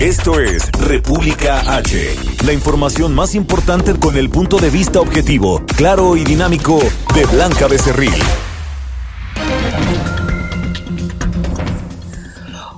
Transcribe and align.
Esto 0.00 0.40
es 0.40 0.66
República 0.72 1.76
H. 1.76 2.16
La 2.46 2.54
información 2.54 3.14
más 3.14 3.34
importante 3.34 3.94
con 3.94 4.16
el 4.16 4.30
punto 4.30 4.56
de 4.56 4.70
vista 4.70 4.98
objetivo, 4.98 5.62
claro 5.76 6.16
y 6.16 6.24
dinámico 6.24 6.78
de 7.14 7.26
Blanca 7.26 7.66
Becerril. 7.68 8.14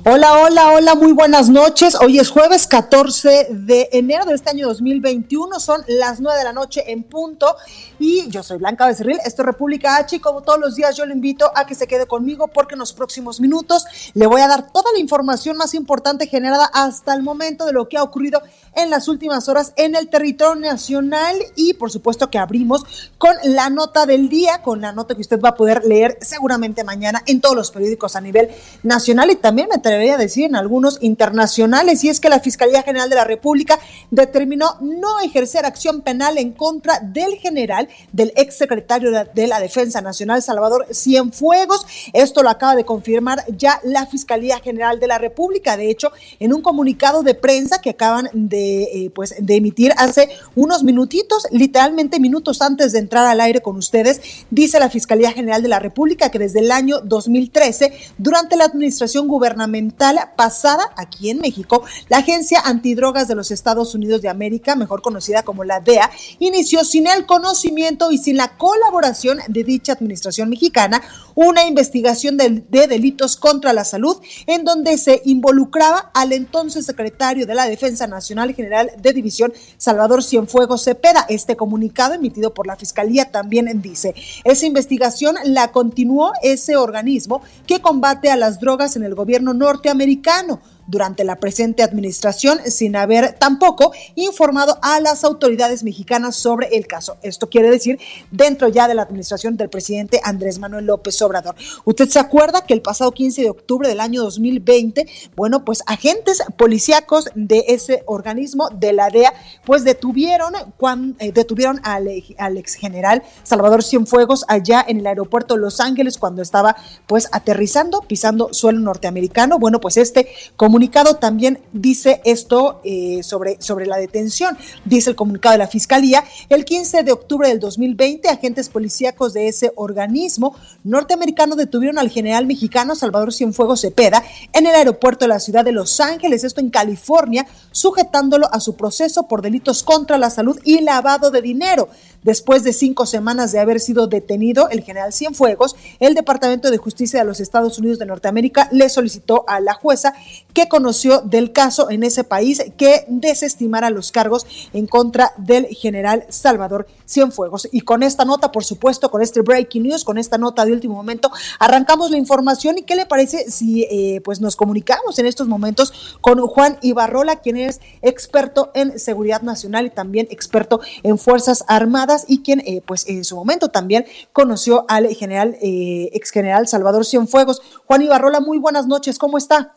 Hola, 0.04 0.40
hola, 0.40 0.72
hola, 0.72 0.94
muy 0.96 1.12
buenas 1.12 1.48
noches. 1.48 1.94
Hoy 1.94 2.18
es 2.18 2.28
jueves 2.28 2.66
14 2.66 3.46
de 3.50 3.88
enero 3.92 4.24
de 4.24 4.34
este 4.34 4.50
año 4.50 4.66
2021, 4.66 5.60
son 5.60 5.80
las 5.86 6.18
9 6.18 6.38
de 6.38 6.44
la 6.44 6.52
noche 6.52 6.90
en 6.90 7.04
punto 7.04 7.54
y 8.00 8.28
yo 8.28 8.42
soy 8.42 8.58
Blanca 8.58 8.84
Becerril, 8.88 9.20
esto 9.24 9.42
es 9.42 9.46
República 9.46 9.94
H 9.98 10.16
y 10.16 10.18
como 10.18 10.40
todos 10.40 10.58
los 10.58 10.74
días 10.74 10.96
yo 10.96 11.06
le 11.06 11.14
invito 11.14 11.52
a 11.54 11.66
que 11.66 11.76
se 11.76 11.86
quede 11.86 12.06
conmigo 12.06 12.48
porque 12.48 12.74
en 12.74 12.80
los 12.80 12.92
próximos 12.92 13.40
minutos 13.40 13.84
le 14.14 14.26
voy 14.26 14.40
a 14.40 14.48
dar 14.48 14.72
toda 14.72 14.90
la 14.92 14.98
información 14.98 15.56
más 15.56 15.72
importante 15.72 16.26
generada 16.26 16.64
hasta 16.72 17.14
el 17.14 17.22
momento 17.22 17.64
de 17.64 17.72
lo 17.72 17.88
que 17.88 17.96
ha 17.96 18.02
ocurrido 18.02 18.42
en 18.74 18.90
las 18.90 19.08
últimas 19.08 19.48
horas 19.48 19.72
en 19.76 19.94
el 19.94 20.08
territorio 20.08 20.60
nacional 20.60 21.36
y 21.56 21.74
por 21.74 21.90
supuesto 21.90 22.30
que 22.30 22.38
abrimos 22.38 23.10
con 23.18 23.34
la 23.44 23.70
nota 23.70 24.06
del 24.06 24.28
día, 24.28 24.62
con 24.62 24.80
la 24.80 24.92
nota 24.92 25.14
que 25.14 25.20
usted 25.20 25.40
va 25.40 25.50
a 25.50 25.54
poder 25.54 25.84
leer 25.84 26.18
seguramente 26.20 26.84
mañana 26.84 27.22
en 27.26 27.40
todos 27.40 27.56
los 27.56 27.70
periódicos 27.70 28.16
a 28.16 28.20
nivel 28.20 28.48
nacional 28.82 29.30
y 29.30 29.36
también 29.36 29.68
me 29.68 29.76
atrevería 29.76 30.14
a 30.14 30.18
decir 30.18 30.44
en 30.44 30.56
algunos 30.56 30.98
internacionales 31.02 32.02
y 32.04 32.08
es 32.08 32.20
que 32.20 32.28
la 32.28 32.40
Fiscalía 32.40 32.82
General 32.82 33.08
de 33.08 33.16
la 33.16 33.24
República 33.24 33.78
determinó 34.10 34.76
no 34.80 35.20
ejercer 35.20 35.64
acción 35.64 36.02
penal 36.02 36.38
en 36.38 36.52
contra 36.52 37.00
del 37.00 37.34
general 37.34 37.88
del 38.12 38.32
exsecretario 38.36 39.10
de 39.10 39.46
la 39.46 39.60
Defensa 39.60 40.00
Nacional, 40.00 40.42
Salvador 40.42 40.86
Cienfuegos. 40.92 41.86
Esto 42.12 42.42
lo 42.42 42.50
acaba 42.50 42.74
de 42.74 42.84
confirmar 42.84 43.44
ya 43.56 43.80
la 43.84 44.06
Fiscalía 44.06 44.60
General 44.60 45.00
de 45.00 45.06
la 45.06 45.18
República. 45.18 45.76
De 45.76 45.90
hecho, 45.90 46.12
en 46.40 46.52
un 46.52 46.62
comunicado 46.62 47.22
de 47.22 47.34
prensa 47.34 47.80
que 47.80 47.90
acaban 47.90 48.28
de, 48.32 48.61
eh, 48.62 49.10
pues, 49.14 49.34
de 49.38 49.56
emitir 49.56 49.92
hace 49.96 50.28
unos 50.54 50.84
minutitos, 50.84 51.46
literalmente 51.50 52.20
minutos 52.20 52.62
antes 52.62 52.92
de 52.92 52.98
entrar 52.98 53.26
al 53.26 53.40
aire 53.40 53.60
con 53.60 53.76
ustedes, 53.76 54.20
dice 54.50 54.78
la 54.78 54.90
Fiscalía 54.90 55.32
General 55.32 55.62
de 55.62 55.68
la 55.68 55.78
República 55.78 56.30
que 56.30 56.38
desde 56.38 56.60
el 56.60 56.70
año 56.70 57.00
2013, 57.00 57.92
durante 58.18 58.56
la 58.56 58.64
administración 58.64 59.28
gubernamental 59.28 60.18
pasada 60.36 60.82
aquí 60.96 61.30
en 61.30 61.40
México, 61.40 61.82
la 62.08 62.18
Agencia 62.18 62.60
Antidrogas 62.64 63.28
de 63.28 63.34
los 63.34 63.50
Estados 63.50 63.94
Unidos 63.94 64.22
de 64.22 64.28
América, 64.28 64.76
mejor 64.76 65.02
conocida 65.02 65.42
como 65.42 65.64
la 65.64 65.80
DEA, 65.80 66.10
inició 66.38 66.84
sin 66.84 67.06
el 67.06 67.26
conocimiento 67.26 68.10
y 68.10 68.18
sin 68.18 68.36
la 68.36 68.56
colaboración 68.56 69.38
de 69.48 69.64
dicha 69.64 69.92
administración 69.92 70.48
mexicana 70.48 71.02
una 71.34 71.66
investigación 71.66 72.36
de, 72.36 72.62
delitos 72.68 73.36
contra 73.36 73.72
la 73.72 73.84
salud 73.84 74.18
en 74.46 74.64
donde 74.64 74.98
se 74.98 75.22
involucraba 75.24 76.10
al 76.14 76.32
entonces 76.32 76.86
secretario 76.86 77.46
de 77.46 77.54
la 77.54 77.66
Defensa 77.66 78.06
Nacional 78.06 78.51
General 78.54 78.90
de 79.00 79.12
División, 79.12 79.52
Salvador 79.76 80.22
Cienfuegos 80.22 80.84
Cepeda. 80.84 81.26
Este 81.28 81.56
comunicado 81.56 82.14
emitido 82.14 82.54
por 82.54 82.66
la 82.66 82.76
Fiscalía 82.76 83.30
también 83.30 83.80
dice, 83.80 84.14
esa 84.44 84.66
investigación 84.66 85.36
la 85.44 85.72
continuó 85.72 86.32
ese 86.42 86.76
organismo 86.76 87.42
que 87.66 87.80
combate 87.80 88.30
a 88.30 88.36
las 88.36 88.60
drogas 88.60 88.96
en 88.96 89.04
el 89.04 89.14
gobierno 89.14 89.54
norteamericano 89.54 90.60
durante 90.86 91.24
la 91.24 91.36
presente 91.36 91.82
administración 91.82 92.60
sin 92.66 92.96
haber 92.96 93.34
tampoco 93.34 93.92
informado 94.14 94.78
a 94.82 95.00
las 95.00 95.24
autoridades 95.24 95.84
mexicanas 95.84 96.36
sobre 96.36 96.68
el 96.76 96.86
caso. 96.86 97.16
Esto 97.22 97.48
quiere 97.48 97.70
decir 97.70 97.98
dentro 98.30 98.68
ya 98.68 98.88
de 98.88 98.94
la 98.94 99.02
administración 99.02 99.56
del 99.56 99.68
presidente 99.68 100.20
Andrés 100.22 100.58
Manuel 100.58 100.86
López 100.86 101.20
Obrador. 101.22 101.54
Usted 101.84 102.08
se 102.08 102.18
acuerda 102.18 102.64
que 102.66 102.74
el 102.74 102.82
pasado 102.82 103.12
15 103.12 103.42
de 103.42 103.50
octubre 103.50 103.88
del 103.88 104.00
año 104.00 104.22
2020, 104.22 105.06
bueno, 105.36 105.64
pues 105.64 105.82
agentes 105.86 106.42
policíacos 106.56 107.30
de 107.34 107.64
ese 107.68 108.02
organismo 108.06 108.68
de 108.70 108.92
la 108.92 109.10
DEA, 109.10 109.32
pues 109.64 109.84
detuvieron, 109.84 110.52
cuando, 110.76 111.16
eh, 111.20 111.32
detuvieron 111.32 111.80
al, 111.84 112.08
ex 112.08 112.74
general 112.74 113.22
Salvador 113.42 113.82
Cienfuegos 113.82 114.44
allá 114.48 114.84
en 114.86 114.98
el 114.98 115.06
aeropuerto 115.06 115.54
de 115.54 115.60
Los 115.60 115.80
Ángeles 115.80 116.18
cuando 116.18 116.42
estaba 116.42 116.76
pues 117.06 117.28
aterrizando, 117.32 118.00
pisando 118.02 118.52
suelo 118.52 118.80
norteamericano. 118.80 119.58
Bueno, 119.58 119.80
pues 119.80 119.96
este 119.96 120.28
comunicado 120.56 120.81
también 120.90 121.60
dice 121.72 122.20
esto 122.24 122.80
eh, 122.84 123.22
sobre, 123.22 123.60
sobre 123.60 123.86
la 123.86 123.96
detención. 123.96 124.56
Dice 124.84 125.10
el 125.10 125.16
comunicado 125.16 125.52
de 125.52 125.58
la 125.58 125.68
Fiscalía, 125.68 126.24
el 126.48 126.64
15 126.64 127.02
de 127.02 127.12
octubre 127.12 127.48
del 127.48 127.60
2020, 127.60 128.28
agentes 128.28 128.68
policíacos 128.68 129.32
de 129.32 129.48
ese 129.48 129.72
organismo 129.76 130.56
norteamericano 130.84 131.56
detuvieron 131.56 131.98
al 131.98 132.10
general 132.10 132.46
mexicano 132.46 132.94
Salvador 132.94 133.32
Cienfuegos 133.32 133.82
Cepeda 133.82 134.22
en 134.52 134.66
el 134.66 134.74
aeropuerto 134.74 135.24
de 135.24 135.28
la 135.28 135.40
ciudad 135.40 135.64
de 135.64 135.72
Los 135.72 136.00
Ángeles, 136.00 136.44
esto 136.44 136.60
en 136.60 136.70
California, 136.70 137.46
sujetándolo 137.70 138.52
a 138.52 138.60
su 138.60 138.74
proceso 138.74 139.28
por 139.28 139.42
delitos 139.42 139.82
contra 139.82 140.18
la 140.18 140.30
salud 140.30 140.58
y 140.64 140.80
lavado 140.80 141.30
de 141.30 141.42
dinero. 141.42 141.88
Después 142.22 142.62
de 142.62 142.72
cinco 142.72 143.04
semanas 143.04 143.50
de 143.50 143.58
haber 143.58 143.80
sido 143.80 144.06
detenido 144.06 144.68
el 144.68 144.82
general 144.82 145.12
Cienfuegos, 145.12 145.74
el 145.98 146.14
Departamento 146.14 146.70
de 146.70 146.76
Justicia 146.76 147.18
de 147.18 147.26
los 147.26 147.40
Estados 147.40 147.78
Unidos 147.78 147.98
de 147.98 148.06
Norteamérica 148.06 148.68
le 148.70 148.88
solicitó 148.88 149.44
a 149.48 149.58
la 149.58 149.74
jueza 149.74 150.14
que 150.54 150.61
conoció 150.68 151.20
del 151.20 151.52
caso 151.52 151.90
en 151.90 152.02
ese 152.02 152.24
país 152.24 152.62
que 152.76 153.04
desestimara 153.08 153.90
los 153.90 154.12
cargos 154.12 154.46
en 154.72 154.86
contra 154.86 155.32
del 155.36 155.66
general 155.66 156.24
Salvador 156.28 156.86
Cienfuegos. 157.06 157.68
Y 157.72 157.82
con 157.82 158.02
esta 158.02 158.24
nota, 158.24 158.52
por 158.52 158.64
supuesto, 158.64 159.10
con 159.10 159.22
este 159.22 159.40
breaking 159.42 159.84
news, 159.84 160.04
con 160.04 160.18
esta 160.18 160.38
nota 160.38 160.64
de 160.64 160.72
último 160.72 160.94
momento, 160.94 161.30
arrancamos 161.58 162.10
la 162.10 162.16
información. 162.16 162.78
¿Y 162.78 162.82
qué 162.82 162.96
le 162.96 163.06
parece 163.06 163.50
si 163.50 163.84
eh, 163.84 164.20
pues 164.24 164.40
nos 164.40 164.56
comunicamos 164.56 165.18
en 165.18 165.26
estos 165.26 165.48
momentos 165.48 166.16
con 166.20 166.38
Juan 166.46 166.78
Ibarrola, 166.82 167.36
quien 167.36 167.56
es 167.56 167.80
experto 168.00 168.70
en 168.74 168.98
seguridad 168.98 169.42
nacional 169.42 169.86
y 169.86 169.90
también 169.90 170.26
experto 170.30 170.80
en 171.02 171.18
Fuerzas 171.18 171.64
Armadas 171.68 172.24
y 172.28 172.42
quien 172.42 172.60
eh, 172.60 172.82
pues 172.84 173.06
en 173.08 173.24
su 173.24 173.36
momento 173.36 173.68
también 173.68 174.06
conoció 174.32 174.84
al 174.88 175.06
general, 175.08 175.56
eh, 175.60 176.10
ex 176.12 176.30
general 176.30 176.68
Salvador 176.68 177.04
Cienfuegos? 177.04 177.62
Juan 177.86 178.02
Ibarrola, 178.02 178.40
muy 178.40 178.58
buenas 178.58 178.86
noches, 178.86 179.18
¿cómo 179.18 179.38
está? 179.38 179.74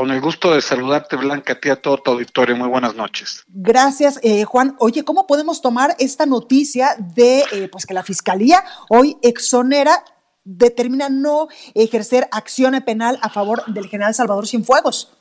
Con 0.00 0.10
el 0.12 0.22
gusto 0.22 0.54
de 0.54 0.62
saludarte, 0.62 1.14
Blanca, 1.16 1.52
a 1.52 1.56
ti, 1.56 1.68
a 1.68 1.76
todo 1.76 1.98
tu 1.98 2.12
auditorio. 2.12 2.56
Muy 2.56 2.68
buenas 2.68 2.94
noches. 2.94 3.44
Gracias, 3.48 4.18
eh, 4.22 4.44
Juan. 4.44 4.74
Oye, 4.78 5.04
¿cómo 5.04 5.26
podemos 5.26 5.60
tomar 5.60 5.94
esta 5.98 6.24
noticia 6.24 6.96
de 6.98 7.44
eh, 7.52 7.68
pues 7.70 7.84
que 7.84 7.92
la 7.92 8.02
Fiscalía 8.02 8.64
hoy 8.88 9.18
exonera, 9.20 10.02
determina 10.42 11.10
no 11.10 11.48
ejercer 11.74 12.28
acción 12.32 12.80
penal 12.80 13.18
a 13.20 13.28
favor 13.28 13.62
del 13.66 13.88
general 13.88 14.14
Salvador 14.14 14.48
Cienfuegos? 14.48 15.12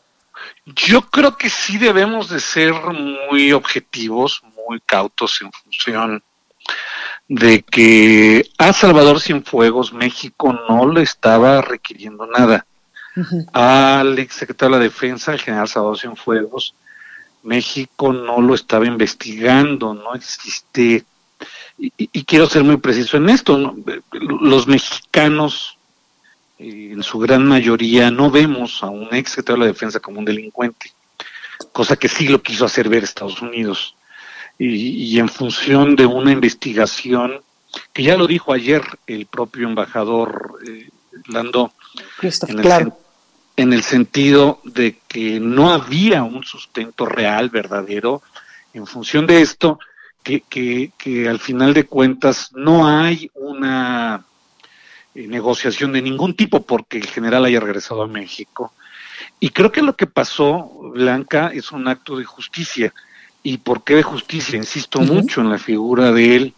Yo 0.66 1.02
creo 1.02 1.36
que 1.36 1.50
sí 1.50 1.78
debemos 1.78 2.30
de 2.30 2.40
ser 2.40 2.74
muy 3.30 3.52
objetivos, 3.52 4.42
muy 4.66 4.80
cautos 4.86 5.42
en 5.42 5.52
función 5.52 6.24
de 7.28 7.64
que 7.64 8.50
a 8.58 8.72
Salvador 8.72 9.20
Cienfuegos 9.20 9.92
México 9.92 10.58
no 10.70 10.88
le 10.88 11.02
estaba 11.02 11.62
requiriendo 11.62 12.26
nada 12.28 12.66
al 13.54 14.20
exsecretario 14.20 14.76
de 14.76 14.80
la 14.80 14.84
Defensa, 14.84 15.34
el 15.34 15.42
general 15.42 15.68
Salvador 15.68 15.98
Cienfuegos, 15.98 16.74
México 17.44 18.14
no 18.14 18.42
lo 18.42 18.54
estaba 18.54 18.86
investigando, 18.86 19.94
no 19.94 20.14
existe, 20.14 21.06
y, 21.78 22.24
quiero 22.24 22.48
ser 22.48 22.64
muy 22.64 22.78
preciso 22.78 23.18
en 23.18 23.30
esto, 23.30 23.76
los 24.12 24.68
mexicanos 24.68 25.78
eh, 26.60 26.90
en 26.92 27.04
su 27.04 27.20
gran 27.20 27.48
mayoría 27.48 28.12
no 28.12 28.30
vemos 28.30 28.84
a 28.84 28.90
un 28.90 29.14
exsecretario 29.14 29.62
de 29.62 29.68
la 29.68 29.74
Defensa 29.74 30.00
como 30.00 30.20
un 30.20 30.26
delincuente, 30.26 30.92
cosa 31.72 31.96
que 31.96 32.10
sí 32.10 32.28
lo 32.28 32.42
quiso 32.42 32.66
hacer 32.66 32.90
ver 32.90 33.04
Estados 33.04 33.42
Unidos. 33.42 33.96
Y, 34.62 35.18
en 35.18 35.30
función 35.30 35.96
de 35.96 36.06
una 36.06 36.34
investigación, 36.34 37.40
que 37.94 38.04
ya 38.04 38.18
lo 38.18 38.28
dijo 38.28 38.52
ayer 38.52 38.82
el 39.08 39.26
propio 39.26 39.70
embajador 39.70 40.60
eh, 40.68 40.90
En 42.48 42.60
el, 42.60 42.94
en 43.58 43.74
el 43.74 43.84
sentido 43.84 44.62
de 44.64 44.98
que 45.08 45.40
no 45.40 45.72
había 45.72 46.24
un 46.24 46.44
sustento 46.44 47.06
real, 47.06 47.50
verdadero, 47.50 48.22
en 48.74 48.88
función 48.88 49.28
de 49.28 49.42
esto, 49.42 49.80
que, 50.24 50.92
que, 50.98 51.28
al 51.28 51.40
final 51.40 51.74
de 51.74 51.86
cuentas 51.86 52.52
no 52.54 52.88
hay 52.88 53.32
una 53.34 54.24
eh, 55.16 55.28
negociación 55.28 55.92
de 55.92 56.02
ningún 56.02 56.36
tipo 56.36 56.62
porque 56.62 56.98
el 56.98 57.08
general 57.08 57.46
haya 57.46 57.60
regresado 57.60 58.04
a 58.04 58.08
México. 58.08 58.74
Y 59.40 59.50
creo 59.50 59.72
que 59.72 59.82
lo 59.82 59.96
que 59.96 60.08
pasó, 60.08 60.72
Blanca, 60.94 61.52
es 61.54 61.72
un 61.72 61.88
acto 61.88 62.18
de 62.18 62.26
justicia. 62.26 62.94
¿Y 63.42 63.58
por 63.58 63.84
qué 63.84 63.96
de 63.96 64.04
justicia? 64.04 64.58
Insisto 64.58 65.00
mucho 65.00 65.42
en 65.42 65.50
la 65.50 65.58
figura 65.58 66.12
de 66.12 66.36
él, 66.36 66.54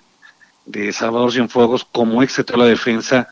de 0.65 0.91
Salvador 0.91 1.31
Cienfuegos, 1.31 1.85
como 1.91 2.23
ex 2.23 2.37
de 2.37 2.57
la 2.57 2.65
defensa, 2.65 3.27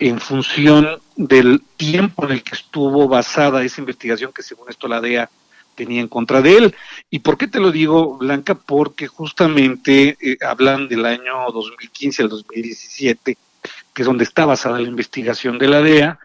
en 0.00 0.20
función 0.20 1.00
del 1.16 1.62
tiempo 1.76 2.24
en 2.24 2.32
el 2.32 2.42
que 2.42 2.54
estuvo 2.54 3.08
basada 3.08 3.64
esa 3.64 3.80
investigación 3.80 4.32
que 4.32 4.42
según 4.42 4.68
esto 4.68 4.86
la 4.86 5.00
DEA 5.00 5.30
tenía 5.74 6.00
en 6.00 6.08
contra 6.08 6.42
de 6.42 6.56
él. 6.56 6.74
¿Y 7.10 7.20
por 7.20 7.38
qué 7.38 7.48
te 7.48 7.60
lo 7.60 7.70
digo, 7.70 8.16
Blanca? 8.18 8.54
Porque 8.54 9.06
justamente 9.06 10.16
eh, 10.20 10.38
hablan 10.44 10.88
del 10.88 11.04
año 11.06 11.50
2015 11.52 12.22
al 12.22 12.28
2017, 12.28 13.38
que 13.94 14.02
es 14.02 14.06
donde 14.06 14.24
está 14.24 14.44
basada 14.44 14.78
la 14.78 14.88
investigación 14.88 15.58
de 15.58 15.68
la 15.68 15.82
DEA, 15.82 16.18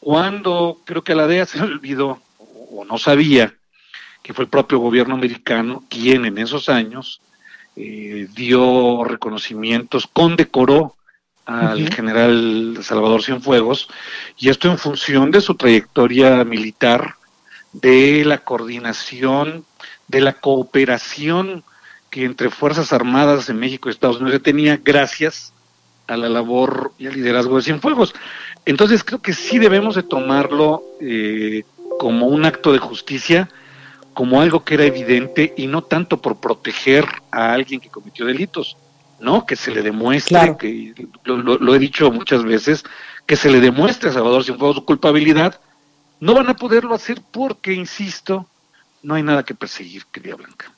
cuando 0.00 0.80
creo 0.84 1.02
que 1.02 1.12
a 1.12 1.16
la 1.16 1.26
DEA 1.26 1.46
se 1.46 1.60
olvidó 1.60 2.20
o 2.38 2.84
no 2.84 2.98
sabía 2.98 3.54
que 4.22 4.32
fue 4.34 4.44
el 4.44 4.50
propio 4.50 4.78
gobierno 4.78 5.14
americano 5.14 5.84
quien 5.88 6.24
en 6.24 6.38
esos 6.38 6.68
años 6.68 7.20
eh, 7.74 8.28
dio 8.34 9.02
reconocimientos, 9.04 10.06
condecoró 10.06 10.96
al 11.46 11.92
general 11.92 12.78
Salvador 12.82 13.22
Cienfuegos, 13.22 13.88
y 14.38 14.48
esto 14.48 14.70
en 14.70 14.78
función 14.78 15.30
de 15.30 15.40
su 15.40 15.54
trayectoria 15.54 16.44
militar, 16.44 17.16
de 17.72 18.24
la 18.24 18.38
coordinación, 18.38 19.64
de 20.08 20.20
la 20.20 20.34
cooperación 20.34 21.64
que 22.10 22.24
entre 22.24 22.50
Fuerzas 22.50 22.92
Armadas 22.92 23.46
de 23.46 23.54
México 23.54 23.88
y 23.88 23.92
Estados 23.92 24.20
Unidos 24.20 24.42
tenía 24.42 24.76
gracias 24.76 25.52
a 26.06 26.16
la 26.16 26.28
labor 26.28 26.92
y 26.98 27.06
al 27.06 27.14
liderazgo 27.14 27.56
de 27.56 27.62
Cienfuegos. 27.62 28.14
Entonces 28.66 29.02
creo 29.02 29.22
que 29.22 29.32
sí 29.32 29.58
debemos 29.58 29.94
de 29.94 30.02
tomarlo 30.02 30.82
eh, 31.00 31.64
como 31.98 32.26
un 32.26 32.44
acto 32.44 32.72
de 32.72 32.78
justicia, 32.78 33.48
como 34.12 34.40
algo 34.42 34.62
que 34.62 34.74
era 34.74 34.84
evidente 34.84 35.54
y 35.56 35.66
no 35.66 35.82
tanto 35.82 36.20
por 36.20 36.38
proteger 36.38 37.06
a 37.30 37.54
alguien 37.54 37.80
que 37.80 37.88
cometió 37.88 38.26
delitos, 38.26 38.76
¿no? 39.22 39.46
Que 39.46 39.56
se 39.56 39.70
le 39.70 39.82
demuestre, 39.82 40.56
que 40.58 40.94
lo, 41.24 41.74
he 41.74 41.78
dicho 41.78 42.10
muchas 42.10 42.42
veces, 42.44 42.84
que 43.24 43.36
se 43.36 43.50
le 43.50 43.60
demuestre 43.60 44.10
a 44.10 44.12
Salvador 44.12 44.44
Cienfuegos 44.44 44.76
su 44.76 44.84
culpabilidad, 44.84 45.60
no 46.20 46.34
van 46.34 46.48
a 46.48 46.56
poderlo 46.56 46.94
hacer 46.94 47.22
porque, 47.30 47.72
insisto, 47.72 48.46
no 49.02 49.14
hay 49.14 49.22
nada 49.22 49.44
que 49.44 49.54
perseguir, 49.54 50.04
querida 50.06 50.34
Blanca. 50.34 50.72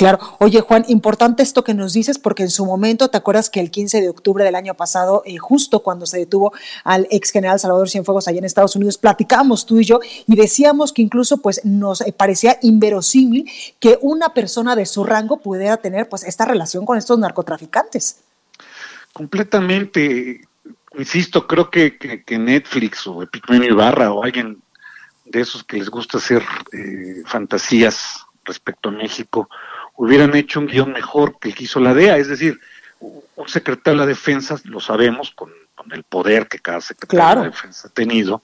Claro. 0.00 0.18
Oye, 0.38 0.62
Juan, 0.62 0.86
importante 0.88 1.42
esto 1.42 1.62
que 1.62 1.74
nos 1.74 1.92
dices, 1.92 2.18
porque 2.18 2.42
en 2.42 2.48
su 2.48 2.64
momento, 2.64 3.10
¿te 3.10 3.18
acuerdas 3.18 3.50
que 3.50 3.60
el 3.60 3.70
15 3.70 4.00
de 4.00 4.08
octubre 4.08 4.42
del 4.42 4.54
año 4.54 4.72
pasado, 4.72 5.22
eh, 5.26 5.36
justo 5.36 5.80
cuando 5.80 6.06
se 6.06 6.16
detuvo 6.16 6.54
al 6.84 7.06
ex 7.10 7.30
general 7.30 7.60
Salvador 7.60 7.90
Cienfuegos 7.90 8.26
allá 8.26 8.38
en 8.38 8.46
Estados 8.46 8.74
Unidos, 8.74 8.96
platicábamos 8.96 9.66
tú 9.66 9.78
y 9.78 9.84
yo 9.84 10.00
y 10.26 10.36
decíamos 10.36 10.94
que 10.94 11.02
incluso 11.02 11.42
pues 11.42 11.66
nos 11.66 12.00
eh, 12.00 12.14
parecía 12.16 12.56
inverosímil 12.62 13.46
que 13.78 13.98
una 14.00 14.32
persona 14.32 14.74
de 14.74 14.86
su 14.86 15.04
rango 15.04 15.40
pudiera 15.40 15.76
tener 15.76 16.08
pues 16.08 16.24
esta 16.24 16.46
relación 16.46 16.86
con 16.86 16.96
estos 16.96 17.18
narcotraficantes? 17.18 18.20
Completamente. 19.12 20.48
Insisto, 20.96 21.46
creo 21.46 21.68
que, 21.68 21.98
que, 21.98 22.38
Netflix 22.38 23.06
o 23.06 23.22
Epicmenio 23.22 23.72
Ibarra 23.72 24.14
o 24.14 24.24
alguien 24.24 24.62
de 25.26 25.42
esos 25.42 25.62
que 25.62 25.76
les 25.76 25.90
gusta 25.90 26.16
hacer 26.16 26.42
eh, 26.72 27.22
fantasías 27.26 28.24
respecto 28.46 28.88
a 28.88 28.92
México, 28.92 29.48
hubieran 30.00 30.34
hecho 30.34 30.60
un 30.60 30.66
guion 30.66 30.92
mejor 30.92 31.38
que 31.38 31.50
el 31.50 31.54
que 31.54 31.64
hizo 31.64 31.78
la 31.78 31.92
DEA, 31.92 32.16
es 32.16 32.28
decir, 32.28 32.58
un 33.00 33.48
secretario 33.48 34.00
de 34.00 34.06
la 34.06 34.08
defensa, 34.08 34.56
lo 34.64 34.80
sabemos, 34.80 35.30
con, 35.30 35.52
el 35.92 36.04
poder 36.04 36.46
que 36.46 36.58
cada 36.58 36.80
secretario 36.80 37.28
de 37.28 37.48
la 37.48 37.50
defensa 37.50 37.88
ha 37.88 37.90
tenido, 37.90 38.42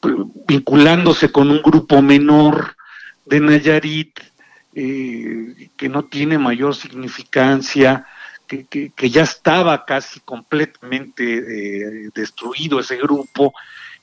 pues, 0.00 0.14
vinculándose 0.46 1.30
con 1.30 1.50
un 1.50 1.62
grupo 1.62 2.02
menor 2.02 2.76
de 3.24 3.40
Nayarit, 3.40 4.20
eh, 4.74 5.70
que 5.76 5.88
no 5.88 6.04
tiene 6.04 6.38
mayor 6.38 6.74
significancia, 6.76 8.06
que, 8.46 8.66
que, 8.66 9.10
ya 9.10 9.22
estaba 9.22 9.84
casi 9.84 10.20
completamente 10.20 11.24
eh, 11.24 12.10
destruido 12.14 12.78
ese 12.78 12.96
grupo, 12.96 13.54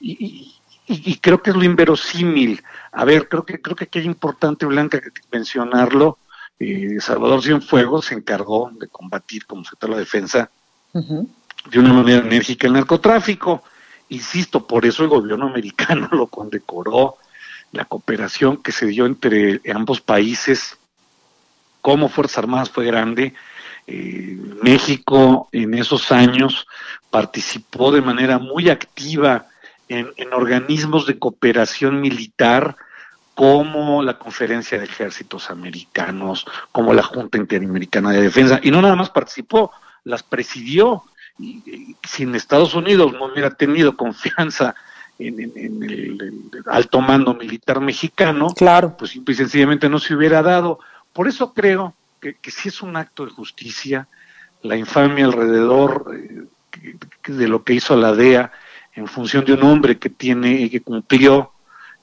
y, 0.02 0.56
y, 0.88 1.16
creo 1.20 1.42
que 1.42 1.52
es 1.52 1.56
lo 1.56 1.64
inverosímil. 1.64 2.62
A 2.92 3.06
ver, 3.06 3.30
creo 3.30 3.46
que 3.46 3.62
creo 3.62 3.76
que 3.76 3.86
aquí 3.86 4.00
es 4.00 4.06
importante, 4.06 4.66
Blanca, 4.66 5.00
mencionarlo, 5.32 6.18
eh, 6.60 6.98
Salvador 7.00 7.42
Cienfuegos 7.42 8.08
se 8.08 8.16
encargó 8.16 8.70
de 8.78 8.88
combatir 8.88 9.46
como 9.46 9.64
secretario 9.64 9.96
de 9.96 10.00
la 10.00 10.06
defensa 10.06 10.52
de 10.94 11.80
una 11.80 11.94
manera 11.94 12.26
enérgica 12.26 12.68
el 12.68 12.74
narcotráfico. 12.74 13.64
Insisto, 14.10 14.66
por 14.68 14.86
eso 14.86 15.04
el 15.04 15.10
gobierno 15.10 15.48
americano 15.48 16.10
lo 16.12 16.28
condecoró, 16.28 17.18
la 17.72 17.86
cooperación 17.86 18.58
que 18.58 18.72
se 18.72 18.88
dio 18.88 19.06
entre 19.06 19.62
ambos 19.72 20.02
países 20.02 20.78
como 21.82 22.10
Fuerzas 22.10 22.40
Armadas 22.40 22.70
fue 22.70 22.86
grande. 22.86 23.34
Eh, 23.88 24.38
México 24.62 25.48
en 25.52 25.74
esos 25.76 26.12
años 26.12 26.68
participó 27.10 27.92
de 27.92 28.02
manera 28.02 28.38
muy 28.38 28.70
activa 28.70 29.48
en, 29.88 30.10
en 30.18 30.34
organismos 30.34 31.06
de 31.06 31.18
cooperación 31.18 32.02
militar, 32.02 32.76
como 33.40 34.04
la 34.04 34.20
Conferencia 34.20 34.78
de 34.78 34.84
Ejércitos 34.84 35.50
Americanos, 35.50 36.46
como 36.74 36.94
la 36.94 37.04
Junta 37.04 37.38
Interamericana 37.38 38.12
de 38.12 38.24
Defensa, 38.24 38.60
y 38.62 38.70
no 38.70 38.82
nada 38.82 38.98
más 38.98 39.12
participó, 39.12 39.72
las 40.04 40.24
presidió. 40.24 41.04
Y, 41.40 41.96
sin 42.04 42.36
Estados 42.36 42.74
Unidos 42.74 43.14
no 43.14 43.28
hubiera 43.28 43.52
tenido 43.52 43.96
confianza 43.96 44.76
en, 45.20 45.40
el, 45.40 46.44
alto 46.66 47.00
mando 47.00 47.34
militar 47.34 47.80
mexicano, 47.80 48.50
claro. 48.58 48.98
pues 48.98 49.12
simple 49.12 49.34
y 49.34 49.38
sencillamente 49.38 49.88
no 49.88 50.00
se 50.00 50.16
hubiera 50.16 50.42
dado. 50.42 50.80
Por 51.14 51.30
eso 51.30 51.54
creo 51.54 51.94
que, 52.20 52.34
que 52.34 52.52
sí 52.52 52.68
es 52.68 52.82
un 52.82 52.98
acto 52.98 53.24
de 53.24 53.32
justicia, 53.32 54.10
la 54.64 54.76
infamia 54.76 55.24
alrededor 55.24 56.14
eh, 56.14 56.98
de 57.26 57.48
lo 57.48 57.64
que 57.64 57.76
hizo 57.76 57.96
la 57.96 58.12
DEA 58.12 58.52
en 58.96 59.08
función 59.08 59.46
de 59.46 59.54
un 59.54 59.64
hombre 59.64 59.98
que 59.98 60.10
tiene, 60.10 60.70
que 60.70 60.82
cumplió 60.82 61.54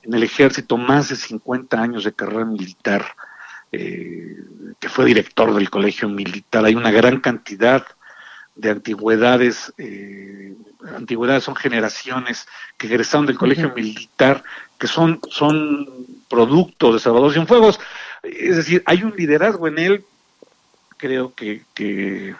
en 0.06 0.14
el 0.14 0.22
ejército 0.22 0.76
más 0.76 1.08
de 1.08 1.16
50 1.16 1.80
años 1.80 2.04
de 2.04 2.12
carrera 2.12 2.44
militar, 2.44 3.04
eh, 3.72 4.36
que 4.78 4.88
fue 4.88 5.04
director 5.04 5.52
del 5.54 5.70
colegio 5.70 6.08
militar. 6.08 6.64
Hay 6.64 6.74
una 6.74 6.90
gran 6.90 7.20
cantidad 7.20 7.84
de 8.54 8.70
antigüedades, 8.70 9.72
eh, 9.78 10.54
antigüedades 10.96 11.44
son 11.44 11.56
generaciones 11.56 12.46
que 12.78 12.86
egresaron 12.86 13.26
del 13.26 13.36
colegio 13.36 13.72
militar, 13.74 14.44
que 14.78 14.86
son, 14.86 15.20
son 15.30 15.88
producto 16.28 16.92
de 16.92 17.00
Salvador 17.00 17.32
Cienfuegos. 17.32 17.80
Es 18.22 18.56
decir, 18.56 18.82
hay 18.86 19.02
un 19.02 19.14
liderazgo 19.16 19.66
en 19.68 19.78
él, 19.78 20.04
creo 20.96 21.34
que, 21.34 21.62
que 21.74 22.34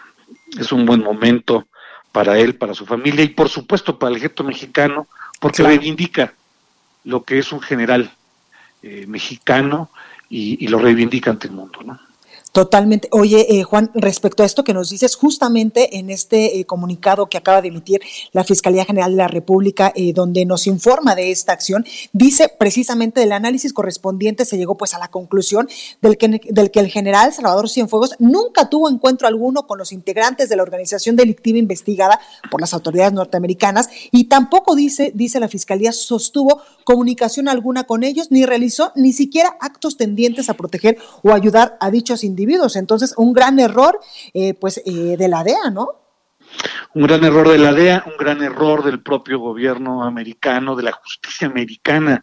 es 0.57 0.71
un 0.71 0.85
buen 0.85 1.03
momento 1.03 1.67
para 2.11 2.39
él, 2.39 2.55
para 2.55 2.73
su 2.73 2.85
familia 2.85 3.23
y 3.23 3.29
por 3.29 3.49
supuesto 3.49 3.99
para 3.99 4.11
el 4.11 4.17
ejército 4.17 4.43
mexicano, 4.43 5.07
porque 5.39 5.61
reivindica 5.61 6.33
lo 7.07 7.23
que 7.23 7.39
es 7.39 7.53
un 7.53 7.61
general 7.61 8.11
eh, 8.83 9.05
mexicano 9.07 9.89
y, 10.29 10.63
y, 10.63 10.67
lo 10.67 10.77
reivindica 10.77 11.31
ante 11.31 11.47
el 11.47 11.53
mundo, 11.53 11.81
¿no? 11.83 11.97
Totalmente. 12.57 13.07
Oye, 13.11 13.59
eh, 13.59 13.61
Juan, 13.61 13.91
respecto 13.93 14.41
a 14.41 14.45
esto 14.47 14.63
que 14.63 14.73
nos 14.73 14.89
dices, 14.89 15.15
justamente 15.15 15.99
en 15.99 16.09
este 16.09 16.57
eh, 16.57 16.65
comunicado 16.65 17.27
que 17.27 17.37
acaba 17.37 17.61
de 17.61 17.67
emitir 17.67 18.01
la 18.31 18.43
Fiscalía 18.43 18.83
General 18.83 19.11
de 19.11 19.17
la 19.17 19.27
República, 19.27 19.93
eh, 19.95 20.11
donde 20.11 20.43
nos 20.43 20.65
informa 20.65 21.13
de 21.13 21.29
esta 21.29 21.51
acción, 21.51 21.85
dice 22.13 22.49
precisamente 22.49 23.19
del 23.19 23.33
análisis 23.33 23.73
correspondiente 23.73 24.43
se 24.43 24.57
llegó 24.57 24.75
pues 24.75 24.95
a 24.95 24.97
la 24.97 25.09
conclusión 25.09 25.69
del 26.01 26.17
que, 26.17 26.41
del 26.49 26.71
que 26.71 26.79
el 26.79 26.87
general 26.87 27.31
Salvador 27.31 27.69
Cienfuegos 27.69 28.15
nunca 28.17 28.71
tuvo 28.71 28.89
encuentro 28.89 29.27
alguno 29.27 29.67
con 29.67 29.77
los 29.77 29.91
integrantes 29.91 30.49
de 30.49 30.55
la 30.55 30.63
organización 30.63 31.15
delictiva 31.15 31.59
investigada 31.59 32.19
por 32.49 32.59
las 32.59 32.73
autoridades 32.73 33.13
norteamericanas 33.13 33.87
y 34.11 34.23
tampoco 34.29 34.73
dice, 34.73 35.11
dice 35.13 35.39
la 35.39 35.47
Fiscalía, 35.47 35.91
sostuvo 35.91 36.63
comunicación 36.85 37.49
alguna 37.49 37.83
con 37.83 38.03
ellos 38.03 38.31
ni 38.31 38.47
realizó 38.47 38.93
ni 38.95 39.13
siquiera 39.13 39.55
actos 39.59 39.95
tendientes 39.95 40.49
a 40.49 40.55
proteger 40.55 40.97
o 41.21 41.33
ayudar 41.33 41.77
a 41.79 41.91
dichos 41.91 42.23
individuos 42.23 42.46
entonces, 42.75 43.13
un 43.17 43.33
gran 43.33 43.59
error, 43.59 43.99
eh, 44.33 44.53
pues, 44.53 44.81
eh, 44.85 45.17
de 45.17 45.27
la 45.27 45.43
DEA, 45.43 45.69
¿no? 45.71 45.89
Un 46.93 47.03
gran 47.03 47.23
error 47.23 47.49
de 47.49 47.57
la 47.57 47.73
DEA, 47.73 48.03
un 48.07 48.17
gran 48.17 48.41
error 48.41 48.83
del 48.83 49.01
propio 49.01 49.39
gobierno 49.39 50.03
americano, 50.03 50.75
de 50.75 50.83
la 50.83 50.93
justicia 50.93 51.47
americana, 51.47 52.21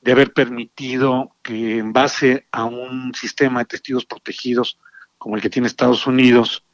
de 0.00 0.12
haber 0.12 0.32
permitido 0.32 1.36
que 1.42 1.78
en 1.78 1.92
base 1.92 2.46
a 2.52 2.64
un 2.64 3.14
sistema 3.14 3.60
de 3.60 3.66
testigos 3.66 4.04
protegidos 4.04 4.78
como 5.16 5.36
el 5.36 5.42
que 5.42 5.50
tiene 5.50 5.68
Estados 5.68 6.06
Unidos, 6.06 6.64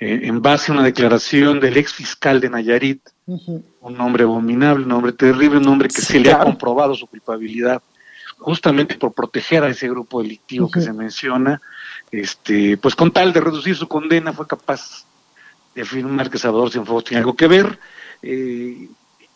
eh, 0.00 0.20
en 0.24 0.40
base 0.40 0.72
a 0.72 0.74
una 0.74 0.84
declaración 0.84 1.60
del 1.60 1.76
ex 1.76 1.92
fiscal 1.92 2.40
de 2.40 2.48
Nayarit, 2.48 3.02
un 3.26 4.00
hombre 4.00 4.24
abominable, 4.24 4.86
un 4.86 4.92
hombre 4.92 5.12
terrible, 5.12 5.58
un 5.58 5.68
hombre 5.68 5.88
que 5.88 6.00
se 6.00 6.18
le 6.18 6.32
ha 6.32 6.38
comprobado 6.38 6.94
su 6.94 7.06
culpabilidad, 7.06 7.82
justamente 8.38 8.96
por 8.96 9.12
proteger 9.12 9.64
a 9.64 9.68
ese 9.68 9.88
grupo 9.88 10.22
delictivo 10.22 10.70
que 10.70 10.80
se 10.80 10.92
menciona, 10.92 11.60
este, 12.10 12.76
pues 12.76 12.94
con 12.94 13.10
tal 13.10 13.32
de 13.32 13.40
reducir 13.40 13.76
su 13.76 13.88
condena 13.88 14.32
fue 14.32 14.46
capaz 14.46 15.04
de 15.74 15.82
afirmar 15.82 16.30
que 16.30 16.38
Salvador 16.38 16.70
Cienfuegos 16.70 17.04
tiene 17.04 17.20
algo 17.20 17.36
que 17.36 17.46
ver. 17.46 17.78
Eh, 18.22 18.88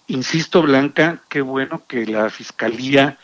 insisto, 0.08 0.62
Blanca, 0.62 1.22
qué 1.28 1.40
bueno 1.40 1.82
que 1.86 2.06
la 2.06 2.30
Fiscalía 2.30 3.18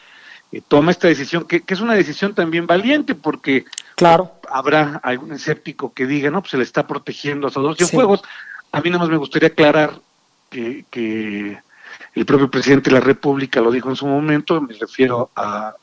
eh, 0.52 0.62
toma 0.66 0.90
esta 0.90 1.08
decisión, 1.08 1.44
que, 1.44 1.62
es 1.66 1.80
una 1.80 1.94
decisión 1.94 2.34
también 2.34 2.66
valiente, 2.66 3.14
porque 3.14 3.64
claro. 3.96 4.32
habrá 4.50 5.00
algún 5.02 5.32
escéptico 5.32 5.92
que 5.92 6.06
diga, 6.06 6.30
no, 6.30 6.40
pues 6.40 6.50
se 6.52 6.56
le 6.56 6.64
está 6.64 6.86
protegiendo 6.86 7.48
a 7.48 7.50
dos 7.50 7.76
Cienfuegos. 7.76 8.22
A 8.72 8.80
mí 8.80 8.90
nada 8.90 9.00
más 9.00 9.10
me 9.10 9.16
gustaría 9.16 9.48
aclarar 9.48 10.00
que, 10.50 10.84
que, 10.90 11.60
el 12.14 12.26
propio 12.26 12.50
presidente 12.50 12.90
de 12.90 12.94
la 12.94 13.04
República 13.04 13.60
lo 13.60 13.70
dijo 13.70 13.88
en 13.88 13.96
su 13.96 14.06
momento, 14.06 14.60
me 14.60 14.74
refiero 14.74 15.30
a, 15.36 15.74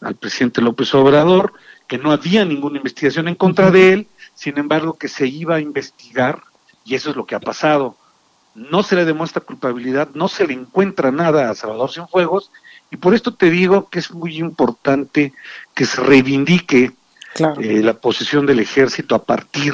al 0.00 0.14
presidente 0.16 0.60
López 0.60 0.94
Obrador, 0.94 1.52
que 1.86 1.98
no 1.98 2.12
había 2.12 2.44
ninguna 2.44 2.78
investigación 2.78 3.28
en 3.28 3.34
contra 3.34 3.70
de 3.70 3.92
él, 3.92 4.06
sin 4.34 4.58
embargo 4.58 4.94
que 4.94 5.08
se 5.08 5.26
iba 5.26 5.56
a 5.56 5.60
investigar, 5.60 6.42
y 6.84 6.94
eso 6.94 7.10
es 7.10 7.16
lo 7.16 7.26
que 7.26 7.34
ha 7.34 7.40
pasado. 7.40 7.96
No 8.54 8.82
se 8.82 8.96
le 8.96 9.04
demuestra 9.04 9.40
culpabilidad, 9.40 10.08
no 10.14 10.28
se 10.28 10.46
le 10.46 10.54
encuentra 10.54 11.10
nada 11.10 11.50
a 11.50 11.54
Salvador 11.54 11.90
Cienfuegos, 11.90 12.50
y 12.90 12.96
por 12.96 13.14
esto 13.14 13.34
te 13.34 13.50
digo 13.50 13.88
que 13.88 14.00
es 14.00 14.10
muy 14.12 14.36
importante 14.36 15.32
que 15.74 15.86
se 15.86 16.00
reivindique 16.02 16.92
eh, 17.38 17.82
la 17.82 17.94
posición 17.94 18.44
del 18.44 18.60
ejército 18.60 19.14
a 19.14 19.24
partir 19.24 19.72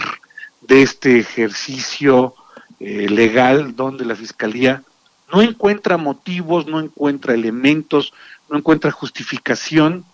de 0.61 0.83
este 0.83 1.19
ejercicio 1.19 2.35
eh, 2.79 3.09
legal 3.09 3.75
donde 3.75 4.05
la 4.05 4.15
Fiscalía 4.15 4.85
no 5.33 5.43
encuentra 5.43 5.97
motivos, 5.97 6.67
no 6.67 6.81
encuentra 6.81 7.35
elementos, 7.35 8.13
no 8.49 8.59
encuentra 8.59 8.91
justificación 8.91 10.05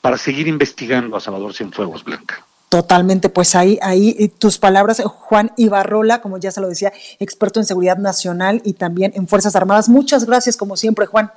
para 0.00 0.18
seguir 0.18 0.48
investigando 0.48 1.16
a 1.16 1.20
Salvador 1.20 1.54
Cienfuegos 1.54 2.04
Blanca. 2.04 2.46
Totalmente, 2.68 3.28
pues 3.28 3.54
ahí, 3.54 3.78
ahí 3.80 4.32
tus 4.38 4.58
palabras, 4.58 5.00
Juan 5.04 5.52
Ibarrola, 5.56 6.20
como 6.20 6.38
ya 6.38 6.50
se 6.50 6.60
lo 6.60 6.68
decía, 6.68 6.92
experto 7.20 7.60
en 7.60 7.66
seguridad 7.66 7.96
nacional 7.96 8.60
y 8.64 8.72
también 8.72 9.12
en 9.14 9.28
Fuerzas 9.28 9.54
Armadas. 9.54 9.88
Muchas 9.88 10.26
gracias, 10.26 10.56
como 10.56 10.76
siempre, 10.76 11.06
Juan. 11.06 11.30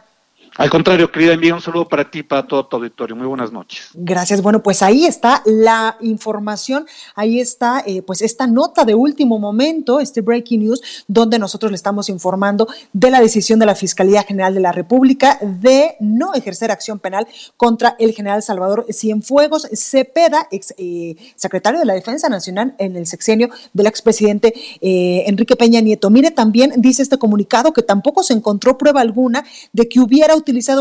Al 0.59 0.69
contrario, 0.69 1.09
querida, 1.09 1.31
envía 1.31 1.55
un 1.55 1.61
saludo 1.61 1.87
para 1.87 2.11
ti 2.11 2.21
para 2.21 2.45
todo 2.45 2.65
tu 2.65 2.75
auditorio. 2.75 3.15
Muy 3.15 3.27
buenas 3.27 3.49
noches. 3.49 3.91
Gracias. 3.93 4.41
Bueno, 4.41 4.61
pues 4.61 4.83
ahí 4.83 5.05
está 5.05 5.41
la 5.45 5.95
información, 6.01 6.85
ahí 7.15 7.39
está 7.39 7.81
eh, 7.87 8.01
pues 8.01 8.21
esta 8.21 8.45
nota 8.45 8.83
de 8.83 8.93
último 8.93 9.39
momento, 9.39 10.01
este 10.01 10.19
breaking 10.19 10.65
news, 10.65 11.05
donde 11.07 11.39
nosotros 11.39 11.71
le 11.71 11.77
estamos 11.77 12.09
informando 12.09 12.67
de 12.91 13.09
la 13.09 13.21
decisión 13.21 13.57
de 13.57 13.67
la 13.67 13.73
Fiscalía 13.73 14.23
General 14.23 14.53
de 14.53 14.59
la 14.59 14.73
República 14.73 15.39
de 15.41 15.95
no 16.01 16.33
ejercer 16.33 16.71
acción 16.71 16.99
penal 16.99 17.25
contra 17.55 17.95
el 17.97 18.11
general 18.11 18.43
Salvador 18.43 18.85
Cienfuegos 18.91 19.65
Cepeda, 19.73 20.49
ex 20.51 20.73
eh, 20.77 21.15
secretario 21.37 21.79
de 21.79 21.85
la 21.85 21.93
Defensa 21.93 22.27
Nacional 22.27 22.75
en 22.79 22.97
el 22.97 23.07
sexenio 23.07 23.49
del 23.71 23.87
expresidente 23.87 24.53
eh, 24.81 25.23
Enrique 25.25 25.55
Peña 25.55 25.79
Nieto. 25.79 26.09
Mire, 26.09 26.31
también 26.31 26.73
dice 26.75 27.01
este 27.01 27.17
comunicado 27.17 27.71
que 27.71 27.81
tampoco 27.81 28.23
se 28.23 28.33
encontró 28.33 28.77
prueba 28.77 28.99
alguna 28.99 29.45
de 29.71 29.87
que 29.87 30.01
hubiera 30.01 30.33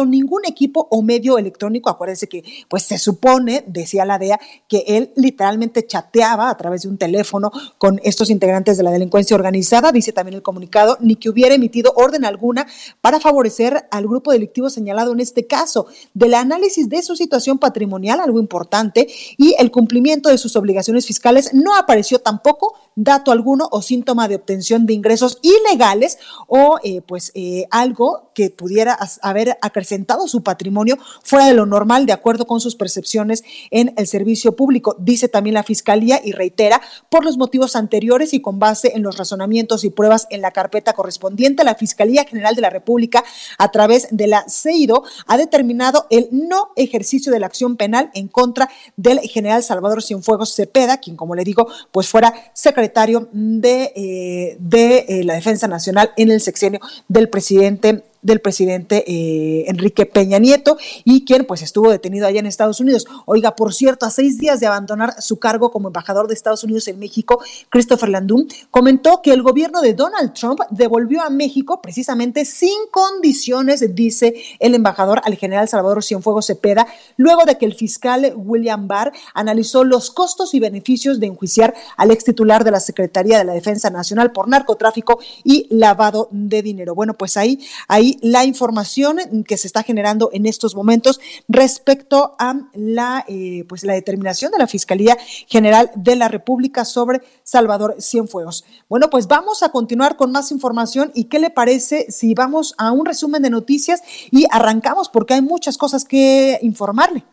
ningún 0.04 0.42
equipo 0.46 0.88
o 0.90 1.02
medio 1.02 1.38
electrónico. 1.38 1.90
Acuérdense 1.90 2.28
que, 2.28 2.44
pues 2.68 2.82
se 2.82 2.98
supone, 2.98 3.64
decía 3.66 4.04
la 4.04 4.18
DEA, 4.18 4.38
que 4.68 4.84
él 4.86 5.12
literalmente 5.16 5.86
chateaba 5.86 6.50
a 6.50 6.56
través 6.56 6.82
de 6.82 6.88
un 6.88 6.98
teléfono 6.98 7.50
con 7.78 8.00
estos 8.04 8.30
integrantes 8.30 8.76
de 8.76 8.82
la 8.82 8.90
delincuencia 8.90 9.34
organizada, 9.34 9.92
dice 9.92 10.12
también 10.12 10.34
el 10.34 10.42
comunicado, 10.42 10.96
ni 11.00 11.16
que 11.16 11.28
hubiera 11.28 11.54
emitido 11.54 11.92
orden 11.96 12.24
alguna 12.24 12.66
para 13.00 13.20
favorecer 13.20 13.86
al 13.90 14.06
grupo 14.06 14.32
delictivo 14.32 14.70
señalado 14.70 15.12
en 15.12 15.20
este 15.20 15.46
caso. 15.46 15.86
Del 16.14 16.34
análisis 16.34 16.88
de 16.88 17.02
su 17.02 17.16
situación 17.16 17.58
patrimonial, 17.58 18.20
algo 18.20 18.38
importante, 18.38 19.08
y 19.36 19.54
el 19.58 19.70
cumplimiento 19.70 20.28
de 20.28 20.38
sus 20.38 20.56
obligaciones 20.56 21.06
fiscales, 21.06 21.54
no 21.54 21.76
apareció 21.76 22.18
tampoco 22.18 22.74
dato 22.98 23.30
alguno 23.30 23.68
o 23.70 23.80
síntoma 23.80 24.26
de 24.26 24.34
obtención 24.34 24.84
de 24.84 24.92
ingresos 24.92 25.38
ilegales 25.42 26.18
o 26.48 26.78
eh, 26.82 27.00
pues 27.00 27.30
eh, 27.34 27.66
algo 27.70 28.32
que 28.34 28.50
pudiera 28.50 28.98
haber 29.22 29.56
acrecentado 29.62 30.26
su 30.26 30.42
patrimonio 30.42 30.98
fuera 31.22 31.46
de 31.46 31.54
lo 31.54 31.64
normal 31.64 32.06
de 32.06 32.12
acuerdo 32.12 32.46
con 32.46 32.60
sus 32.60 32.74
percepciones 32.74 33.44
en 33.70 33.94
el 33.96 34.08
servicio 34.08 34.56
público, 34.56 34.96
dice 34.98 35.28
también 35.28 35.54
la 35.54 35.62
Fiscalía 35.62 36.20
y 36.24 36.32
reitera, 36.32 36.80
por 37.08 37.24
los 37.24 37.38
motivos 37.38 37.76
anteriores 37.76 38.34
y 38.34 38.40
con 38.40 38.58
base 38.58 38.92
en 38.96 39.02
los 39.02 39.16
razonamientos 39.16 39.84
y 39.84 39.90
pruebas 39.90 40.26
en 40.30 40.40
la 40.40 40.50
carpeta 40.50 40.92
correspondiente, 40.92 41.62
la 41.62 41.76
Fiscalía 41.76 42.24
General 42.24 42.56
de 42.56 42.62
la 42.62 42.70
República, 42.70 43.22
a 43.58 43.70
través 43.70 44.08
de 44.10 44.26
la 44.26 44.44
CEIDO, 44.48 45.04
ha 45.26 45.36
determinado 45.36 46.06
el 46.10 46.28
no 46.32 46.70
ejercicio 46.74 47.32
de 47.32 47.38
la 47.38 47.46
acción 47.46 47.76
penal 47.76 48.10
en 48.14 48.26
contra 48.26 48.68
del 48.96 49.20
general 49.20 49.62
Salvador 49.62 50.02
Cienfuegos 50.02 50.54
Cepeda, 50.54 50.98
quien, 50.98 51.16
como 51.16 51.36
le 51.36 51.44
digo, 51.44 51.68
pues 51.92 52.08
fuera 52.08 52.34
secretario 52.54 52.87
de, 53.32 53.92
eh, 53.94 54.56
de 54.60 55.04
eh, 55.08 55.24
la 55.24 55.34
Defensa 55.34 55.68
Nacional 55.68 56.12
en 56.16 56.30
el 56.30 56.40
sexenio 56.40 56.80
del 57.08 57.28
presidente 57.28 58.04
del 58.22 58.40
presidente 58.40 59.04
eh, 59.06 59.64
Enrique 59.68 60.06
Peña 60.06 60.38
Nieto 60.38 60.76
y 61.04 61.24
quien 61.24 61.44
pues 61.44 61.62
estuvo 61.62 61.90
detenido 61.90 62.26
allá 62.26 62.40
en 62.40 62.46
Estados 62.46 62.80
Unidos. 62.80 63.06
Oiga, 63.26 63.56
por 63.56 63.74
cierto, 63.74 64.06
a 64.06 64.10
seis 64.10 64.38
días 64.38 64.60
de 64.60 64.66
abandonar 64.66 65.20
su 65.20 65.38
cargo 65.38 65.70
como 65.70 65.88
embajador 65.88 66.28
de 66.28 66.34
Estados 66.34 66.64
Unidos 66.64 66.88
en 66.88 66.98
México, 66.98 67.40
Christopher 67.68 68.08
Landum 68.08 68.46
comentó 68.70 69.20
que 69.22 69.32
el 69.32 69.42
gobierno 69.42 69.80
de 69.80 69.94
Donald 69.94 70.32
Trump 70.32 70.60
devolvió 70.70 71.22
a 71.22 71.30
México 71.30 71.80
precisamente 71.80 72.44
sin 72.44 72.76
condiciones, 72.90 73.94
dice 73.94 74.34
el 74.58 74.74
embajador 74.74 75.20
al 75.24 75.36
general 75.36 75.68
Salvador 75.68 76.02
Cienfuegos 76.02 76.46
Cepeda, 76.46 76.86
luego 77.16 77.44
de 77.44 77.58
que 77.58 77.66
el 77.66 77.74
fiscal 77.74 78.32
William 78.36 78.88
Barr 78.88 79.12
analizó 79.34 79.84
los 79.84 80.10
costos 80.10 80.54
y 80.54 80.60
beneficios 80.60 81.20
de 81.20 81.26
enjuiciar 81.26 81.74
al 81.96 82.10
ex 82.10 82.24
titular 82.24 82.64
de 82.64 82.70
la 82.70 82.80
Secretaría 82.80 83.38
de 83.38 83.44
la 83.44 83.52
Defensa 83.52 83.90
Nacional 83.90 84.32
por 84.32 84.48
narcotráfico 84.48 85.18
y 85.44 85.66
lavado 85.70 86.28
de 86.30 86.62
dinero. 86.62 86.94
Bueno, 86.94 87.14
pues 87.14 87.36
ahí, 87.36 87.60
ahí 87.86 88.07
la 88.22 88.44
información 88.44 89.18
que 89.46 89.56
se 89.56 89.66
está 89.66 89.82
generando 89.82 90.30
en 90.32 90.46
estos 90.46 90.74
momentos 90.74 91.20
respecto 91.48 92.36
a 92.38 92.54
la, 92.72 93.24
eh, 93.28 93.64
pues 93.68 93.84
la 93.84 93.94
determinación 93.94 94.52
de 94.52 94.58
la 94.58 94.66
Fiscalía 94.66 95.18
General 95.46 95.90
de 95.94 96.16
la 96.16 96.28
República 96.28 96.84
sobre 96.84 97.20
Salvador 97.42 97.96
Cienfuegos. 98.00 98.64
Bueno, 98.88 99.10
pues 99.10 99.26
vamos 99.26 99.62
a 99.62 99.70
continuar 99.70 100.16
con 100.16 100.32
más 100.32 100.50
información 100.50 101.10
y 101.14 101.24
qué 101.24 101.38
le 101.38 101.50
parece 101.50 102.06
si 102.10 102.34
vamos 102.34 102.74
a 102.78 102.92
un 102.92 103.04
resumen 103.04 103.42
de 103.42 103.50
noticias 103.50 104.02
y 104.30 104.46
arrancamos 104.50 105.08
porque 105.08 105.34
hay 105.34 105.42
muchas 105.42 105.76
cosas 105.76 106.04
que 106.04 106.58
informarle. 106.62 107.24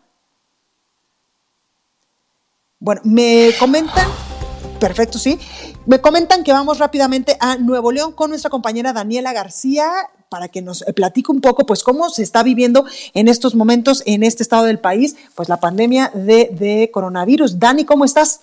Bueno, 2.80 3.02
me 3.04 3.52
comentan 3.60 4.08
Perfecto, 4.86 5.18
sí. 5.18 5.40
Me 5.88 6.00
comentan 6.00 6.44
que 6.44 6.52
vamos 6.52 6.78
rápidamente 6.78 7.38
a 7.40 7.58
Nuevo 7.58 7.92
León 7.92 8.12
con 8.12 8.30
nuestra 8.30 8.52
compañera 8.52 8.94
Daniela 8.94 9.34
García 9.34 9.88
para 10.30 10.48
que 10.48 10.62
nos 10.62 10.84
platique 10.96 11.32
un 11.32 11.42
poco, 11.42 11.66
pues, 11.66 11.84
cómo 11.84 12.08
se 12.10 12.22
está 12.22 12.44
viviendo 12.44 12.86
en 13.16 13.28
estos 13.28 13.56
momentos 13.56 14.04
en 14.06 14.22
este 14.22 14.44
estado 14.44 14.66
del 14.66 14.78
país, 14.78 15.18
pues, 15.36 15.50
la 15.50 15.58
pandemia 15.58 16.12
de, 16.14 16.92
coronavirus. 16.94 17.58
Dani, 17.58 17.84
¿cómo 17.84 18.06
estás? 18.06 18.42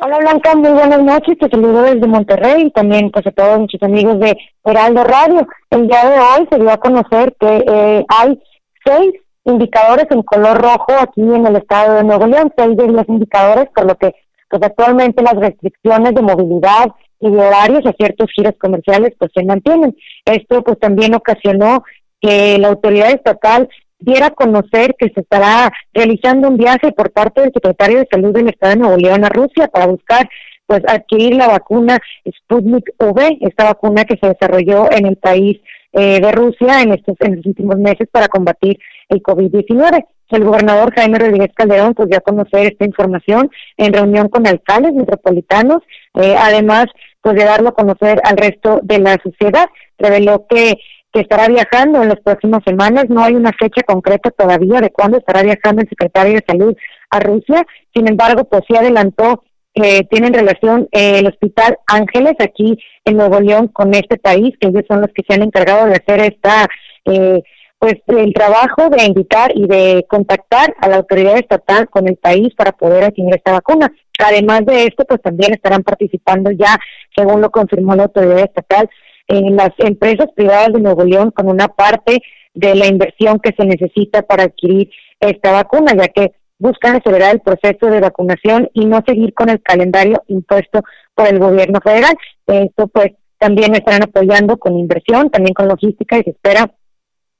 Hola 0.00 0.18
Blanca, 0.18 0.54
muy 0.54 0.70
buenas 0.70 1.02
noches, 1.02 1.36
te 1.36 1.48
saludo 1.48 1.82
desde 1.82 2.06
Monterrey 2.06 2.66
y 2.66 2.70
también 2.70 3.10
pues 3.10 3.26
a 3.26 3.32
todos 3.32 3.58
nuestros 3.58 3.82
amigos 3.82 4.20
de 4.20 4.36
Heraldo 4.64 5.02
Radio. 5.02 5.48
El 5.70 5.88
día 5.88 6.08
de 6.08 6.18
hoy 6.20 6.48
se 6.52 6.58
dio 6.60 6.70
a 6.70 6.76
conocer 6.76 7.34
que 7.40 7.64
eh, 7.66 8.04
hay 8.08 8.40
seis 8.84 9.14
indicadores 9.44 10.06
en 10.10 10.22
color 10.22 10.62
rojo 10.62 10.92
aquí 11.00 11.20
en 11.20 11.46
el 11.46 11.56
estado 11.56 11.94
de 11.94 12.04
Nuevo 12.04 12.28
León, 12.28 12.52
seis 12.56 12.76
de 12.76 12.86
los 12.86 13.08
indicadores, 13.08 13.68
por 13.74 13.86
lo 13.86 13.96
que 13.96 14.14
pues 14.52 14.62
actualmente 14.64 15.22
las 15.22 15.34
restricciones 15.36 16.14
de 16.14 16.20
movilidad 16.20 16.88
y 17.20 17.30
de 17.30 17.38
horarios 17.38 17.86
a 17.86 17.92
ciertos 17.92 18.30
giros 18.36 18.52
comerciales 18.58 19.14
pues 19.18 19.30
se 19.34 19.42
mantienen. 19.46 19.96
Esto 20.26 20.62
pues 20.62 20.78
también 20.78 21.14
ocasionó 21.14 21.84
que 22.20 22.58
la 22.58 22.68
autoridad 22.68 23.12
estatal 23.12 23.66
diera 23.98 24.26
a 24.26 24.30
conocer 24.30 24.94
que 24.98 25.08
se 25.08 25.20
estará 25.22 25.72
realizando 25.94 26.48
un 26.48 26.58
viaje 26.58 26.92
por 26.92 27.12
parte 27.12 27.40
del 27.40 27.52
secretario 27.54 28.00
de 28.00 28.08
Salud 28.10 28.34
del 28.34 28.48
Estado 28.48 28.74
de 28.74 28.80
Nuevo 28.80 28.96
León 28.98 29.24
a 29.24 29.30
Rusia 29.30 29.68
para 29.68 29.86
buscar 29.86 30.28
pues 30.66 30.82
adquirir 30.86 31.36
la 31.36 31.48
vacuna 31.48 31.98
Sputnik 32.28 32.92
V, 32.98 33.38
esta 33.40 33.64
vacuna 33.64 34.04
que 34.04 34.18
se 34.20 34.28
desarrolló 34.28 34.92
en 34.92 35.06
el 35.06 35.16
país 35.16 35.62
eh, 35.92 36.20
de 36.20 36.30
Rusia 36.30 36.82
en 36.82 36.92
estos 36.92 37.16
en 37.20 37.36
los 37.36 37.46
últimos 37.46 37.78
meses 37.78 38.06
para 38.12 38.28
combatir 38.28 38.78
el 39.08 39.22
COVID-19. 39.22 40.04
El 40.32 40.44
gobernador 40.44 40.94
Jaime 40.94 41.18
Rodríguez 41.18 41.50
Calderón 41.54 41.94
pues 41.94 42.08
dio 42.08 42.18
a 42.18 42.22
conocer 42.22 42.72
esta 42.72 42.84
información 42.84 43.50
en 43.76 43.92
reunión 43.92 44.28
con 44.28 44.46
alcaldes 44.46 44.94
metropolitanos, 44.94 45.82
eh, 46.14 46.34
además 46.38 46.86
pues 47.20 47.36
de 47.36 47.44
darlo 47.44 47.68
a 47.68 47.74
conocer 47.74 48.20
al 48.24 48.36
resto 48.36 48.80
de 48.82 48.98
la 48.98 49.16
sociedad. 49.22 49.66
Reveló 49.98 50.46
que, 50.48 50.74
que 51.12 51.20
estará 51.20 51.48
viajando 51.48 52.02
en 52.02 52.08
las 52.08 52.20
próximas 52.20 52.62
semanas. 52.64 53.04
No 53.08 53.22
hay 53.22 53.34
una 53.34 53.52
fecha 53.52 53.82
concreta 53.82 54.30
todavía 54.30 54.80
de 54.80 54.90
cuándo 54.90 55.18
estará 55.18 55.42
viajando 55.42 55.82
el 55.82 55.88
secretario 55.88 56.34
de 56.34 56.44
Salud 56.46 56.76
a 57.10 57.20
Rusia. 57.20 57.64
Sin 57.94 58.08
embargo, 58.08 58.44
pues 58.44 58.62
sí 58.66 58.74
adelantó 58.74 59.44
que 59.74 60.06
tienen 60.10 60.34
relación 60.34 60.88
eh, 60.92 61.20
el 61.20 61.28
Hospital 61.28 61.78
Ángeles 61.86 62.34
aquí 62.40 62.76
en 63.04 63.16
Nuevo 63.16 63.40
León 63.40 63.68
con 63.68 63.94
este 63.94 64.18
país, 64.18 64.54
que 64.60 64.68
ellos 64.68 64.84
son 64.88 65.00
los 65.00 65.10
que 65.14 65.22
se 65.26 65.34
han 65.34 65.42
encargado 65.42 65.86
de 65.86 65.94
hacer 65.94 66.20
esta, 66.20 66.66
eh, 67.04 67.42
pues 67.82 67.96
el 68.06 68.32
trabajo 68.32 68.90
de 68.90 69.04
invitar 69.06 69.50
y 69.56 69.66
de 69.66 70.06
contactar 70.08 70.72
a 70.78 70.88
la 70.88 70.98
autoridad 70.98 71.36
estatal 71.36 71.88
con 71.90 72.06
el 72.06 72.14
país 72.14 72.54
para 72.54 72.70
poder 72.70 73.02
adquirir 73.02 73.34
esta 73.34 73.50
vacuna. 73.50 73.92
Además 74.24 74.64
de 74.66 74.84
esto, 74.84 75.04
pues 75.04 75.20
también 75.20 75.52
estarán 75.52 75.82
participando 75.82 76.52
ya, 76.52 76.78
según 77.16 77.40
lo 77.40 77.50
confirmó 77.50 77.96
la 77.96 78.04
autoridad 78.04 78.44
estatal, 78.44 78.88
eh, 79.26 79.50
las 79.50 79.70
empresas 79.78 80.28
privadas 80.36 80.74
de 80.74 80.80
Nuevo 80.80 81.02
León 81.02 81.32
con 81.32 81.48
una 81.48 81.66
parte 81.66 82.20
de 82.54 82.76
la 82.76 82.86
inversión 82.86 83.40
que 83.40 83.52
se 83.58 83.66
necesita 83.66 84.22
para 84.22 84.44
adquirir 84.44 84.88
esta 85.18 85.50
vacuna, 85.50 85.92
ya 85.98 86.06
que 86.06 86.34
buscan 86.60 86.94
acelerar 86.94 87.34
el 87.34 87.40
proceso 87.40 87.86
de 87.86 87.98
vacunación 87.98 88.70
y 88.74 88.86
no 88.86 89.02
seguir 89.04 89.34
con 89.34 89.48
el 89.48 89.60
calendario 89.60 90.22
impuesto 90.28 90.82
por 91.16 91.26
el 91.26 91.40
gobierno 91.40 91.80
federal. 91.82 92.14
Esto 92.46 92.86
pues 92.86 93.08
también 93.38 93.74
estarán 93.74 94.04
apoyando 94.04 94.56
con 94.56 94.78
inversión, 94.78 95.30
también 95.30 95.52
con 95.52 95.66
logística 95.66 96.16
y 96.16 96.22
se 96.22 96.30
espera 96.30 96.70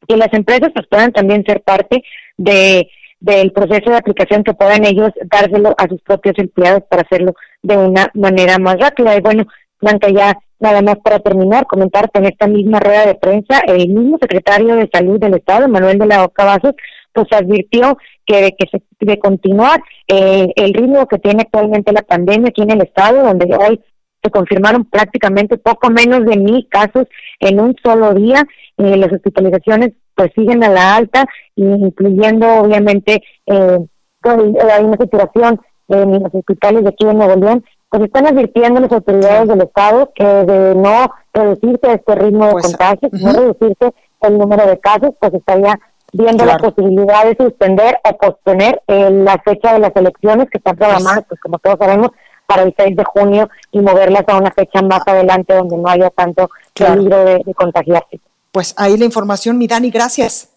que 0.06 0.16
las 0.16 0.32
empresas 0.32 0.71
pues, 0.75 0.87
puedan 0.88 1.12
también 1.12 1.44
ser 1.47 1.62
parte 1.62 2.02
de 2.37 2.88
del 3.23 3.52
proceso 3.52 3.88
de 3.88 3.97
aplicación 3.97 4.42
que 4.42 4.52
puedan 4.52 4.85
ellos 4.85 5.11
dárselo 5.30 5.76
a 5.78 5.87
sus 5.87 6.02
propios 6.02 6.37
empleados 6.38 6.82
para 6.90 7.02
hacerlo 7.02 7.35
de 7.62 7.76
una 7.76 8.11
manera 8.14 8.59
más 8.59 8.78
rápida. 8.80 9.16
Y 9.16 9.21
bueno, 9.21 9.44
Blanca, 9.80 10.09
ya 10.11 10.37
nada 10.59 10.82
más 10.82 10.97
para 10.99 11.21
terminar, 11.21 11.66
comentarte 11.66 12.18
en 12.18 12.26
esta 12.26 12.49
misma 12.49 12.80
rueda 12.80 13.06
de 13.06 13.14
prensa, 13.14 13.61
el 13.66 13.88
mismo 13.88 14.18
secretario 14.21 14.75
de 14.75 14.90
Salud 14.92 15.21
del 15.21 15.35
Estado, 15.35 15.68
Manuel 15.68 15.99
de 15.99 16.06
la 16.06 16.25
Oca 16.25 16.44
Vasos, 16.44 16.75
pues 17.12 17.28
advirtió 17.30 17.97
que 18.26 18.42
de, 18.42 18.56
que 18.56 18.66
se, 18.71 18.82
de 19.00 19.18
continuar 19.21 19.80
eh, 20.09 20.49
el 20.56 20.75
ritmo 20.75 21.06
que 21.06 21.18
tiene 21.18 21.42
actualmente 21.42 21.92
la 21.92 22.02
pandemia 22.02 22.49
aquí 22.49 22.62
en 22.62 22.73
el 22.73 22.82
Estado, 22.82 23.23
donde 23.23 23.54
hoy 23.54 23.80
se 24.22 24.30
confirmaron 24.30 24.84
prácticamente 24.84 25.58
poco 25.58 25.90
menos 25.90 26.24
de 26.24 26.36
mil 26.36 26.68
casos 26.70 27.06
en 27.40 27.60
un 27.60 27.76
solo 27.82 28.14
día. 28.14 28.46
Eh, 28.78 28.96
las 28.96 29.12
hospitalizaciones 29.12 29.92
pues 30.14 30.30
siguen 30.34 30.62
a 30.62 30.68
la 30.68 30.96
alta, 30.96 31.24
incluyendo 31.56 32.46
obviamente 32.46 33.22
eh, 33.46 33.78
pues, 34.20 34.36
hay 34.36 34.84
una 34.84 34.96
situación 34.96 35.60
en 35.88 36.22
los 36.22 36.34
hospitales 36.34 36.84
de 36.84 36.88
aquí 36.90 37.04
de 37.04 37.14
Nuevo 37.14 37.36
León, 37.36 37.64
pues 37.90 38.04
están 38.04 38.26
advirtiendo 38.26 38.80
las 38.80 38.92
autoridades 38.92 39.48
del 39.48 39.60
Estado 39.62 40.10
que 40.14 40.24
de 40.24 40.74
no 40.74 41.12
reducirse 41.34 41.92
este 41.92 42.14
ritmo 42.14 42.46
de 42.46 42.52
pues, 42.52 42.66
contagios, 42.66 43.12
no 43.12 43.32
reducirse 43.32 43.92
el 44.22 44.38
número 44.38 44.66
de 44.66 44.78
casos, 44.78 45.10
pues 45.20 45.34
estaría 45.34 45.78
viendo 46.12 46.44
la 46.44 46.58
posibilidad 46.58 47.24
de 47.24 47.36
suspender 47.36 47.98
o 48.04 48.16
posponer 48.16 48.82
eh, 48.86 49.10
la 49.10 49.38
fecha 49.44 49.72
de 49.72 49.78
las 49.78 49.94
elecciones 49.96 50.48
que 50.50 50.58
están 50.58 50.76
programadas, 50.76 51.24
pues 51.28 51.40
como 51.40 51.58
todos 51.58 51.76
sabemos, 51.78 52.10
para 52.52 52.64
el 52.64 52.75
6 52.76 52.97
de 52.97 53.04
junio 53.04 53.49
y 53.71 53.80
moverlas 53.80 54.25
a 54.28 54.37
una 54.37 54.50
fecha 54.50 54.82
más 54.82 55.00
adelante 55.06 55.54
donde 55.54 55.78
no 55.78 55.88
haya 55.88 56.11
tanto 56.11 56.50
peligro 56.75 57.25
de, 57.25 57.42
de, 57.44 57.54
contagiarse. 57.54 58.21
Pues 58.50 58.75
ahí 58.76 58.99
la 58.99 59.06
información, 59.06 59.56
mi 59.56 59.66
Dani, 59.66 59.90
gracias. 59.90 60.52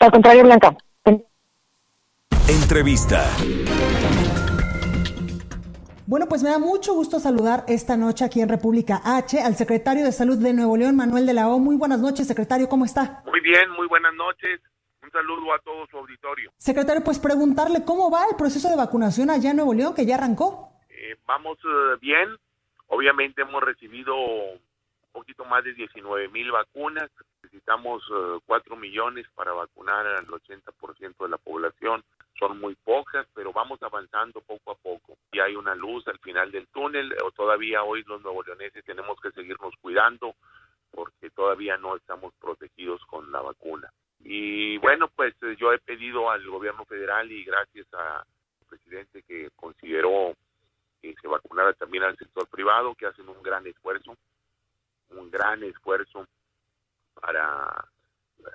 Al 0.00 0.10
contrario, 0.10 0.42
Blanca. 0.42 0.76
Entrevista. 2.46 3.24
Bueno, 6.06 6.26
pues 6.28 6.42
me 6.42 6.50
da 6.50 6.58
mucho 6.58 6.92
gusto 6.92 7.20
saludar 7.20 7.64
esta 7.68 7.96
noche 7.96 8.24
aquí 8.24 8.40
en 8.42 8.48
República 8.48 9.00
H 9.02 9.40
al 9.40 9.54
secretario 9.54 10.04
de 10.04 10.12
Salud 10.12 10.36
de 10.36 10.52
Nuevo 10.52 10.76
León, 10.76 10.96
Manuel 10.96 11.24
de 11.24 11.32
la 11.34 11.48
O. 11.48 11.58
Muy 11.58 11.76
buenas 11.76 12.00
noches, 12.00 12.26
secretario, 12.26 12.68
¿cómo 12.68 12.84
está? 12.84 13.22
Muy 13.24 13.40
bien, 13.40 13.70
muy 13.78 13.86
buenas 13.88 14.12
noches. 14.14 14.60
Un 15.02 15.10
saludo 15.12 15.54
a 15.54 15.58
todo 15.60 15.86
su 15.90 15.96
auditorio. 15.96 16.50
Secretario, 16.58 17.02
pues 17.02 17.18
preguntarle 17.18 17.84
cómo 17.84 18.10
va 18.10 18.24
el 18.28 18.36
proceso 18.36 18.68
de 18.68 18.76
vacunación 18.76 19.30
allá 19.30 19.50
en 19.50 19.56
Nuevo 19.56 19.72
León, 19.72 19.94
que 19.94 20.04
ya 20.04 20.16
arrancó. 20.16 20.69
Eh, 21.02 21.16
vamos 21.26 21.58
uh, 21.64 21.98
bien. 21.98 22.36
Obviamente 22.88 23.40
hemos 23.40 23.62
recibido 23.62 24.14
un 24.14 24.60
poquito 25.12 25.46
más 25.46 25.64
de 25.64 25.72
19 25.72 26.28
mil 26.28 26.52
vacunas. 26.52 27.10
Necesitamos 27.42 28.06
uh, 28.10 28.38
4 28.44 28.76
millones 28.76 29.26
para 29.34 29.52
vacunar 29.52 30.06
al 30.06 30.26
80% 30.26 31.16
de 31.18 31.28
la 31.28 31.38
población. 31.38 32.04
Son 32.38 32.60
muy 32.60 32.74
pocas, 32.74 33.26
pero 33.34 33.50
vamos 33.50 33.82
avanzando 33.82 34.42
poco 34.42 34.72
a 34.72 34.74
poco. 34.74 35.16
Y 35.32 35.40
hay 35.40 35.56
una 35.56 35.74
luz 35.74 36.06
al 36.06 36.18
final 36.18 36.52
del 36.52 36.66
túnel. 36.66 37.16
O 37.24 37.30
todavía 37.30 37.82
hoy 37.82 38.04
los 38.06 38.20
nuevo 38.20 38.42
leoneses 38.42 38.84
tenemos 38.84 39.18
que 39.22 39.30
seguirnos 39.30 39.72
cuidando 39.80 40.34
porque 40.90 41.30
todavía 41.30 41.78
no 41.78 41.96
estamos 41.96 42.34
protegidos 42.38 43.00
con 43.06 43.32
la 43.32 43.40
vacuna. 43.40 43.90
Y 44.22 44.76
bueno, 44.78 45.08
pues 45.08 45.34
yo 45.56 45.72
he 45.72 45.78
pedido 45.78 46.30
al 46.30 46.46
gobierno 46.46 46.84
federal 46.84 47.32
y 47.32 47.42
gracias 47.42 47.86
al 47.94 48.24
presidente 48.68 49.22
que 49.22 49.48
consideró 49.56 50.34
que 51.00 51.14
se 51.20 51.28
vacunara 51.28 51.72
también 51.74 52.04
al 52.04 52.16
sector 52.16 52.46
privado, 52.48 52.94
que 52.94 53.06
hacen 53.06 53.28
un 53.28 53.42
gran 53.42 53.66
esfuerzo, 53.66 54.16
un 55.10 55.30
gran 55.30 55.62
esfuerzo 55.62 56.26
para 57.14 57.88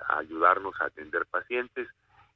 ayudarnos 0.08 0.74
a 0.80 0.86
atender 0.86 1.26
pacientes. 1.26 1.88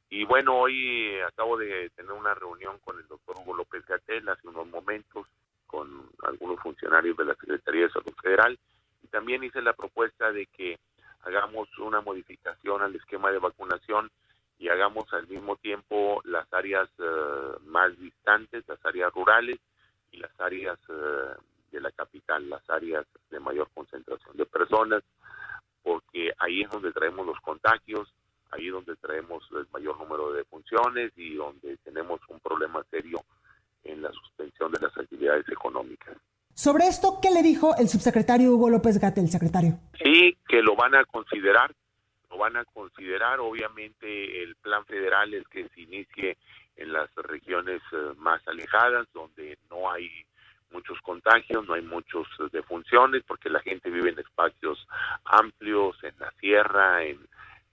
Y 0.09 0.25
bueno, 0.25 0.57
hoy 0.59 1.21
acabo 1.21 1.57
de 1.57 1.91
tener 1.91 2.13
una 2.13 2.35
reunión 2.35 2.79
con 2.81 2.99
el 2.99 3.07
doctor 3.07 3.37
Hugo 3.39 3.55
López 3.55 3.85
Gatel 3.87 4.29
hace 4.29 4.49
unos 4.49 4.67
momentos 4.67 5.27
con 5.67 6.11
algunos 6.25 6.61
funcionarios 6.61 7.17
de 7.17 7.27
la 7.27 7.35
Secretaría 7.37 7.83
de 7.83 7.93
Salud 7.93 8.13
Federal 8.21 8.59
y 9.03 9.07
también 9.07 9.45
hice 9.45 9.63
la 9.63 9.73
propuesta 9.73 10.33
de 10.33 10.47
que 10.47 10.79
hagamos 11.23 11.69
una 11.79 12.01
modificación 12.01 12.83
al 12.83 12.95
esquema 12.97 13.31
de 13.31 13.39
vacunación 13.39 14.11
y 14.59 14.69
hagamos 14.69 15.05
al 15.13 15.29
mismo 15.29 15.57
tiempo 15.57 16.21
las 16.25 16.53
áreas 16.53 16.89
uh, 16.99 17.61
más 17.67 17.97
distantes, 17.99 18.65
las 18.67 18.85
áreas 18.85 19.13
rurales, 19.15 19.59
y 20.13 20.19
las 20.19 20.31
áreas 20.41 20.79
uh, 20.89 21.41
de 21.71 21.81
la 21.81 21.91
capital, 21.93 22.49
las 22.49 22.69
áreas 22.69 23.07
de 23.31 23.41
mayor 23.41 23.69
concentración 23.75 24.37
de 24.37 24.47
personas, 24.47 25.03
porque 25.83 26.33
ahí 26.39 26.63
es 26.63 26.71
donde 26.71 26.93
traemos 26.93 27.27
los 27.27 27.41
contagios, 27.41 28.13
ahí 28.51 28.67
es 28.67 28.73
donde 28.73 28.97
traemos 28.97 29.45
el 29.53 29.67
mayor 29.73 29.99
número 29.99 30.33
de 30.33 30.45
funciones 30.45 31.13
y 31.17 31.35
donde 31.35 31.77
tenemos 31.79 32.21
un 32.29 32.41
problema 32.41 32.85
serio 32.91 33.23
en 33.85 34.03
la 34.03 34.13
suspensión 34.13 34.73
de 34.73 34.81
las 34.81 34.97
actividades 34.97 35.49
económicas. 35.49 36.17
Sobre 36.55 36.89
esto, 36.89 37.21
¿qué 37.23 37.31
le 37.31 37.43
dijo 37.43 37.75
el 37.79 37.89
subsecretario 37.89 38.53
Hugo 38.53 38.69
López 38.69 38.99
Gatel, 38.99 39.29
secretario? 39.29 39.79
Sí, 40.03 40.37
que 40.47 40.63
lo 40.63 40.75
van 40.77 40.95
a 40.95 41.05
considerar, 41.05 41.75
lo 42.29 42.37
van 42.37 42.57
a 42.57 42.65
considerar. 42.67 43.41
Obviamente 43.41 44.43
el 44.43 44.57
plan 44.57 44.85
federal 44.85 45.33
es 45.33 45.47
que 45.49 45.69
se 45.69 45.81
inicie 45.81 46.37
en 46.81 46.93
las 46.93 47.15
regiones 47.15 47.81
uh, 47.93 48.15
más 48.17 48.47
alejadas, 48.49 49.07
donde 49.13 49.59
no 49.71 49.91
hay 49.91 50.11
muchos 50.71 50.99
contagios, 51.03 51.67
no 51.67 51.75
hay 51.75 51.83
muchos 51.83 52.27
uh, 52.41 52.49
defunciones, 52.49 53.23
porque 53.27 53.51
la 53.51 53.61
gente 53.61 53.91
vive 53.91 54.11
en 54.11 54.19
espacios 54.19 54.87
amplios, 55.25 55.97
en 56.03 56.15
la 56.19 56.31
sierra, 56.41 57.05
en, 57.05 57.19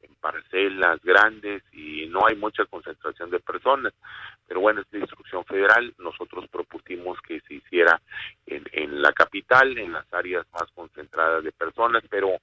en, 0.01 0.15
parcelas 0.15 0.99
grandes 1.03 1.63
y 1.71 2.07
no 2.07 2.25
hay 2.27 2.35
mucha 2.35 2.65
concentración 2.65 3.29
de 3.29 3.39
personas. 3.39 3.93
Pero 4.45 4.59
bueno, 4.59 4.81
es 4.81 4.87
la 4.91 4.99
instrucción 4.99 5.45
federal. 5.45 5.93
Nosotros 5.99 6.45
propusimos 6.49 7.19
que 7.21 7.39
se 7.41 7.55
hiciera 7.55 8.01
en, 8.45 8.65
en 8.73 9.01
la 9.01 9.13
capital, 9.13 9.77
en 9.77 9.93
las 9.93 10.11
áreas 10.13 10.45
más 10.53 10.69
concentradas 10.73 11.43
de 11.43 11.51
personas, 11.51 12.03
pero 12.09 12.37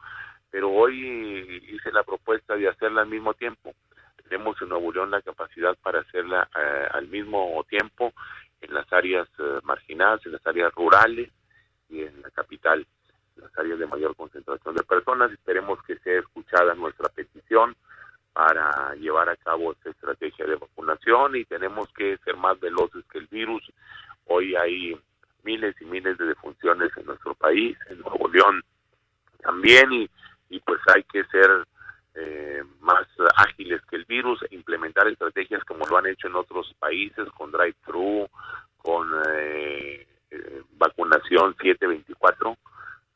pero 0.50 0.70
hoy 0.70 1.60
hice 1.68 1.90
la 1.90 2.04
propuesta 2.04 2.54
de 2.54 2.68
hacerla 2.68 3.02
al 3.02 3.08
mismo 3.08 3.34
tiempo 3.34 3.74
tenemos 4.28 4.60
en 4.60 4.70
Nuevo 4.70 4.92
León 4.92 5.10
la 5.10 5.22
capacidad 5.22 5.76
para 5.82 6.00
hacerla 6.00 6.48
eh, 6.56 6.88
al 6.92 7.08
mismo 7.08 7.64
tiempo 7.68 8.12
en 8.60 8.74
las 8.74 8.90
áreas 8.92 9.28
eh, 9.38 9.60
marginadas, 9.62 10.24
en 10.24 10.32
las 10.32 10.46
áreas 10.46 10.72
rurales 10.74 11.30
y 11.88 12.02
en 12.02 12.22
la 12.22 12.30
capital, 12.30 12.86
las 13.36 13.56
áreas 13.58 13.78
de 13.78 13.86
mayor 13.86 14.16
concentración 14.16 14.74
de 14.74 14.82
personas. 14.82 15.30
Esperemos 15.30 15.82
que 15.82 15.98
sea 15.98 16.18
escuchada 16.20 16.74
nuestra 16.74 17.08
petición 17.08 17.76
para 18.32 18.94
llevar 18.96 19.28
a 19.28 19.36
cabo 19.36 19.72
esta 19.72 19.90
estrategia 19.90 20.46
de 20.46 20.56
vacunación 20.56 21.36
y 21.36 21.44
tenemos 21.44 21.88
que 21.92 22.18
ser 22.24 22.36
más 22.36 22.58
veloces 22.58 23.04
que 23.12 23.18
el 23.18 23.26
virus. 23.26 23.62
Hoy 24.26 24.56
hay 24.56 24.98
miles 25.44 25.76
y 25.80 25.84
miles 25.84 26.18
de 26.18 26.26
defunciones 26.26 26.90
en 26.96 27.06
nuestro 27.06 27.34
país, 27.34 27.76
en 27.90 28.00
Nuevo 28.00 28.28
León 28.28 28.62
también, 29.40 29.92
y, 29.92 30.10
y 30.48 30.58
pues 30.60 30.80
hay 30.94 31.04
que 31.04 31.22
ser 31.26 31.66
eh, 32.14 32.62
más 32.80 33.06
ágiles 33.36 33.80
que 33.90 33.96
el 33.96 34.04
virus, 34.04 34.40
implementar 34.50 35.08
estrategias 35.08 35.64
como 35.64 35.84
lo 35.86 35.96
han 35.98 36.06
hecho 36.06 36.28
en 36.28 36.36
otros 36.36 36.72
países 36.78 37.28
con 37.36 37.50
drive-thru, 37.50 38.28
con 38.78 39.08
eh, 39.28 40.06
eh, 40.30 40.62
vacunación 40.76 41.56
724, 41.60 42.56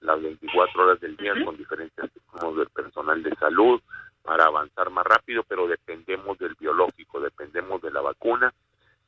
las 0.01 0.23
24 0.23 0.83
horas 0.83 1.01
del 1.01 1.17
día 1.17 1.33
con 1.45 1.57
diferentes 1.57 2.11
tipos 2.13 2.57
del 2.57 2.69
personal 2.71 3.23
de 3.23 3.35
salud 3.37 3.81
para 4.23 4.45
avanzar 4.47 4.91
más 4.91 5.05
rápido, 5.07 5.45
pero 5.47 5.67
dependemos 5.67 6.39
del 6.39 6.55
biológico, 6.55 7.21
dependemos 7.21 7.81
de 7.83 7.91
la 7.91 8.01
vacuna 8.01 8.53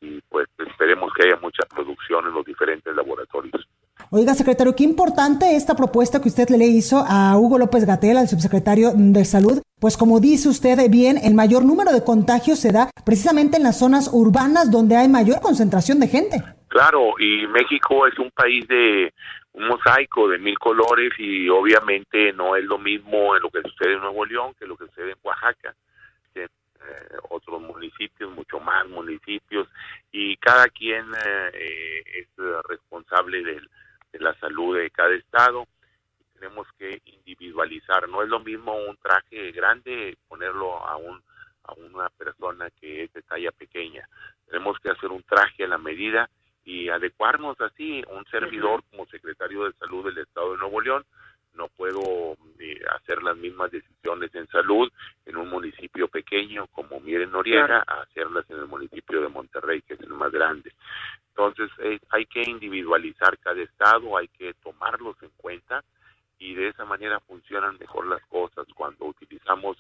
y 0.01 0.21
pues 0.29 0.49
esperemos 0.59 1.13
que 1.15 1.27
haya 1.27 1.37
mucha 1.41 1.65
producción 1.65 2.27
en 2.27 2.35
los 2.35 2.45
diferentes 2.45 2.95
laboratorios. 2.95 3.67
Oiga, 4.11 4.35
secretario, 4.35 4.75
qué 4.75 4.85
importante 4.85 5.57
esta 5.57 5.77
propuesta 5.77 6.21
que 6.21 6.29
usted 6.29 6.49
le 6.49 6.67
hizo 6.67 7.05
a 7.07 7.37
Hugo 7.37 7.59
López 7.59 7.85
Gatel, 7.85 8.17
al 8.17 8.29
subsecretario 8.29 8.93
de 8.95 9.25
Salud. 9.25 9.63
Pues 9.81 9.97
como 9.97 10.21
dice 10.21 10.51
usted 10.51 10.77
bien, 10.91 11.17
el 11.17 11.35
mayor 11.35 11.65
número 11.65 11.91
de 11.91 12.05
contagios 12.05 12.61
se 12.61 12.71
da 12.71 12.91
precisamente 13.03 13.57
en 13.57 13.63
las 13.63 13.79
zonas 13.79 14.11
urbanas 14.13 14.71
donde 14.71 14.95
hay 14.95 15.09
mayor 15.09 15.41
concentración 15.41 15.99
de 16.01 16.07
gente. 16.07 16.37
Claro, 16.69 17.15
y 17.19 17.47
México 17.47 18.07
es 18.07 18.19
un 18.19 18.31
país 18.31 18.69
de 18.69 19.15
un 19.55 19.69
mosaico 19.69 20.29
de 20.29 20.39
mil 20.39 20.59
colores 20.59 21.13
y 21.19 21.49
obviamente 21.49 22.31
no 22.35 22.57
es 22.57 22.65
lo 22.65 22.77
mismo 22.77 23.35
en 23.35 23.43
lo 23.43 23.49
que 23.49 23.63
sucede 23.63 23.95
en 23.95 24.01
Nuevo 24.01 24.27
León 24.27 24.53
que 24.59 24.67
lo 24.67 24.77
que 24.77 24.85
sucede 24.85 25.13
en 25.13 25.19
Oaxaca. 25.23 25.75
Que, 26.35 26.45
eh, 26.45 26.49
otros 27.31 27.63
municipios, 27.63 28.31
mucho 28.33 28.61
más 28.61 28.87
municipios, 28.87 29.67
y 30.13 30.37
cada 30.37 30.67
quien 30.67 31.07
eh, 31.55 32.03
es 32.21 32.29
responsable 32.69 33.43
de 33.43 34.19
la 34.19 34.35
salud 34.41 34.77
de 34.77 34.91
cada 34.91 35.15
estado. 35.15 35.67
Tenemos 36.41 36.67
que 36.79 37.03
no 38.09 38.23
es 38.23 38.29
lo 38.29 38.41
mismo 38.41 38.75
un 38.75 38.97
traje 38.97 39.53
grande 39.53 40.17
ponerlo 40.27 40.85
a 40.87 40.97
un 40.97 41.23
a 41.65 41.75
una 41.75 42.09
persona 42.09 42.71
que 42.81 43.05
es 43.05 43.13
de 43.13 43.23
talla 43.23 43.53
pequeña. 43.53 44.09
Tenemos 44.47 44.79
que 44.81 44.91
hacer 44.91 45.11
un 45.11 45.23
traje 45.23 45.65
a 45.65 45.69
la 45.69 45.77
medida 45.77 46.31
y 46.65 46.89
adecuarnos 46.89 47.61
así. 47.61 48.03
Un 48.09 48.25
servidor 48.27 48.83
como 48.91 49.05
secretario 49.07 49.65
de 49.65 49.75
salud 49.75 50.07
del 50.07 50.19
Estado 50.19 50.53
de 50.53 50.59
Nuevo 50.59 50.81
León 50.81 51.05
no 51.55 51.69
puedo 51.69 52.37
eh, 52.59 52.81
hacer 52.97 53.23
las 53.23 53.37
mismas 53.37 53.71
decisiones 53.71 54.35
en 54.35 54.49
salud 54.49 54.91
en 55.27 55.37
un 55.37 55.51
municipio 55.51 56.09
pequeño 56.09 56.67
como 56.69 56.99
Miren 57.01 57.31
Noriega 57.31 57.85
a 57.87 58.01
hacerlas 58.03 58.49
en 58.49 58.57
el 58.57 58.67
municipio 58.67 59.21
de 59.21 59.29
Monterrey, 59.29 59.83
que 59.83 59.95
es 59.95 60.01
el 60.01 60.15
más 60.15 60.33
grande. 60.33 60.73
Entonces 61.29 61.71
eh, 61.81 61.99
hay 62.09 62.25
que 62.25 62.43
individualizar 62.43 63.39
cada 63.39 63.61
estado, 63.61 64.17
hay 64.17 64.29
que 64.29 64.55
tomarlos 64.55 65.23
en 65.23 65.31
cuenta 65.37 65.85
y 66.41 66.55
de 66.55 66.69
esa 66.69 66.85
manera 66.85 67.21
funcionan 67.21 67.79
mejor 67.79 68.07
las 68.07 68.25
cosas 68.27 68.67
cuando 68.75 69.05
utilizamos 69.05 69.77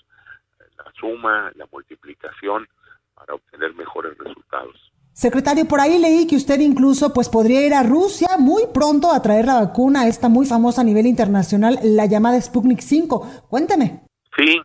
la 0.76 0.92
suma, 0.92 1.50
la 1.56 1.66
multiplicación 1.72 2.68
para 3.14 3.34
obtener 3.34 3.74
mejores 3.74 4.16
resultados. 4.18 4.92
Secretario, 5.12 5.66
por 5.66 5.80
ahí 5.80 5.98
leí 5.98 6.26
que 6.26 6.36
usted 6.36 6.60
incluso 6.60 7.12
pues 7.12 7.28
podría 7.28 7.66
ir 7.66 7.74
a 7.74 7.82
Rusia 7.82 8.36
muy 8.38 8.64
pronto 8.72 9.10
a 9.10 9.20
traer 9.20 9.46
la 9.46 9.60
vacuna, 9.60 10.06
esta 10.06 10.28
muy 10.28 10.46
famosa 10.46 10.82
a 10.82 10.84
nivel 10.84 11.06
internacional, 11.06 11.78
la 11.82 12.06
llamada 12.06 12.40
Sputnik 12.40 12.80
5. 12.80 13.48
Cuénteme. 13.48 14.06
Sí, 14.36 14.60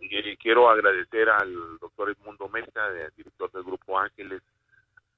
y 0.00 0.36
quiero 0.36 0.70
agradecer 0.70 1.28
al 1.28 1.78
doctor 1.80 2.10
Edmundo 2.10 2.48
Mesa, 2.48 2.88
director 3.16 3.52
del 3.52 3.64
Grupo 3.64 3.98
Ángeles 3.98 4.40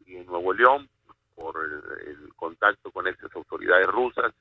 en 0.07 0.27
Nuevo 0.27 0.53
León, 0.53 0.89
por 1.37 1.57
el 2.07 2.35
contacto 2.35 2.91
con 2.91 3.07
estas 3.07 3.35
autoridades 3.35 3.87
rusas 3.87 4.35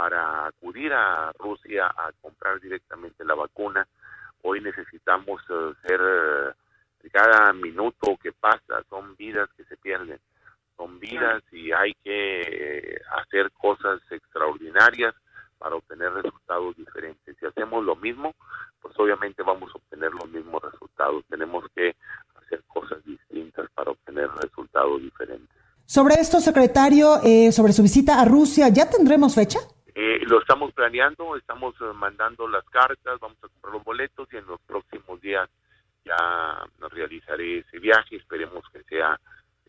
para 0.00 0.46
acudir 0.46 0.94
a 0.94 1.30
Rusia 1.38 1.88
a 1.88 2.10
comprar 2.22 2.58
directamente 2.58 3.22
la 3.22 3.34
vacuna. 3.34 3.86
Hoy 4.40 4.62
necesitamos 4.62 5.42
eh, 5.50 5.74
ser 5.86 6.00
eh, 6.00 7.10
cada 7.12 7.52
minuto 7.52 8.16
que 8.16 8.32
pasa 8.32 8.82
son 8.88 9.14
vidas 9.16 9.50
que 9.58 9.64
se 9.64 9.76
pierden, 9.76 10.18
son 10.74 10.98
vidas 10.98 11.42
y 11.52 11.70
hay 11.72 11.92
que 12.02 12.40
eh, 12.40 13.00
hacer 13.18 13.52
cosas 13.52 14.00
extraordinarias 14.10 15.14
para 15.58 15.76
obtener 15.76 16.14
resultados 16.14 16.74
diferentes. 16.78 17.36
Si 17.38 17.44
hacemos 17.44 17.84
lo 17.84 17.94
mismo, 17.94 18.32
pues 18.80 18.98
obviamente 18.98 19.42
vamos 19.42 19.70
a 19.74 19.76
obtener 19.76 20.12
los 20.12 20.30
mismos 20.30 20.62
resultados. 20.62 21.26
Tenemos 21.28 21.66
que 21.74 21.94
hacer 22.42 22.62
cosas 22.68 23.04
distintas 23.04 23.68
para 23.74 23.90
obtener 23.90 24.30
resultados 24.30 25.02
diferentes. 25.02 25.60
Sobre 25.84 26.14
esto, 26.14 26.40
secretario, 26.40 27.20
eh, 27.22 27.52
sobre 27.52 27.74
su 27.74 27.82
visita 27.82 28.18
a 28.18 28.24
Rusia, 28.24 28.68
¿ya 28.68 28.88
tendremos 28.88 29.34
fecha? 29.34 29.58
Eh, 29.94 30.20
lo 30.26 30.40
estamos 30.40 30.72
planeando, 30.72 31.36
estamos 31.36 31.74
mandando 31.94 32.46
las 32.48 32.64
cartas, 32.66 33.18
vamos 33.20 33.38
a 33.42 33.48
comprar 33.48 33.74
los 33.74 33.84
boletos 33.84 34.28
y 34.32 34.36
en 34.36 34.46
los 34.46 34.60
próximos 34.62 35.20
días 35.20 35.48
ya 36.04 36.64
realizaré 36.90 37.58
ese 37.58 37.78
viaje, 37.78 38.16
esperemos 38.16 38.64
que 38.72 38.82
sea 38.84 39.18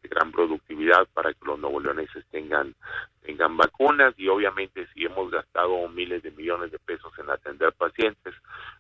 de 0.02 0.10
gran 0.10 0.32
productividad 0.32 1.08
para 1.14 1.34
que 1.34 1.46
los 1.46 1.60
nuevo 1.60 1.80
leoneses 1.80 2.26
tengan, 2.32 2.76
tengan 3.22 3.56
vacunas 3.58 4.14
y 4.18 4.28
obviamente 4.28 4.88
si 4.94 5.06
hemos 5.06 5.30
gastado 5.32 5.88
miles 5.90 6.24
de 6.24 6.32
millones 6.32 6.72
de 6.72 6.80
pesos 6.80 7.12
en 7.20 7.30
atender 7.30 7.74
pacientes, 7.74 8.34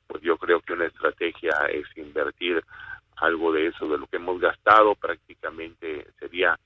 pues 0.07 0.23
yo 0.23 0.37
creo 0.37 0.61
que 0.61 0.73
una 0.73 0.87
estrategia 0.87 1.53
es 1.69 1.85
invertir 1.95 2.63
algo 3.17 3.51
de 3.51 3.67
eso, 3.67 3.87
de 3.87 3.97
lo 3.99 4.07
que 4.07 4.17
hemos 4.17 4.39
gastado, 4.39 4.95
prácticamente 4.95 6.07
sería 6.19 6.57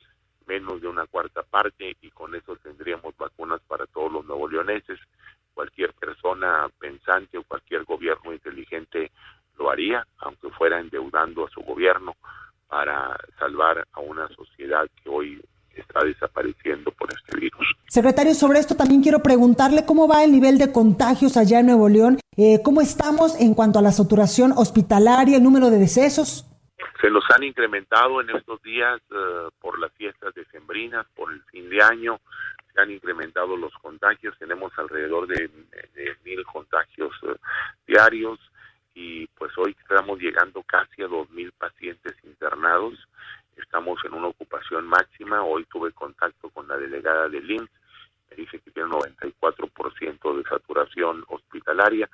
menos 0.48 0.82
de 0.82 0.88
una 0.88 1.06
cuarta 1.08 1.44
parte 1.44 1.96
y 2.02 2.10
con 2.12 2.36
eso 2.36 2.56
tendríamos 2.58 3.16
vacunas 3.18 3.62
para 3.68 3.86
todos 3.88 4.12
los 4.12 4.26
nuevo 4.26 4.48
leoneses. 4.48 5.00
Cualquier 5.54 5.94
persona 5.94 6.68
pensante 6.80 7.38
o 7.38 7.44
cualquier 7.44 7.84
gobierno 7.84 8.34
inteligente 8.34 9.12
lo 9.58 9.70
haría, 9.70 10.06
aunque 10.20 10.50
fuera 10.50 10.80
endeudando 10.80 11.46
a 11.46 11.50
su 11.50 11.62
gobierno 11.62 12.16
para 12.68 13.18
salvar 13.40 13.86
a 13.94 14.00
una 14.00 14.28
sociedad 14.30 14.86
que 15.02 15.10
hoy 15.10 15.42
está 15.76 16.04
desapareciendo 16.04 16.92
por 16.92 17.10
este 17.12 17.40
virus. 17.40 17.76
Secretario, 17.88 18.34
sobre 18.34 18.60
esto 18.60 18.76
también 18.76 19.02
quiero 19.02 19.20
preguntarle 19.20 19.86
cómo 19.86 20.08
va 20.08 20.24
el 20.24 20.32
nivel 20.32 20.58
de 20.58 20.72
contagios 20.72 21.38
allá 21.38 21.60
en 21.60 21.68
Nuevo 21.68 21.90
León, 21.90 22.20
eh, 22.38 22.62
cómo 22.64 22.82
estamos 22.82 23.40
en 23.40 23.54
cuanto 23.54 23.80
a 23.80 23.82
la 23.82 23.92
saturación 23.92 24.54
hospitalaria, 24.56 25.38
el 25.38 25.44
número 25.44 25.70
de 25.70 25.80
decesos. 25.80 26.46
Se 27.06 27.12
los 27.12 27.24
han 27.30 27.44
incrementado 27.44 28.20
en 28.20 28.32
estos 28.32 28.60
días 28.64 29.00
eh, 29.12 29.50
por 29.60 29.78
las 29.78 29.94
fiestas 29.94 30.34
decembrinas, 30.34 31.06
por 31.16 31.32
el 31.32 31.40
fin 31.44 31.70
de 31.70 31.80
año, 31.80 32.20
se 32.74 32.82
han 32.82 32.90
incrementado 32.90 33.56
los 33.56 33.72
contagios, 33.74 34.36
tenemos 34.40 34.74
alrededor 34.76 35.28
de, 35.28 35.48
mil 36.24 36.44
contagios 36.46 37.14
eh, 37.22 37.36
diarios, 37.86 38.40
y 38.96 39.28
pues 39.28 39.56
hoy 39.56 39.76
estamos 39.80 40.18
llegando 40.18 40.64
casi 40.64 41.04
a 41.04 41.08
2.000 41.08 41.52
pacientes 41.52 42.16
internados. 42.24 42.96
Estamos 43.56 44.04
en 44.04 44.16
una 44.16 44.30
ocupación 44.30 44.88
máxima. 44.88 45.44
Hoy 45.44 45.64
tuve 45.66 45.92
contacto 45.92 46.50
con 46.50 46.68
la 46.68 46.76
delegada 46.76 47.30
del 47.30 47.52
IMSS. 47.52 47.70
Me 48.32 48.38
dice 48.38 48.60
que 48.62 48.72
tiene 48.72 48.90
94% 48.90 50.38
de 50.38 50.44
saturación 50.50 51.24
hospitalaria. 51.28 52.10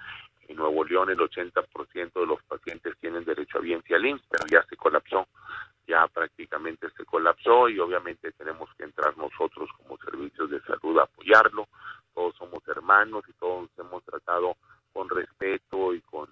En 0.51 0.57
Nuevo 0.57 0.83
León 0.83 1.09
el 1.09 1.17
80% 1.17 2.11
de 2.13 2.25
los 2.25 2.43
pacientes 2.43 2.97
tienen 2.99 3.23
derecho 3.23 3.57
a 3.57 3.61
biencia 3.61 3.95
al 3.95 4.05
IMSS, 4.05 4.23
pero 4.29 4.45
ya 4.47 4.61
se 4.67 4.75
colapsó. 4.75 5.25
Ya 5.87 6.05
prácticamente 6.09 6.89
se 6.97 7.05
colapsó 7.05 7.69
y 7.69 7.79
obviamente 7.79 8.33
tenemos 8.33 8.69
que 8.77 8.83
entrar 8.83 9.17
nosotros 9.17 9.69
como 9.77 9.97
servicios 9.99 10.49
de 10.49 10.59
salud 10.63 10.99
a 10.99 11.03
apoyarlo. 11.03 11.69
Todos 12.13 12.35
somos 12.35 12.67
hermanos 12.67 13.23
y 13.29 13.33
todos 13.39 13.69
hemos 13.77 14.03
tratado 14.03 14.57
con 14.91 15.07
respeto 15.07 15.93
y 15.93 16.01
con 16.01 16.27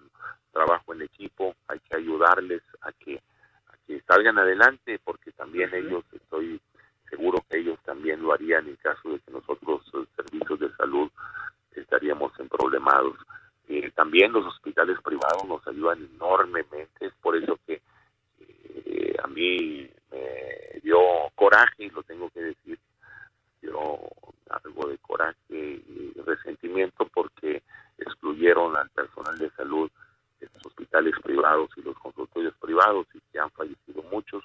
trabajo 0.52 0.94
en 0.94 1.04
equipo, 1.04 1.56
hay 1.70 1.80
que 1.80 1.96
ayudarles 1.96 2.62
a 2.82 2.92
que, 2.92 3.22
a 3.68 3.78
que 3.88 4.02
salgan 4.02 4.38
adelante 4.38 5.00
porque 5.02 5.32
también 5.32 5.74
ellos, 5.74 6.04
estoy 6.12 6.60
seguro 7.10 7.42
que 7.50 7.60
ellos 7.60 7.80
también 7.86 8.22
lo 8.22 8.34
harían 8.34 8.68
en 8.68 8.76
caso 8.76 9.12
de 9.12 9.20
que 9.22 9.32
nosotros, 9.32 9.82
los 9.94 10.08
servicios 10.18 10.60
de 10.60 10.76
salud, 10.76 11.10
estaríamos 11.72 12.38
en 12.38 12.50
problemados. 12.50 13.16
Eh, 13.70 13.92
también 13.94 14.32
los 14.32 14.46
hospitales 14.48 14.98
privados 15.04 15.46
nos 15.48 15.66
ayudan 15.68 16.10
enormemente, 16.16 17.06
es 17.06 17.14
por 17.22 17.38
eso 17.38 17.58
que 17.68 17.82
eh, 18.40 19.16
a 19.24 19.28
mí 19.28 19.88
me 20.12 20.80
dio 20.82 21.00
coraje, 21.36 21.92
lo 21.94 22.02
tengo 22.02 22.32
que 22.32 22.42
decir, 22.42 22.80
dio 23.62 23.80
algo 24.50 24.88
de 24.88 24.98
coraje 24.98 25.38
y 25.50 26.14
resentimiento 26.26 27.08
porque 27.14 27.62
excluyeron 28.00 28.76
al 28.76 28.90
personal 28.90 29.38
de 29.38 29.52
salud 29.52 29.92
de 30.40 30.50
los 30.54 30.66
hospitales 30.66 31.14
privados 31.24 31.70
y 31.78 31.82
los 31.82 31.98
consultorios 32.00 32.56
privados 32.60 33.06
y 33.14 33.20
que 33.32 33.40
han 33.40 33.52
fallecido 33.52 34.02
muchos 34.12 34.44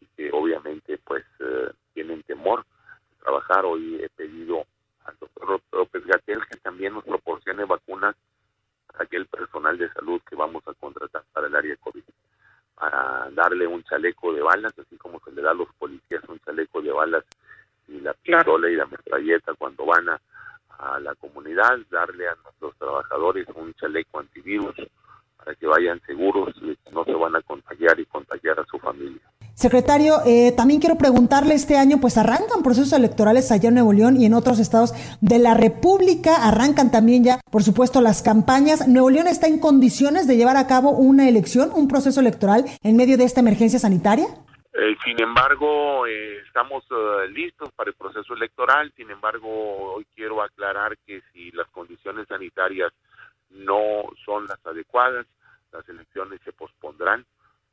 y 0.00 0.06
que 0.16 0.30
obviamente 0.32 0.98
pues 1.04 1.24
eh, 1.40 1.70
tienen 1.92 2.22
temor 2.22 2.64
de 2.64 3.16
trabajar. 3.22 3.66
Hoy 3.66 4.02
he 4.02 4.08
pedido 4.08 4.64
al 5.04 5.18
doctor 5.18 5.60
López 5.72 6.06
Gatel 6.06 6.40
que 6.50 6.56
también 6.58 6.94
nos 6.94 7.04
proporcione 7.04 7.64
vacunas 7.64 8.16
aquel 8.98 9.26
personal 9.26 9.76
de 9.78 9.92
salud 9.92 10.20
que 10.28 10.36
vamos 10.36 10.62
a 10.66 10.74
contratar 10.74 11.22
para 11.32 11.46
el 11.46 11.56
área 11.56 11.76
COVID, 11.76 12.02
para 12.74 13.30
darle 13.32 13.66
un 13.66 13.82
chaleco 13.84 14.32
de 14.32 14.42
balas, 14.42 14.78
así 14.78 14.96
como 14.96 15.20
se 15.20 15.32
le 15.32 15.42
da 15.42 15.52
a 15.52 15.54
los 15.54 15.68
policías 15.78 16.22
un 16.28 16.38
chaleco 16.40 16.82
de 16.82 16.92
balas 16.92 17.24
y 17.88 18.00
la 18.00 18.14
pistola 18.14 18.68
y 18.68 18.76
la 18.76 18.86
metralleta 18.86 19.54
cuando 19.54 19.86
van 19.86 20.08
a 20.08 20.20
a 20.78 20.98
la 21.00 21.14
comunidad, 21.14 21.78
darle 21.90 22.28
a 22.28 22.34
nuestros 22.42 22.76
trabajadores 22.76 23.46
un 23.54 23.72
chaleco 23.74 24.20
antivirus 24.20 24.74
para 25.44 25.56
que 25.56 25.66
vayan 25.66 26.00
seguros 26.06 26.54
y 26.62 26.76
no 26.92 27.04
se 27.04 27.12
van 27.12 27.36
a 27.36 27.42
contagiar 27.42 27.98
y 28.00 28.06
contagiar 28.06 28.58
a 28.58 28.64
su 28.64 28.78
familia. 28.78 29.20
Secretario, 29.54 30.16
eh, 30.26 30.52
también 30.56 30.80
quiero 30.80 30.96
preguntarle, 30.96 31.54
este 31.54 31.76
año 31.76 31.98
pues 32.00 32.18
arrancan 32.18 32.62
procesos 32.62 32.92
electorales 32.92 33.52
allá 33.52 33.68
en 33.68 33.74
Nuevo 33.74 33.92
León 33.92 34.16
y 34.20 34.26
en 34.26 34.34
otros 34.34 34.58
estados 34.58 34.92
de 35.20 35.38
la 35.38 35.54
República, 35.54 36.48
arrancan 36.48 36.90
también 36.90 37.22
ya, 37.22 37.40
por 37.52 37.62
supuesto, 37.62 38.00
las 38.00 38.22
campañas. 38.22 38.88
¿Nuevo 38.88 39.10
León 39.10 39.28
está 39.28 39.46
en 39.46 39.60
condiciones 39.60 40.26
de 40.26 40.36
llevar 40.36 40.56
a 40.56 40.66
cabo 40.66 40.90
una 40.90 41.28
elección, 41.28 41.70
un 41.72 41.86
proceso 41.86 42.20
electoral 42.20 42.64
en 42.82 42.96
medio 42.96 43.16
de 43.16 43.24
esta 43.24 43.40
emergencia 43.40 43.78
sanitaria? 43.78 44.26
Eh, 44.76 44.96
sin 45.04 45.22
embargo, 45.22 46.04
eh, 46.04 46.38
estamos 46.44 46.84
eh, 46.90 47.28
listos 47.28 47.70
para 47.76 47.90
el 47.90 47.96
proceso 47.96 48.34
electoral. 48.34 48.92
Sin 48.96 49.08
embargo, 49.08 49.48
hoy 49.94 50.04
quiero 50.16 50.42
aclarar 50.42 50.98
que 51.06 51.22
si 51.32 51.52
las 51.52 51.68
condiciones 51.68 52.26
sanitarias 52.26 52.92
no 53.54 54.04
son 54.24 54.46
las 54.46 54.64
adecuadas, 54.66 55.26
las 55.72 55.88
elecciones 55.88 56.40
se 56.44 56.52
pospondrán 56.52 57.24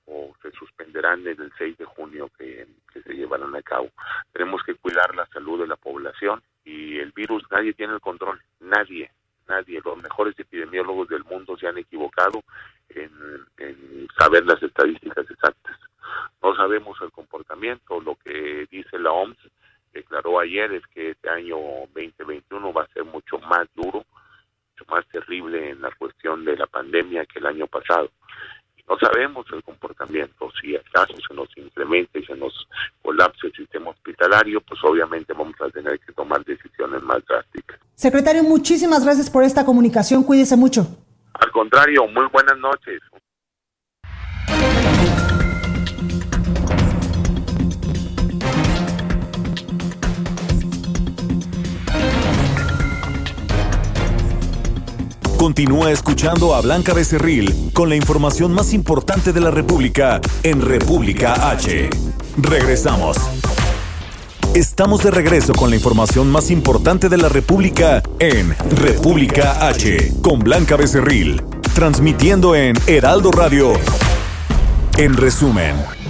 o 0.06 0.34
se 0.42 0.52
suspenderán 0.52 1.28
en 1.28 1.42
el 1.42 1.52
6 1.58 1.78
de 1.78 1.86
junio 1.86 2.30
que, 2.38 2.68
se 2.94 3.14
llevarán 3.14 3.56
a 3.56 3.62
cabo. 3.62 3.90
Tenemos 4.32 4.62
que 4.64 4.76
cuidar 4.76 5.16
la 5.16 5.26
salud 5.28 5.60
de 5.60 5.68
la 5.68 5.76
población 5.76 6.42
y 6.66 7.00
el 7.00 7.12
virus 7.12 7.44
nadie 7.52 7.74
tiene 7.74 7.94
el 7.94 8.02
control, 8.02 8.42
nadie, 8.60 9.12
nadie. 9.48 9.82
Los 9.84 10.02
mejores 10.02 10.38
epidemiólogos 10.38 11.08
del 11.08 11.24
mundo 11.24 11.58
se 11.58 11.68
han 11.68 11.78
equivocado 11.78 12.44
en, 12.90 13.12
en 13.58 14.08
saber 14.18 14.46
las 14.46 14.62
estadísticas 14.62 15.30
exactas 15.30 15.78
no 16.42 16.56
sabemos 16.56 16.98
el 17.02 17.12
comportamiento. 17.12 18.00
Lo 18.02 18.16
que 18.16 18.68
dice 18.72 18.98
la 19.00 19.12
OMS 19.12 19.38
declaró 19.94 20.40
ayer 20.40 20.72
es 20.74 20.86
que 20.88 21.12
este 21.12 21.30
año 21.30 21.58
2021 21.94 22.74
va 22.74 22.84
a 22.84 22.94
ser 22.94 23.04
mucho 23.06 23.40
más 23.40 23.68
duro, 23.76 24.06
mucho 24.72 24.92
más 24.92 25.06
terrible 25.08 25.72
en 25.72 25.82
la 25.82 25.92
cuestión 25.92 26.46
de 26.46 26.58
la 26.58 26.68
pandemia 26.68 27.26
que 27.26 27.40
el 27.40 27.46
año 27.46 27.68
pasado. 27.68 28.10
no 28.88 28.98
sabemos 28.98 29.46
el 29.54 29.64
comportamiento, 29.64 30.52
si 30.62 30.76
acaso 30.76 31.14
se 31.26 31.34
nos 31.34 31.48
incrementa 31.58 32.20
y 32.20 32.26
se 32.26 32.36
nos 32.36 32.68
colapsa 33.02 33.48
el 33.48 33.54
sistema 33.54 33.92
hospitalario, 33.92 34.60
pues 34.62 34.80
obviamente 34.84 35.34
vamos 35.34 35.56
a 35.62 35.70
tener 35.70 36.00
que 36.00 36.12
tomar 36.12 36.44
decisiones 36.44 37.02
más 37.04 37.24
drásticas. 37.26 37.80
Secretario, 37.96 38.44
muchísimas 38.44 39.06
gracias 39.06 39.30
por 39.30 39.44
esta 39.44 39.66
comunicación, 39.66 40.24
cuídese 40.24 40.58
mucho. 40.58 40.88
Al 41.34 41.52
contrario, 41.52 42.08
muy 42.08 42.28
buenas 42.28 42.58
noches. 42.58 43.02
Continúa 55.42 55.92
escuchando 55.92 56.54
a 56.54 56.62
Blanca 56.62 56.94
Becerril 56.94 57.72
con 57.74 57.90
la 57.90 57.96
información 57.96 58.54
más 58.54 58.74
importante 58.74 59.34
de 59.34 59.42
la 59.42 59.50
República 59.50 60.22
en 60.44 60.62
República 60.62 61.50
H. 61.50 61.90
Regresamos. 62.38 63.18
Estamos 64.54 65.02
de 65.02 65.10
regreso 65.10 65.54
con 65.54 65.72
la 65.72 65.78
información 65.78 66.32
más 66.32 66.52
importante 66.52 67.10
de 67.10 67.18
la 67.18 67.28
República 67.28 68.04
en 68.20 68.56
República 68.70 69.68
H 69.68 70.14
con 70.22 70.42
Blanca 70.42 70.76
Becerril, 70.76 71.42
transmitiendo 71.74 72.54
en 72.54 72.76
Heraldo 72.86 73.32
Radio. 73.32 73.74
En 75.00 75.18
resumen. 75.18 76.01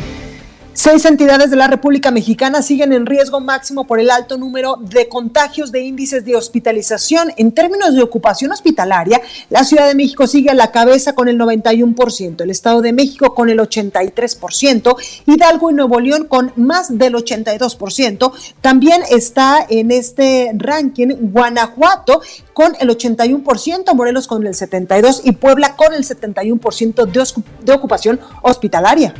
Seis 0.74 1.04
entidades 1.04 1.52
de 1.52 1.58
la 1.58 1.68
República 1.68 2.12
Mexicana 2.12 2.62
siguen 2.62 2.94
en 2.94 3.06
riesgo 3.06 3.42
máximo 3.42 3.86
por 3.86 4.00
el 4.00 4.10
alto 4.10 4.38
número 4.38 4.78
de 4.80 5.10
contagios 5.10 5.74
de 5.74 5.82
índices 5.82 6.24
de 6.24 6.38
hospitalización. 6.38 7.34
En 7.36 7.52
términos 7.52 7.94
de 7.94 8.02
ocupación 8.02 8.54
hospitalaria, 8.54 9.22
la 9.50 9.66
Ciudad 9.66 9.88
de 9.88 9.96
México 9.96 10.28
sigue 10.28 10.50
a 10.50 10.54
la 10.54 10.72
cabeza 10.72 11.14
con 11.14 11.28
el 11.28 11.38
91%, 11.38 12.42
el 12.42 12.50
Estado 12.50 12.82
de 12.82 12.94
México 12.94 13.36
con 13.36 13.50
el 13.50 13.60
83%, 13.60 14.96
Hidalgo 15.26 15.72
y 15.72 15.74
Nuevo 15.74 16.00
León 16.00 16.28
con 16.28 16.54
más 16.56 16.98
del 16.98 17.16
82%. 17.16 18.32
También 18.62 19.02
está 19.10 19.66
en 19.68 19.92
este 19.92 20.52
ranking 20.54 21.32
Guanajuato 21.34 22.22
con 22.54 22.78
el 22.80 22.90
81%, 22.90 23.94
Morelos 23.94 24.26
con 24.26 24.48
el 24.48 24.54
72% 24.54 25.22
y 25.26 25.34
Puebla 25.34 25.76
con 25.76 25.94
el 25.94 26.06
71% 26.06 27.36
de, 27.62 27.74
ocupación 27.74 28.22
hospitalaria. 28.42 29.14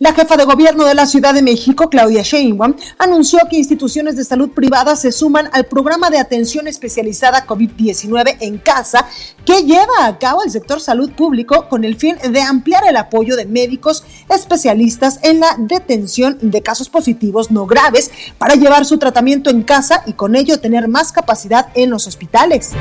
La 0.00 0.12
jefa 0.12 0.36
de 0.36 0.44
gobierno 0.44 0.84
de 0.84 0.94
la 0.94 1.06
Ciudad 1.06 1.34
de 1.34 1.42
México, 1.42 1.88
Claudia 1.88 2.22
Sheinbaum, 2.22 2.74
anunció 2.98 3.38
que 3.48 3.56
instituciones 3.56 4.16
de 4.16 4.24
salud 4.24 4.50
privadas 4.50 5.00
se 5.00 5.12
suman 5.12 5.48
al 5.52 5.66
programa 5.66 6.10
de 6.10 6.18
atención 6.18 6.66
especializada 6.66 7.46
COVID-19 7.46 8.38
en 8.40 8.58
casa 8.58 9.06
que 9.44 9.62
lleva 9.62 10.06
a 10.06 10.18
cabo 10.18 10.42
el 10.42 10.50
sector 10.50 10.80
salud 10.80 11.12
público 11.12 11.68
con 11.68 11.84
el 11.84 11.96
fin 11.96 12.16
de 12.28 12.40
ampliar 12.40 12.82
el 12.88 12.96
apoyo 12.96 13.36
de 13.36 13.46
médicos 13.46 14.04
especialistas 14.28 15.20
en 15.22 15.40
la 15.40 15.54
detención 15.58 16.38
de 16.40 16.62
casos 16.62 16.88
positivos 16.88 17.50
no 17.50 17.66
graves 17.66 18.10
para 18.38 18.56
llevar 18.56 18.84
su 18.84 18.98
tratamiento 18.98 19.50
en 19.50 19.62
casa 19.62 20.02
y 20.06 20.14
con 20.14 20.34
ello 20.34 20.58
tener 20.58 20.88
más 20.88 21.12
capacidad 21.12 21.68
en 21.74 21.90
los 21.90 22.06
hospitales. 22.06 22.72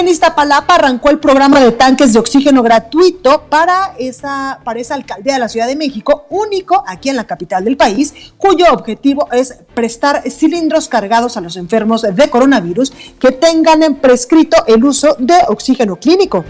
En 0.00 0.08
Iztapalapa 0.08 0.76
arrancó 0.76 1.10
el 1.10 1.18
programa 1.18 1.60
de 1.60 1.72
tanques 1.72 2.14
de 2.14 2.18
oxígeno 2.18 2.62
gratuito 2.62 3.42
para 3.50 3.94
esa, 3.98 4.58
para 4.64 4.80
esa 4.80 4.94
alcaldía 4.94 5.34
de 5.34 5.40
la 5.40 5.50
Ciudad 5.50 5.66
de 5.66 5.76
México, 5.76 6.24
único 6.30 6.82
aquí 6.86 7.10
en 7.10 7.16
la 7.16 7.26
capital 7.26 7.66
del 7.66 7.76
país, 7.76 8.14
cuyo 8.38 8.64
objetivo 8.72 9.28
es 9.30 9.58
prestar 9.74 10.22
cilindros 10.30 10.88
cargados 10.88 11.36
a 11.36 11.42
los 11.42 11.58
enfermos 11.58 12.00
de 12.00 12.30
coronavirus 12.30 12.94
que 13.20 13.30
tengan 13.30 13.96
prescrito 13.96 14.64
el 14.66 14.82
uso 14.86 15.16
de 15.18 15.36
oxígeno 15.48 15.96
clínico. 15.96 16.46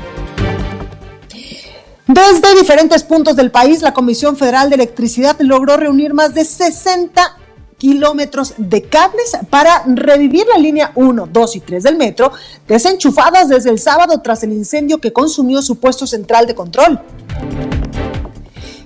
Desde 2.06 2.54
diferentes 2.56 3.02
puntos 3.02 3.34
del 3.34 3.50
país, 3.50 3.82
la 3.82 3.92
Comisión 3.92 4.36
Federal 4.36 4.68
de 4.68 4.76
Electricidad 4.76 5.34
logró 5.40 5.76
reunir 5.76 6.14
más 6.14 6.34
de 6.34 6.44
60 6.44 7.39
kilómetros 7.80 8.52
de 8.58 8.82
cables 8.82 9.38
para 9.48 9.82
revivir 9.86 10.46
la 10.52 10.60
línea 10.60 10.92
1, 10.94 11.30
2 11.32 11.56
y 11.56 11.60
3 11.60 11.82
del 11.82 11.96
metro, 11.96 12.30
desenchufadas 12.68 13.48
desde 13.48 13.70
el 13.70 13.78
sábado 13.78 14.20
tras 14.20 14.42
el 14.42 14.52
incendio 14.52 14.98
que 14.98 15.14
consumió 15.14 15.62
su 15.62 15.80
puesto 15.80 16.06
central 16.06 16.46
de 16.46 16.54
control. 16.54 17.00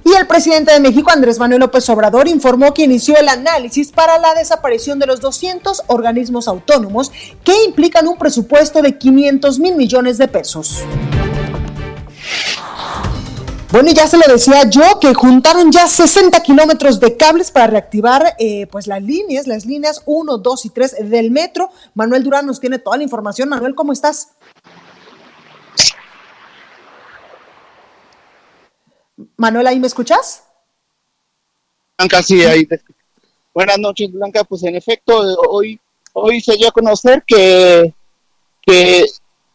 Y 0.05 0.15
el 0.15 0.27
presidente 0.29 0.71
de 0.73 0.81
México, 0.81 1.11
Andrés 1.11 1.39
Manuel 1.39 1.61
López 1.61 1.89
Obrador, 1.89 2.29
informó 2.29 2.73
que 2.73 2.85
inició 2.85 3.17
el 3.17 3.29
análisis 3.29 3.91
para 3.91 4.19
la 4.19 4.35
desaparición 4.35 4.99
de 5.01 5.07
los 5.07 5.21
200 5.21 5.83
organismos 5.89 6.47
autónomos 6.47 7.11
que 7.43 7.65
implican 7.65 8.07
un 8.07 8.17
presupuesto 8.17 8.81
de 8.81 8.97
500 8.97 9.59
mil 9.59 9.75
millones 9.75 10.19
de 10.19 10.29
pesos. 10.29 10.85
Bueno, 13.75 13.91
ya 13.91 14.07
se 14.07 14.19
lo 14.19 14.33
decía 14.33 14.71
yo 14.71 15.01
que 15.01 15.15
juntaron 15.15 15.73
ya 15.73 15.89
60 15.89 16.41
kilómetros 16.45 17.01
de 17.01 17.17
cables 17.17 17.51
para 17.51 17.67
reactivar 17.67 18.37
eh, 18.39 18.69
pues 18.69 18.87
las 18.87 19.03
líneas, 19.03 19.49
las 19.49 19.67
líneas 19.67 20.01
1, 20.07 20.39
2 20.39 20.67
y 20.67 20.71
3 20.71 21.11
del 21.11 21.33
metro. 21.33 21.71
Manuel 21.93 22.23
Durán 22.23 22.47
nos 22.47 22.61
tiene 22.61 22.79
toda 22.79 22.99
la 22.99 23.03
información. 23.03 23.49
Manuel, 23.49 23.75
¿cómo 23.75 23.93
estás? 23.93 24.29
Manuel, 29.37 29.67
¿ahí 29.67 29.81
me 29.81 29.89
escuchas? 29.89 30.45
Blanca, 31.99 32.23
sí, 32.23 32.45
ahí 32.45 32.67
te 32.67 32.77
escucho. 32.77 33.01
Buenas 33.53 33.81
noches, 33.81 34.13
Blanca. 34.13 34.45
Pues 34.45 34.63
en 34.63 34.77
efecto, 34.77 35.17
hoy, 35.51 35.81
hoy 36.13 36.41
se 36.41 36.55
dio 36.55 36.69
a 36.69 36.71
conocer 36.71 37.25
que, 37.27 37.93
que 38.63 39.05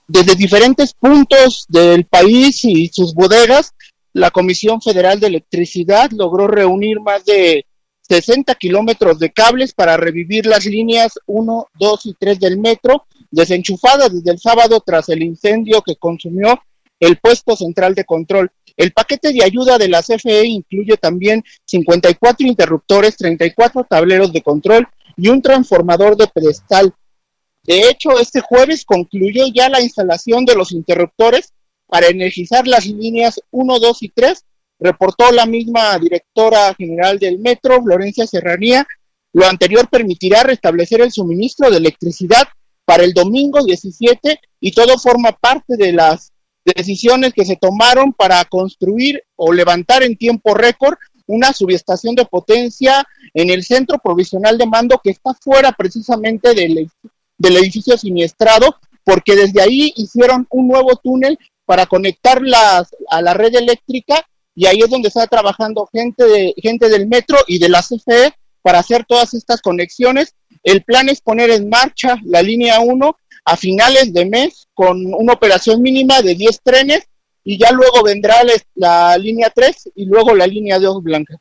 desde 0.10 0.36
diferentes 0.36 0.94
puntos 0.94 1.66
del 1.70 2.04
país 2.04 2.66
y 2.66 2.90
sus 2.90 3.14
bodegas 3.14 3.74
la 4.20 4.32
Comisión 4.32 4.82
Federal 4.82 5.20
de 5.20 5.28
Electricidad 5.28 6.12
logró 6.12 6.48
reunir 6.48 7.00
más 7.00 7.24
de 7.24 7.66
60 8.02 8.54
kilómetros 8.56 9.18
de 9.18 9.32
cables 9.32 9.74
para 9.74 9.96
revivir 9.96 10.46
las 10.46 10.66
líneas 10.66 11.14
1, 11.26 11.68
2 11.80 12.06
y 12.06 12.14
3 12.20 12.40
del 12.40 12.58
metro, 12.58 13.06
desenchufadas 13.32 14.14
desde 14.14 14.32
el 14.32 14.40
sábado 14.40 14.82
tras 14.86 15.08
el 15.08 15.24
incendio 15.24 15.82
que 15.82 15.96
consumió 15.96 16.60
el 17.00 17.18
puesto 17.18 17.56
central 17.56 17.96
de 17.96 18.04
control. 18.04 18.52
El 18.76 18.92
paquete 18.92 19.32
de 19.32 19.44
ayuda 19.44 19.78
de 19.78 19.88
la 19.88 20.02
CFE 20.02 20.46
incluye 20.46 20.98
también 20.98 21.42
54 21.66 22.46
interruptores, 22.46 23.16
34 23.16 23.86
tableros 23.90 24.34
de 24.34 24.42
control 24.42 24.86
y 25.16 25.30
un 25.30 25.42
transformador 25.42 26.18
de 26.18 26.28
pedestal. 26.28 26.94
De 27.64 27.90
hecho, 27.90 28.20
este 28.20 28.42
jueves 28.42 28.84
concluyó 28.84 29.46
ya 29.54 29.70
la 29.70 29.82
instalación 29.82 30.44
de 30.44 30.56
los 30.56 30.74
interruptores 30.74 31.54
para 31.90 32.08
energizar 32.08 32.68
las 32.68 32.86
líneas 32.86 33.42
1, 33.52 33.80
2 33.80 34.04
y 34.04 34.10
3, 34.10 34.46
reportó 34.80 35.32
la 35.32 35.46
misma 35.46 35.98
directora 35.98 36.74
general 36.76 37.20
del 37.20 37.40
metro, 37.40 37.82
Florencia 37.84 38.28
Serranía. 38.28 38.88
Lo 39.34 39.46
anterior 39.46 39.90
permitirá 39.90 40.44
restablecer 40.44 41.02
el 41.02 41.12
suministro 41.12 41.70
de 41.70 41.78
electricidad 41.78 42.48
para 42.86 43.04
el 43.04 43.14
domingo 43.14 43.64
17 43.64 44.40
y 44.60 44.72
todo 44.72 44.98
forma 44.98 45.32
parte 45.32 45.76
de 45.78 45.92
las 45.92 46.32
decisiones 46.64 47.34
que 47.34 47.46
se 47.46 47.56
tomaron 47.56 48.14
para 48.14 48.44
construir 48.46 49.24
o 49.36 49.52
levantar 49.52 50.04
en 50.04 50.16
tiempo 50.16 50.54
récord 50.54 50.96
una 51.26 51.54
subestación 51.54 52.16
de 52.16 52.26
potencia 52.26 53.06
en 53.34 53.50
el 53.50 53.64
centro 53.64 54.00
provisional 54.00 54.58
de 54.58 54.66
mando 54.66 55.00
que 55.04 55.12
está 55.12 55.34
fuera 55.36 55.72
precisamente 55.72 56.54
del, 56.54 56.90
del 57.38 57.58
edificio 57.58 57.98
siniestrado, 57.98 58.76
porque 59.04 59.36
desde 59.36 59.62
ahí 59.62 59.94
hicieron 59.96 60.48
un 60.50 60.68
nuevo 60.68 60.96
túnel 60.96 61.38
para 61.70 61.86
conectarlas 61.86 62.90
a 63.12 63.22
la 63.22 63.36
red 63.36 63.54
eléctrica 63.54 64.26
y 64.56 64.66
ahí 64.66 64.80
es 64.80 64.90
donde 64.90 65.10
está 65.10 65.28
trabajando 65.28 65.88
gente, 65.94 66.24
de, 66.26 66.56
gente 66.58 66.90
del 66.90 67.08
metro 67.08 67.38
y 67.46 67.60
de 67.60 67.70
la 67.70 67.84
CFE 67.84 68.34
para 68.64 68.80
hacer 68.80 69.06
todas 69.08 69.36
estas 69.36 69.62
conexiones. 69.62 70.34
El 70.64 70.84
plan 70.84 71.10
es 71.10 71.22
poner 71.22 71.52
en 71.52 71.70
marcha 71.70 72.18
la 72.26 72.42
línea 72.42 72.80
1 72.80 73.16
a 73.46 73.56
finales 73.56 74.12
de 74.12 74.26
mes 74.26 74.68
con 74.74 75.14
una 75.14 75.34
operación 75.34 75.84
mínima 75.84 76.24
de 76.24 76.34
10 76.34 76.60
trenes 76.64 77.04
y 77.44 77.60
ya 77.60 77.72
luego 77.72 78.02
vendrá 78.04 78.38
la, 78.74 79.16
línea 79.20 79.52
3 79.54 79.92
y 79.94 80.06
luego 80.06 80.34
la 80.34 80.48
línea 80.48 80.80
2 80.80 81.04
blanca. 81.04 81.36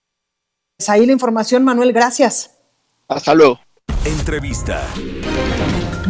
Pues 0.77 0.91
ahí 0.91 1.07
la 1.07 1.12
información, 1.12 1.64
Manuel, 1.64 1.95
gracias. 1.95 2.51
Hasta 3.09 3.35
luego. 3.35 3.61
Entrevista. 4.05 4.87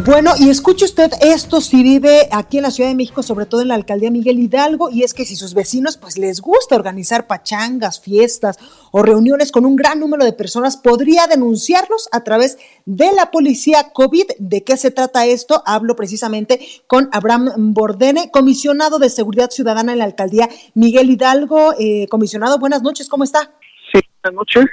Bueno, 0.04 0.32
y 0.38 0.48
escuche 0.48 0.84
usted 0.84 1.10
esto 1.20 1.60
si 1.60 1.82
vive 1.82 2.28
aquí 2.30 2.58
en 2.58 2.62
la 2.62 2.70
Ciudad 2.70 2.88
de 2.88 2.94
México, 2.94 3.22
sobre 3.22 3.46
todo 3.46 3.62
en 3.62 3.68
la 3.68 3.74
alcaldía 3.74 4.10
Miguel 4.10 4.38
Hidalgo, 4.38 4.90
y 4.90 5.02
es 5.02 5.12
que 5.12 5.24
si 5.24 5.34
sus 5.34 5.54
vecinos 5.54 5.96
pues 5.96 6.18
les 6.18 6.40
gusta 6.40 6.76
organizar 6.76 7.26
pachangas, 7.26 8.00
fiestas 8.00 8.58
o 8.92 9.02
reuniones 9.02 9.50
con 9.50 9.66
un 9.66 9.76
gran 9.76 9.98
número 9.98 10.24
de 10.24 10.32
personas, 10.32 10.76
podría 10.76 11.26
denunciarlos 11.26 12.08
a 12.12 12.22
través 12.22 12.58
de 12.86 13.12
la 13.12 13.30
policía 13.30 13.90
COVID. 13.92 14.24
¿De 14.38 14.62
qué 14.62 14.76
se 14.76 14.90
trata 14.90 15.26
esto? 15.26 15.62
Hablo 15.66 15.96
precisamente 15.96 16.60
con 16.86 17.08
Abraham 17.12 17.74
Bordene, 17.74 18.30
comisionado 18.30 18.98
de 18.98 19.10
Seguridad 19.10 19.50
Ciudadana 19.50 19.92
en 19.92 19.98
la 19.98 20.04
alcaldía 20.04 20.48
Miguel 20.74 21.10
Hidalgo. 21.10 21.74
Eh, 21.78 22.06
comisionado, 22.08 22.58
buenas 22.58 22.82
noches, 22.82 23.08
¿cómo 23.08 23.24
está? 23.24 23.52
Sí, 23.92 24.00
buenas 24.22 24.36
noches. 24.36 24.64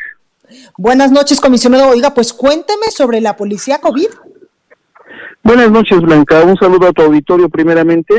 Buenas 0.77 1.11
noches, 1.11 1.41
comisionado. 1.41 1.89
Oiga, 1.89 2.13
pues 2.13 2.31
cuénteme 2.31 2.91
sobre 2.91 3.21
la 3.21 3.35
policía 3.35 3.79
COVID. 3.79 4.09
Buenas 5.45 5.69
noches, 5.69 6.01
Blanca. 6.01 6.43
Un 6.43 6.57
saludo 6.57 6.87
a 6.87 6.91
tu 6.91 7.03
auditorio 7.03 7.49
primeramente. 7.49 8.15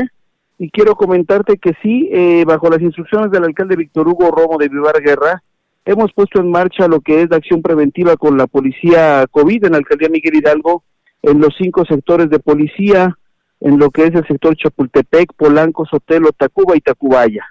Y 0.57 0.69
quiero 0.69 0.95
comentarte 0.95 1.57
que 1.57 1.73
sí, 1.83 2.07
eh, 2.09 2.45
bajo 2.47 2.69
las 2.69 2.81
instrucciones 2.81 3.31
del 3.31 3.43
alcalde 3.43 3.75
Víctor 3.75 4.07
Hugo 4.07 4.31
Romo 4.31 4.57
de 4.57 4.69
Vivar 4.69 5.01
Guerra, 5.03 5.43
hemos 5.83 6.13
puesto 6.13 6.39
en 6.39 6.49
marcha 6.49 6.87
lo 6.87 7.01
que 7.01 7.21
es 7.21 7.29
la 7.29 7.35
acción 7.35 7.61
preventiva 7.61 8.15
con 8.15 8.37
la 8.37 8.47
policía 8.47 9.25
COVID 9.29 9.65
en 9.65 9.73
la 9.73 9.77
alcaldía 9.77 10.07
Miguel 10.07 10.35
Hidalgo, 10.35 10.85
en 11.21 11.41
los 11.41 11.53
cinco 11.57 11.83
sectores 11.83 12.29
de 12.29 12.39
policía, 12.39 13.17
en 13.59 13.77
lo 13.77 13.91
que 13.91 14.05
es 14.05 14.15
el 14.15 14.25
sector 14.25 14.55
Chapultepec, 14.55 15.33
Polanco, 15.35 15.85
Sotelo, 15.85 16.29
Tacuba 16.31 16.77
y 16.77 16.79
Tacubaya. 16.79 17.45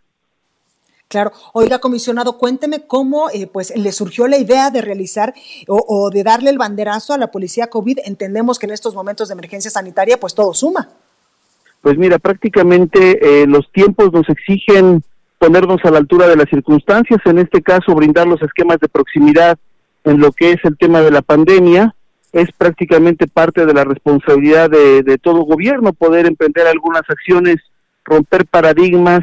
Claro. 1.09 1.33
Oiga, 1.53 1.79
comisionado, 1.79 2.37
cuénteme 2.37 2.85
cómo 2.87 3.31
eh, 3.31 3.47
pues 3.47 3.73
le 3.77 3.93
surgió 3.93 4.27
la 4.27 4.39
idea 4.39 4.71
de 4.71 4.83
realizar 4.83 5.35
o, 5.69 6.11
de 6.11 6.25
darle 6.25 6.51
el 6.51 6.59
banderazo 6.59 7.15
a 7.15 7.19
la 7.19 7.31
policía 7.31 7.69
COVID. 7.69 8.01
Entendemos 8.05 8.59
que 8.59 8.67
en 8.67 8.73
estos 8.73 8.95
momentos 8.95 9.29
de 9.29 9.35
emergencia 9.35 9.71
sanitaria, 9.71 10.19
pues 10.19 10.35
todo 10.35 10.53
suma. 10.53 10.89
Pues 11.81 11.97
mira, 11.97 12.19
prácticamente 12.19 13.43
eh, 13.43 13.47
los 13.47 13.71
tiempos 13.71 14.13
nos 14.13 14.29
exigen 14.29 15.05
ponernos 15.39 15.85
a 15.85 15.91
la 15.93 15.99
altura 15.99 16.27
de 16.27 16.35
las 16.35 16.49
circunstancias, 16.49 17.21
en 17.25 17.39
este 17.39 17.63
caso 17.63 17.95
brindar 17.95 18.27
los 18.27 18.43
esquemas 18.43 18.81
de 18.81 18.89
proximidad 18.89 19.57
en 20.03 20.19
lo 20.19 20.33
que 20.33 20.53
es 20.53 20.65
el 20.65 20.77
tema 20.77 21.03
de 21.03 21.13
la 21.13 21.23
pandemia, 21.23 21.95
es 22.33 22.51
prácticamente 22.53 23.29
parte 23.29 23.65
de 23.65 23.75
la 23.75 23.85
responsabilidad 23.85 24.71
de, 24.71 25.03
de 25.03 25.19
todo 25.19 25.45
gobierno 25.45 25.93
poder 25.93 26.27
emprender 26.27 26.67
algunas 26.67 27.03
acciones, 27.09 27.57
romper 28.05 28.47
paradigmas, 28.47 29.23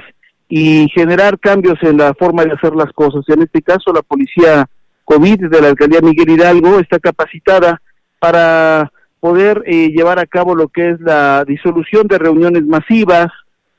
y 0.50 0.88
generar 0.90 1.40
cambios 1.40 1.78
en 1.82 1.98
la 1.98 2.14
forma 2.14 2.46
de 2.46 2.54
hacer 2.54 2.76
las 2.76 2.92
cosas. 2.94 3.24
En 3.28 3.42
este 3.42 3.62
caso, 3.62 3.92
la 3.94 4.02
policía 4.02 4.68
COVID 5.06 5.50
de 5.50 5.62
la 5.62 5.70
alcaldía 5.70 6.02
Miguel 6.02 6.30
Hidalgo 6.30 6.80
está 6.80 7.00
capacitada 7.00 7.82
para 8.20 8.92
poder 9.20 9.64
eh, 9.66 9.90
llevar 9.90 10.20
a 10.20 10.26
cabo 10.26 10.56
lo 10.56 10.68
que 10.68 10.92
es 10.92 11.00
la 11.02 11.46
disolución 11.46 12.08
de 12.08 12.18
reuniones 12.18 12.66
masivas, 12.66 13.28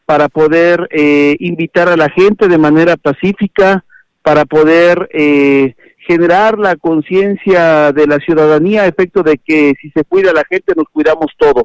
para 0.07 0.29
poder 0.29 0.89
eh, 0.91 1.37
invitar 1.41 1.89
a 1.89 1.97
la 1.97 2.11
gente 2.11 2.49
de 2.49 2.59
manera 2.59 2.97
pacífica, 2.97 3.85
para 4.23 4.45
poder 4.45 5.09
eh, 5.13 5.75
generar 6.07 6.59
la 6.59 6.77
conciencia 6.77 7.93
de 7.93 8.07
la 8.07 8.19
ciudadanía 8.19 8.83
a 8.83 8.87
efecto 8.87 9.23
de 9.23 9.39
que 9.39 9.75
si 9.81 9.91
se 9.91 10.05
cuida 10.05 10.33
la 10.33 10.45
gente 10.45 10.75
nos 10.77 10.89
cuidamos 10.93 11.29
todos 11.39 11.65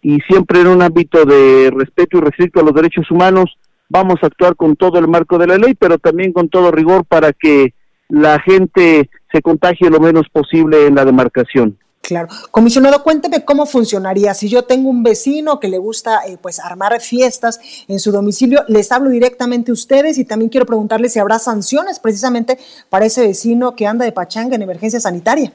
y 0.00 0.18
siempre 0.20 0.60
en 0.60 0.68
un 0.68 0.82
ámbito 0.82 1.24
de 1.24 1.70
respeto 1.74 2.18
y 2.18 2.20
respeto 2.20 2.60
a 2.60 2.62
los 2.62 2.74
derechos 2.74 3.10
humanos 3.10 3.56
vamos 3.94 4.18
a 4.22 4.26
actuar 4.26 4.56
con 4.56 4.74
todo 4.74 4.98
el 4.98 5.06
marco 5.06 5.38
de 5.38 5.46
la 5.46 5.56
ley, 5.56 5.74
pero 5.74 5.98
también 5.98 6.32
con 6.32 6.48
todo 6.48 6.72
rigor 6.72 7.04
para 7.04 7.32
que 7.32 7.74
la 8.08 8.40
gente 8.40 9.08
se 9.32 9.40
contagie 9.40 9.88
lo 9.88 10.00
menos 10.00 10.28
posible 10.32 10.88
en 10.88 10.96
la 10.96 11.04
demarcación. 11.04 11.78
Claro. 12.02 12.28
Comisionado, 12.50 13.04
cuénteme 13.04 13.44
cómo 13.44 13.66
funcionaría. 13.66 14.34
Si 14.34 14.48
yo 14.48 14.64
tengo 14.64 14.90
un 14.90 15.04
vecino 15.04 15.60
que 15.60 15.68
le 15.68 15.78
gusta 15.78 16.26
eh, 16.26 16.36
pues 16.42 16.58
armar 16.58 17.00
fiestas 17.00 17.60
en 17.86 18.00
su 18.00 18.10
domicilio, 18.10 18.64
les 18.66 18.90
hablo 18.90 19.10
directamente 19.10 19.70
a 19.70 19.74
ustedes 19.74 20.18
y 20.18 20.24
también 20.24 20.50
quiero 20.50 20.66
preguntarle 20.66 21.08
si 21.08 21.20
habrá 21.20 21.38
sanciones 21.38 22.00
precisamente 22.00 22.58
para 22.90 23.06
ese 23.06 23.22
vecino 23.22 23.76
que 23.76 23.86
anda 23.86 24.04
de 24.04 24.12
pachanga 24.12 24.56
en 24.56 24.62
emergencia 24.62 24.98
sanitaria. 24.98 25.52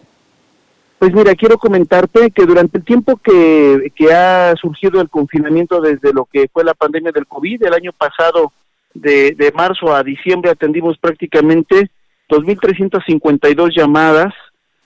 Pues 1.00 1.14
mira, 1.14 1.34
quiero 1.34 1.58
comentarte 1.58 2.30
que 2.32 2.46
durante 2.46 2.78
el 2.78 2.84
tiempo 2.84 3.18
que, 3.18 3.92
ha 4.14 4.54
surgido 4.58 5.00
el 5.00 5.10
confinamiento 5.10 5.80
desde 5.80 6.14
lo 6.14 6.26
que 6.26 6.50
fue 6.52 6.66
la 6.66 6.74
pandemia 6.74 7.14
del 7.14 7.26
COVID, 7.26 7.64
el 7.64 7.74
año 7.74 7.94
pasado, 7.94 8.52
de, 8.94 9.32
de 9.32 9.52
marzo 9.54 9.96
a 9.96 10.04
diciembre, 10.04 10.52
atendimos 10.52 10.98
prácticamente 10.98 11.90
2.352 12.28 13.74
llamadas 13.74 14.34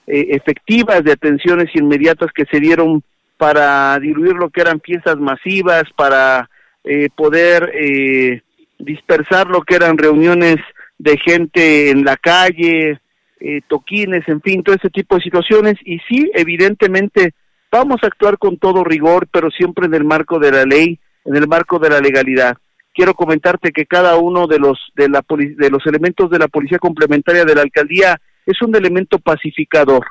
eh, 0.06 0.28
efectivas 0.32 1.04
de 1.04 1.14
atenciones 1.14 1.74
inmediatas 1.76 2.32
que 2.34 2.46
se 2.46 2.60
dieron 2.60 3.04
para 3.38 3.98
diluir 4.00 4.34
lo 4.34 4.50
que 4.50 4.62
eran 4.62 4.82
fiestas 4.82 5.18
masivas, 5.18 5.84
para 5.96 6.50
eh, 6.84 7.10
poder 7.16 7.72
eh, 7.74 8.42
dispersar 8.80 9.48
lo 9.48 9.62
que 9.62 9.76
eran 9.76 9.98
reuniones 9.98 10.58
de 10.98 11.18
gente 11.18 11.90
en 11.90 12.04
la 12.04 12.18
calle, 12.18 13.00
eh, 13.46 13.62
toquines, 13.68 14.26
en 14.30 14.42
fin, 14.42 14.64
todo 14.64 14.74
ese 14.74 14.90
tipo 14.90 15.18
de 15.18 15.22
situaciones. 15.22 15.76
Y 15.84 16.00
sí, 16.08 16.32
evidentemente, 16.34 17.34
vamos 17.70 18.02
a 18.02 18.08
actuar 18.08 18.38
con 18.38 18.58
todo 18.58 18.86
rigor, 18.86 19.28
pero 19.30 19.52
siempre 19.52 19.86
en 19.86 19.94
el 19.94 20.06
marco 20.06 20.40
de 20.40 20.52
la 20.52 20.64
ley, 20.64 20.98
en 21.26 21.36
el 21.36 21.48
marco 21.48 21.78
de 21.78 21.90
la 21.90 22.00
legalidad. 22.00 22.56
Quiero 22.94 23.14
comentarte 23.16 23.74
que 23.74 23.86
cada 23.86 24.16
uno 24.16 24.48
de 24.48 24.60
los 24.60 24.80
de 24.96 25.10
la 25.10 25.26
de 25.28 25.70
los 25.70 25.86
elementos 25.88 26.30
de 26.30 26.40
la 26.40 26.48
policía 26.48 26.80
complementaria 26.80 27.44
de 27.44 27.56
la 27.56 27.64
alcaldía 27.64 28.22
es 28.46 28.62
un 28.62 28.74
elemento 28.76 29.20
pacificador. 29.20 30.06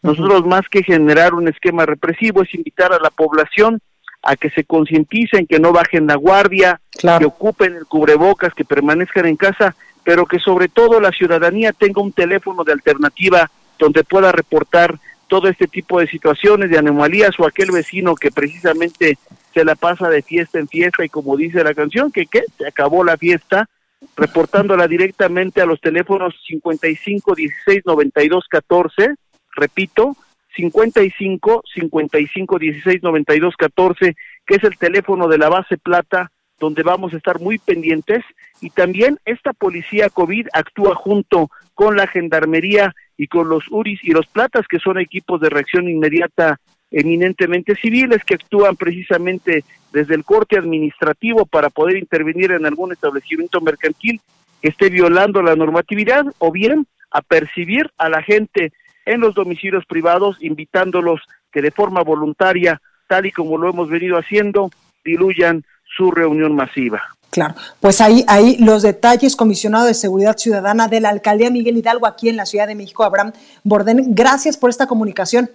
Nosotros 0.00 0.46
más 0.46 0.62
que 0.70 0.82
generar 0.82 1.34
un 1.34 1.48
esquema 1.48 1.84
represivo 1.84 2.42
es 2.42 2.54
invitar 2.54 2.92
a 2.94 3.00
la 3.00 3.10
población 3.10 3.80
a 4.22 4.36
que 4.36 4.48
se 4.50 4.64
concienticen, 4.64 5.46
que 5.46 5.58
no 5.58 5.72
bajen 5.72 6.06
la 6.06 6.14
guardia, 6.14 6.80
que 6.92 7.24
ocupen 7.26 7.74
el 7.74 7.84
cubrebocas, 7.84 8.54
que 8.54 8.64
permanezcan 8.64 9.26
en 9.26 9.36
casa 9.36 9.74
pero 10.08 10.24
que 10.24 10.38
sobre 10.38 10.68
todo 10.68 11.02
la 11.02 11.10
ciudadanía 11.10 11.74
tenga 11.74 12.00
un 12.00 12.12
teléfono 12.12 12.64
de 12.64 12.72
alternativa 12.72 13.50
donde 13.78 14.04
pueda 14.04 14.32
reportar 14.32 14.98
todo 15.26 15.48
este 15.48 15.66
tipo 15.66 16.00
de 16.00 16.06
situaciones, 16.06 16.70
de 16.70 16.78
anomalías 16.78 17.38
o 17.38 17.46
aquel 17.46 17.72
vecino 17.72 18.14
que 18.14 18.30
precisamente 18.30 19.18
se 19.52 19.66
la 19.66 19.74
pasa 19.74 20.08
de 20.08 20.22
fiesta 20.22 20.58
en 20.58 20.66
fiesta 20.66 21.04
y 21.04 21.10
como 21.10 21.36
dice 21.36 21.62
la 21.62 21.74
canción, 21.74 22.10
que, 22.10 22.24
que 22.24 22.44
se 22.56 22.66
acabó 22.66 23.04
la 23.04 23.18
fiesta, 23.18 23.68
reportándola 24.16 24.88
directamente 24.88 25.60
a 25.60 25.66
los 25.66 25.78
teléfonos 25.78 26.34
55 26.46 27.34
16 27.34 27.82
92 27.84 28.46
14, 28.48 29.14
repito, 29.56 30.16
55 30.56 31.64
55 31.74 32.58
16 32.58 33.02
92 33.02 33.56
14, 33.58 34.16
que 34.46 34.54
es 34.54 34.64
el 34.64 34.78
teléfono 34.78 35.28
de 35.28 35.36
la 35.36 35.50
base 35.50 35.76
plata 35.76 36.30
donde 36.58 36.82
vamos 36.82 37.12
a 37.12 37.18
estar 37.18 37.40
muy 37.40 37.58
pendientes 37.58 38.24
y 38.60 38.70
también 38.70 39.18
esta 39.24 39.52
policía 39.52 40.08
COVID 40.10 40.48
actúa 40.52 40.94
junto 40.94 41.50
con 41.74 41.96
la 41.96 42.06
gendarmería 42.06 42.94
y 43.16 43.28
con 43.28 43.48
los 43.48 43.64
URIs 43.70 44.00
y 44.02 44.10
los 44.10 44.26
platas, 44.26 44.66
que 44.68 44.78
son 44.78 44.98
equipos 44.98 45.40
de 45.40 45.50
reacción 45.50 45.88
inmediata 45.88 46.58
eminentemente 46.90 47.76
civiles 47.76 48.24
que 48.24 48.34
actúan 48.34 48.76
precisamente 48.76 49.64
desde 49.92 50.14
el 50.14 50.24
corte 50.24 50.58
administrativo 50.58 51.44
para 51.44 51.70
poder 51.70 51.96
intervenir 51.96 52.52
en 52.52 52.66
algún 52.66 52.92
establecimiento 52.92 53.60
mercantil 53.60 54.20
que 54.62 54.68
esté 54.68 54.88
violando 54.88 55.42
la 55.42 55.54
normatividad 55.54 56.24
o 56.38 56.50
bien 56.50 56.86
a 57.10 57.22
percibir 57.22 57.90
a 57.98 58.08
la 58.08 58.22
gente 58.22 58.72
en 59.06 59.20
los 59.20 59.34
domicilios 59.34 59.86
privados, 59.86 60.36
invitándolos 60.40 61.20
que 61.52 61.62
de 61.62 61.70
forma 61.70 62.02
voluntaria, 62.02 62.80
tal 63.06 63.26
y 63.26 63.32
como 63.32 63.56
lo 63.56 63.70
hemos 63.70 63.88
venido 63.88 64.18
haciendo, 64.18 64.70
diluyan 65.04 65.64
su 65.96 66.10
reunión 66.10 66.54
masiva. 66.54 67.02
Claro, 67.30 67.54
pues 67.80 68.00
ahí, 68.00 68.24
ahí 68.26 68.56
los 68.58 68.82
detalles, 68.82 69.36
comisionado 69.36 69.86
de 69.86 69.94
Seguridad 69.94 70.38
Ciudadana 70.38 70.88
de 70.88 71.00
la 71.00 71.10
Alcaldía 71.10 71.50
Miguel 71.50 71.76
Hidalgo 71.76 72.06
aquí 72.06 72.28
en 72.30 72.36
la 72.36 72.46
Ciudad 72.46 72.66
de 72.66 72.74
México, 72.74 73.04
Abraham 73.04 73.32
Borden. 73.64 74.14
Gracias 74.14 74.56
por 74.56 74.70
esta 74.70 74.86
comunicación. 74.86 75.50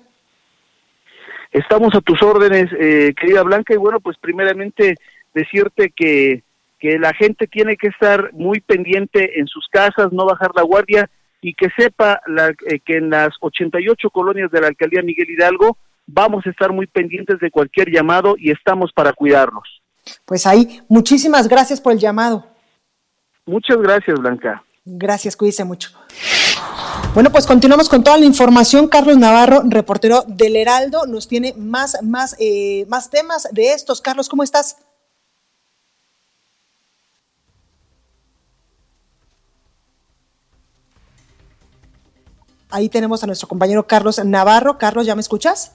Estamos 1.52 1.96
a 1.96 2.02
tus 2.02 2.22
órdenes, 2.22 2.70
eh, 2.80 3.14
querida 3.20 3.44
Blanca, 3.44 3.74
y 3.74 3.78
bueno, 3.78 4.00
pues 4.00 4.18
primeramente 4.18 4.98
decirte 5.34 5.92
que, 5.96 6.44
que 6.80 7.00
la 7.00 7.14
gente 7.14 7.48
tiene 7.48 7.76
que 7.76 7.88
estar 7.88 8.32
muy 8.34 8.60
pendiente 8.60 9.40
en 9.40 9.48
sus 9.48 9.68
casas, 9.68 10.12
no 10.12 10.26
bajar 10.26 10.52
la 10.56 10.64
guardia 10.64 11.10
y 11.42 11.54
que 11.56 11.70
sepa 11.78 12.22
la, 12.28 12.50
eh, 12.68 12.80
que 12.86 12.98
en 12.98 13.10
las 13.10 13.30
88 13.40 14.10
colonias 14.12 14.50
de 14.52 14.62
la 14.62 14.68
Alcaldía 14.68 15.02
Miguel 15.02 15.30
Hidalgo 15.30 15.78
vamos 16.08 16.46
a 16.46 16.50
estar 16.50 16.72
muy 16.72 16.88
pendientes 16.88 17.40
de 17.40 17.52
cualquier 17.52 17.92
llamado 17.92 18.36
y 18.38 18.52
estamos 18.52 18.92
para 18.94 19.14
cuidarnos. 19.14 19.83
Pues 20.26 20.46
ahí, 20.46 20.82
muchísimas 20.88 21.48
gracias 21.48 21.80
por 21.80 21.94
el 21.94 22.00
llamado. 22.00 22.46
Muchas 23.46 23.78
gracias, 23.78 24.20
Blanca. 24.20 24.63
Gracias, 24.86 25.36
cuídese 25.36 25.63
mucho. 25.63 25.89
Bueno, 27.13 27.32
pues 27.32 27.46
continuamos 27.46 27.89
con 27.89 28.04
toda 28.04 28.18
la 28.18 28.26
información. 28.26 28.88
Carlos 28.88 29.18
Navarro, 29.18 29.62
reportero 29.66 30.24
del 30.28 30.56
Heraldo, 30.56 31.06
nos 31.06 31.28
tiene 31.28 31.54
más, 31.54 31.98
más, 32.02 32.36
eh, 32.39 32.86
más 32.88 33.10
temas 33.10 33.47
de 33.51 33.74
estos. 33.74 34.01
Carlos, 34.01 34.28
¿cómo 34.28 34.43
estás? 34.43 34.78
Ahí 42.70 42.89
tenemos 42.89 43.24
a 43.24 43.28
nuestro 43.28 43.47
compañero 43.47 43.86
Carlos 43.86 44.24
Navarro. 44.26 44.80
Carlos, 44.80 45.06
¿ya 45.06 45.14
me 45.14 45.22
escuchas? 45.22 45.74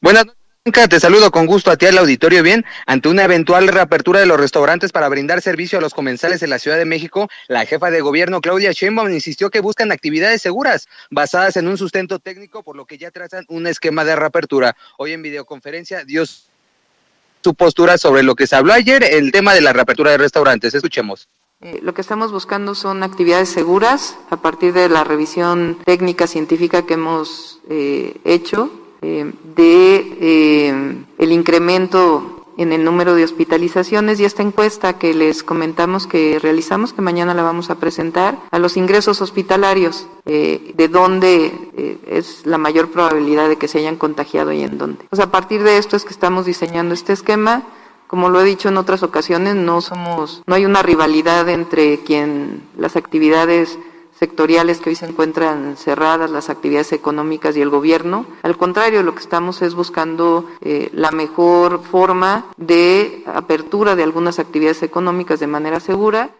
Buenas 0.00 0.24
noches. 0.24 0.41
Te 0.64 1.00
saludo 1.00 1.32
con 1.32 1.46
gusto 1.46 1.72
a 1.72 1.76
ti 1.76 1.86
al 1.86 1.98
auditorio. 1.98 2.40
Bien, 2.44 2.64
ante 2.86 3.08
una 3.08 3.24
eventual 3.24 3.66
reapertura 3.66 4.20
de 4.20 4.26
los 4.26 4.38
restaurantes 4.38 4.92
para 4.92 5.08
brindar 5.08 5.42
servicio 5.42 5.76
a 5.76 5.80
los 5.80 5.92
comensales 5.92 6.40
en 6.44 6.50
la 6.50 6.60
Ciudad 6.60 6.78
de 6.78 6.84
México, 6.84 7.28
la 7.48 7.66
jefa 7.66 7.90
de 7.90 8.00
gobierno 8.00 8.40
Claudia 8.40 8.70
Sheinbaum 8.70 9.10
insistió 9.10 9.50
que 9.50 9.58
buscan 9.58 9.90
actividades 9.90 10.40
seguras 10.40 10.86
basadas 11.10 11.56
en 11.56 11.66
un 11.66 11.76
sustento 11.78 12.20
técnico, 12.20 12.62
por 12.62 12.76
lo 12.76 12.86
que 12.86 12.96
ya 12.96 13.10
trazan 13.10 13.44
un 13.48 13.66
esquema 13.66 14.04
de 14.04 14.14
reapertura. 14.14 14.76
Hoy 14.98 15.10
en 15.10 15.22
videoconferencia 15.22 16.04
dio 16.04 16.22
su 16.26 17.54
postura 17.56 17.98
sobre 17.98 18.22
lo 18.22 18.36
que 18.36 18.46
se 18.46 18.54
habló 18.54 18.72
ayer, 18.72 19.02
el 19.02 19.32
tema 19.32 19.54
de 19.54 19.62
la 19.62 19.72
reapertura 19.72 20.12
de 20.12 20.18
restaurantes. 20.18 20.72
Escuchemos. 20.74 21.26
Eh, 21.60 21.80
lo 21.82 21.92
que 21.92 22.02
estamos 22.02 22.30
buscando 22.30 22.76
son 22.76 23.02
actividades 23.02 23.48
seguras 23.48 24.16
a 24.30 24.36
partir 24.36 24.72
de 24.74 24.88
la 24.88 25.02
revisión 25.02 25.78
técnica 25.84 26.28
científica 26.28 26.86
que 26.86 26.94
hemos 26.94 27.58
eh, 27.68 28.14
hecho 28.24 28.78
eh, 29.02 29.32
de 29.56 30.16
eh, 30.20 31.04
el 31.18 31.32
incremento 31.32 32.42
en 32.56 32.72
el 32.72 32.84
número 32.84 33.14
de 33.14 33.24
hospitalizaciones 33.24 34.20
y 34.20 34.24
esta 34.24 34.42
encuesta 34.42 34.98
que 34.98 35.14
les 35.14 35.42
comentamos 35.42 36.06
que 36.06 36.38
realizamos, 36.38 36.92
que 36.92 37.02
mañana 37.02 37.34
la 37.34 37.42
vamos 37.42 37.70
a 37.70 37.76
presentar, 37.76 38.38
a 38.50 38.58
los 38.58 38.76
ingresos 38.76 39.20
hospitalarios, 39.20 40.06
eh, 40.26 40.72
de 40.76 40.88
dónde 40.88 41.52
eh, 41.76 41.98
es 42.06 42.46
la 42.46 42.58
mayor 42.58 42.90
probabilidad 42.90 43.48
de 43.48 43.56
que 43.56 43.68
se 43.68 43.78
hayan 43.78 43.96
contagiado 43.96 44.52
y 44.52 44.62
en 44.62 44.78
dónde. 44.78 45.04
Pues 45.08 45.20
a 45.20 45.30
partir 45.30 45.62
de 45.62 45.78
esto 45.78 45.96
es 45.96 46.04
que 46.04 46.12
estamos 46.12 46.46
diseñando 46.46 46.94
este 46.94 47.12
esquema. 47.12 47.64
Como 48.06 48.28
lo 48.28 48.42
he 48.42 48.44
dicho 48.44 48.68
en 48.68 48.76
otras 48.76 49.02
ocasiones, 49.02 49.54
no 49.54 49.80
somos, 49.80 50.42
no 50.46 50.54
hay 50.54 50.66
una 50.66 50.82
rivalidad 50.82 51.48
entre 51.48 52.00
quien 52.00 52.62
las 52.76 52.94
actividades 52.96 53.78
sectoriales 54.22 54.78
que 54.78 54.90
hoy 54.90 54.94
se 54.94 55.06
encuentran 55.06 55.76
cerradas, 55.76 56.30
las 56.30 56.48
actividades 56.48 56.92
económicas 56.92 57.56
y 57.56 57.60
el 57.60 57.70
gobierno. 57.70 58.24
Al 58.44 58.56
contrario, 58.56 59.02
lo 59.02 59.16
que 59.16 59.20
estamos 59.20 59.62
es 59.62 59.74
buscando 59.74 60.48
eh, 60.60 60.90
la 60.92 61.10
mejor 61.10 61.82
forma 61.82 62.44
de 62.56 63.24
apertura 63.26 63.96
de 63.96 64.04
algunas 64.04 64.38
actividades 64.38 64.84
económicas 64.84 65.40
de 65.40 65.48
manera 65.48 65.80
segura 65.80 66.30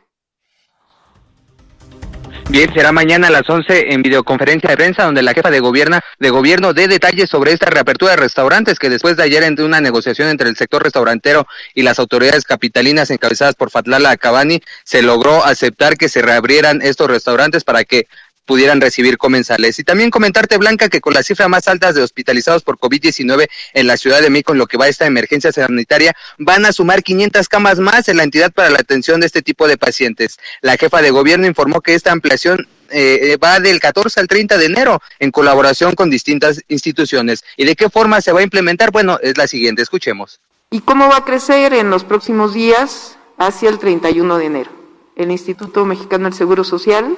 Bien, 2.53 2.71
será 2.75 2.93
mañana 2.93 3.29
a 3.29 3.31
las 3.31 3.49
11 3.49 3.95
en 3.95 4.03
videoconferencia 4.03 4.69
de 4.69 4.77
prensa 4.77 5.05
donde 5.05 5.23
la 5.23 5.33
jefa 5.33 5.51
de 5.51 5.61
gobierno, 5.61 5.99
de 6.19 6.29
gobierno 6.29 6.75
dé 6.75 6.87
detalles 6.87 7.31
sobre 7.31 7.53
esta 7.53 7.71
reapertura 7.71 8.11
de 8.11 8.19
restaurantes 8.19 8.79
que 8.79 8.91
después 8.91 9.17
de 9.17 9.23
ayer 9.23 9.43
entre 9.43 9.65
una 9.65 9.81
negociación 9.81 10.29
entre 10.29 10.51
el 10.51 10.57
sector 10.57 10.83
restaurantero 10.83 11.47
y 11.75 11.81
las 11.81 11.99
autoridades 11.99 12.45
capitalinas 12.45 13.09
encabezadas 13.09 13.55
por 13.55 13.71
Fatlala 13.71 14.19
Cabani 14.19 14.61
se 14.85 15.01
logró 15.01 15.43
aceptar 15.47 15.97
que 15.97 16.11
se 16.11 16.21
reabrieran 16.21 16.83
estos 16.83 17.09
restaurantes 17.09 17.65
para 17.65 17.85
que 17.85 18.07
pudieran 18.45 18.80
recibir 18.80 19.18
comensales. 19.18 19.78
Y 19.78 19.84
también 19.84 20.11
comentarte, 20.11 20.57
Blanca, 20.59 20.88
que 20.88 21.01
con 21.01 21.14
la 21.14 21.22
cifra 21.22 21.49
más 21.49 21.68
altas 21.68 21.95
de 21.95 22.03
hospitalizados 22.03 22.62
por 22.62 22.78
COVID-19 22.78 23.49
en 23.74 23.86
la 23.86 23.97
Ciudad 23.97 24.20
de 24.20 24.30
México, 24.30 24.53
en 24.53 24.59
lo 24.59 24.66
que 24.66 24.76
va 24.76 24.88
esta 24.88 25.07
emergencia 25.07 25.53
sanitaria, 25.53 26.14
van 26.38 26.64
a 26.66 26.72
sumar 26.72 27.03
500 27.03 27.49
camas 27.49 27.78
más 27.78 28.09
en 28.09 28.16
la 28.16 28.24
entidad 28.24 28.53
para 28.53 28.70
la 28.70 28.78
atención 28.78 29.20
de 29.20 29.26
este 29.26 29.43
tipo 29.43 29.68
de 29.68 29.76
pacientes. 29.76 30.38
La 30.61 30.76
jefa 30.76 31.03
de 31.03 31.11
gobierno 31.11 31.47
informó 31.47 31.80
que 31.80 31.95
esta 31.95 32.12
ampliación 32.12 32.68
eh, 32.90 33.38
va 33.43 33.59
del 33.59 33.80
14 33.80 34.20
al 34.20 34.28
30 34.28 34.59
de 34.59 34.66
enero 34.66 35.01
en 35.18 35.30
colaboración 35.30 35.95
con 35.95 36.11
distintas 36.11 36.62
instituciones. 36.68 37.45
¿Y 37.57 37.64
de 37.64 37.74
qué 37.74 37.88
forma 37.88 38.20
se 38.20 38.32
va 38.32 38.40
a 38.40 38.43
implementar? 38.43 38.90
Bueno, 38.90 39.18
es 39.22 39.38
la 39.38 39.47
siguiente, 39.47 39.82
escuchemos. 39.82 40.40
¿Y 40.70 40.80
cómo 40.80 41.09
va 41.09 41.18
a 41.18 41.24
crecer 41.24 41.74
en 41.74 41.90
los 41.90 42.05
próximos 42.05 42.55
días 42.55 43.16
hacia 43.38 43.68
el 43.68 43.78
31 43.78 44.38
de 44.38 44.45
enero? 44.45 44.70
El 45.16 45.30
Instituto 45.30 45.84
Mexicano 45.84 46.24
del 46.24 46.34
Seguro 46.34 46.64
Social 46.64 47.16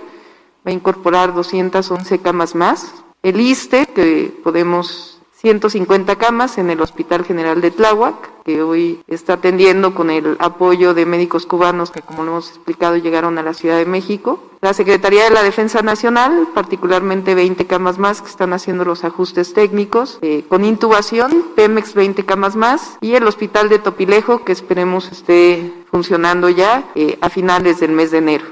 va 0.67 0.71
a 0.71 0.75
incorporar 0.75 1.35
211 1.35 2.19
camas 2.21 2.55
más. 2.55 2.93
El 3.23 3.41
ISTE, 3.41 3.87
que 3.87 4.33
podemos 4.43 5.15
150 5.45 6.17
camas 6.17 6.57
en 6.57 6.71
el 6.71 6.81
Hospital 6.81 7.23
General 7.23 7.61
de 7.61 7.71
Tláhuac, 7.71 8.43
que 8.45 8.63
hoy 8.63 9.03
está 9.09 9.35
atendiendo 9.35 9.95
con 9.95 10.09
el 10.09 10.39
apoyo 10.39 10.95
de 10.95 11.05
médicos 11.05 11.45
cubanos 11.45 11.91
que, 11.91 12.01
como 12.01 12.25
lo 12.25 12.31
hemos 12.31 12.49
explicado, 12.49 12.97
llegaron 12.97 13.37
a 13.37 13.43
la 13.43 13.53
Ciudad 13.53 13.77
de 13.77 13.85
México. 13.85 14.41
La 14.63 14.73
Secretaría 14.73 15.25
de 15.25 15.31
la 15.31 15.43
Defensa 15.43 15.83
Nacional, 15.83 16.49
particularmente 16.55 17.35
20 17.35 17.67
camas 17.67 17.99
más 17.99 18.23
que 18.23 18.31
están 18.31 18.55
haciendo 18.55 18.87
los 18.87 19.05
ajustes 19.05 19.53
técnicos, 19.53 20.19
eh, 20.23 20.47
con 20.49 20.65
intubación, 20.65 21.45
Pemex 21.55 21.93
20 21.93 22.25
camas 22.25 22.57
más, 22.57 22.97
y 23.03 23.15
el 23.15 23.27
Hospital 23.27 23.69
de 23.69 23.79
Topilejo, 23.79 24.47
que 24.47 24.53
esperemos 24.53 25.13
esté 25.13 25.75
funcionando 25.91 26.49
ya 26.49 26.91
eh, 26.95 27.19
a 27.21 27.29
finales 27.29 27.81
del 27.81 27.93
mes 27.93 28.11
de 28.11 28.19
enero. 28.19 28.45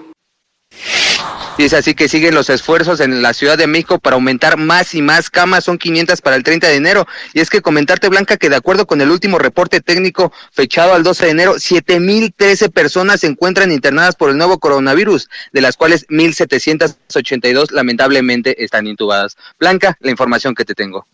Y 1.59 1.65
es 1.65 1.75
así 1.75 1.95
que 1.95 2.09
siguen 2.09 2.35
los 2.35 2.49
esfuerzos 2.49 3.01
en 3.01 3.21
la 3.21 3.35
Ciudad 3.35 3.59
de 3.59 3.67
México 3.67 3.99
para 3.99 4.15
aumentar 4.15 4.57
más 4.57 4.95
y 4.95 5.03
más 5.03 5.29
camas, 5.29 5.65
son 5.65 5.77
500 5.77 6.23
para 6.23 6.37
el 6.37 6.43
30 6.43 6.67
de 6.67 6.77
enero. 6.77 7.07
Y 7.35 7.41
es 7.41 7.51
que 7.51 7.61
comentarte, 7.61 8.09
Blanca, 8.09 8.39
que 8.39 8.49
de 8.49 8.57
acuerdo 8.57 8.87
con 8.87 9.01
el 9.03 9.11
último 9.11 9.39
reporte 9.39 9.81
técnico 9.81 10.33
fechado 10.51 10.95
al 10.95 11.03
12 11.03 11.27
de 11.27 11.31
enero, 11.31 11.55
7.013 11.57 12.73
personas 12.73 13.21
se 13.21 13.27
encuentran 13.27 13.71
internadas 13.71 14.17
por 14.17 14.31
el 14.31 14.39
nuevo 14.39 14.59
coronavirus, 14.59 15.29
de 15.53 15.61
las 15.61 15.77
cuales 15.77 16.07
1.782 16.09 17.71
lamentablemente 17.71 18.65
están 18.65 18.87
intubadas. 18.87 19.37
Blanca, 19.59 19.97
la 20.01 20.11
información 20.11 20.55
que 20.55 20.65
te 20.65 20.75
tengo. 20.75 21.07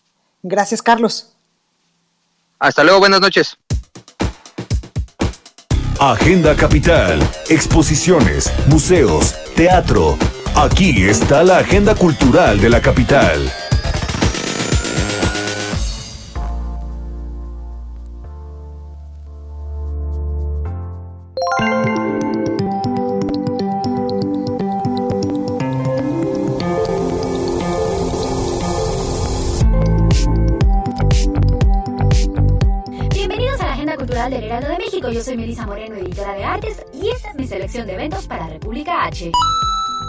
Gracias, 0.43 0.83
Carlos. 0.83 1.33
Hasta 2.61 2.85
luego, 2.85 3.01
buenas 3.01 3.21
noches. 3.21 3.57
Agenda 6.01 6.55
Capital, 6.55 7.19
exposiciones, 7.49 8.53
museos, 8.69 9.35
teatro. 9.57 10.17
Aquí 10.55 11.09
está 11.09 11.43
la 11.43 11.59
agenda 11.59 11.97
cultural 11.97 12.61
de 12.61 12.71
la 12.71 12.81
capital. 12.81 13.53
Yo 35.01 35.23
soy 35.23 35.37
Melissa 35.37 35.65
Moreno, 35.65 35.95
editora 35.95 36.35
de 36.35 36.43
artes, 36.43 36.85
y 36.93 37.09
esta 37.09 37.31
es 37.31 37.37
mi 37.37 37.47
selección 37.47 37.87
de 37.87 37.95
eventos 37.95 38.27
para 38.27 38.49
República 38.49 39.05
H. 39.05 39.31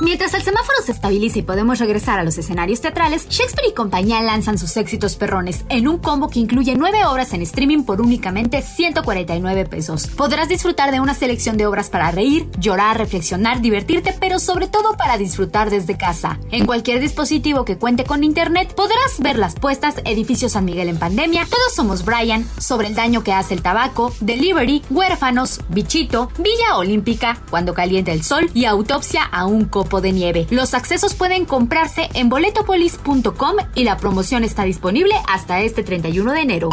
Mientras 0.02 0.34
el 0.34 0.44
semáforo 0.44 0.78
se 0.82 0.94
estabiliza 0.94 1.40
y 1.40 1.42
podemos 1.42 1.78
regresar 1.78 2.20
a 2.20 2.24
los 2.24 2.38
escenarios 2.38 2.80
teatrales, 2.80 3.28
Shakespeare 3.28 3.68
y 3.70 3.74
compañía 3.74 4.22
lanzan 4.22 4.58
sus 4.58 4.78
éxitos 4.78 5.18
perrones 5.18 5.66
en 5.68 5.90
un 5.90 5.98
combo 5.98 6.30
que 6.30 6.40
incluye 6.40 6.76
9 6.76 7.04
obras 7.06 7.34
en 7.34 7.42
streaming 7.42 7.84
por 7.84 8.00
únicamente 8.00 8.62
149 8.62 9.66
pesos. 9.66 10.08
Podrás 10.08 10.48
disfrutar 10.48 10.92
de 10.92 11.02
una 11.02 11.14
selección 11.16 11.58
de 11.58 11.66
obras 11.66 11.90
para 11.90 12.12
reír, 12.12 12.48
llorar, 12.60 12.98
reflexionar, 12.98 13.60
divertirte, 13.60 14.16
pero 14.18 14.40
sobre 14.40 14.68
todo 14.68 14.96
para 14.96 15.18
disfrutar 15.18 15.70
desde 15.70 15.98
casa. 15.98 16.40
En 16.50 16.66
cualquier 16.66 17.02
dispositivo 17.02 17.66
que 17.66 17.78
cuente 17.78 18.06
con 18.06 18.24
internet 18.24 18.74
podrás 18.76 19.20
ver 19.20 19.38
las 19.38 19.56
puestas 19.56 19.96
Edificio 20.06 20.48
San 20.48 20.64
Miguel 20.64 20.88
en 20.88 20.98
pandemia, 20.98 21.46
Todos 21.50 21.76
somos 21.76 22.06
Brian, 22.06 22.48
sobre 22.58 22.88
el 22.88 22.96
daño 22.96 23.22
que 23.22 23.34
hace 23.34 23.54
el 23.54 23.62
tabaco, 23.62 24.14
Delivery, 24.22 24.82
Huérfanos, 24.90 25.60
Bichito, 25.68 26.32
Villa 26.38 26.78
Olímpica, 26.78 27.42
Cuando 27.50 27.74
calienta 27.74 28.14
el 28.14 28.24
sol 28.24 28.50
y 28.54 28.64
Autopsia 28.64 29.24
a 29.24 29.46
un 29.46 29.66
copo 29.66 29.89
de 29.98 30.12
nieve. 30.12 30.48
Los 30.52 30.74
accesos 30.74 31.16
pueden 31.16 31.46
comprarse 31.46 32.10
en 32.14 32.30
boletopolis.com 32.30 33.56
y 33.76 33.84
la 33.84 33.98
promoción 33.98 34.44
está 34.44 34.64
disponible 34.64 35.16
hasta 35.28 35.62
este 35.62 35.84
31 35.84 36.34
de 36.34 36.42
enero. 36.42 36.70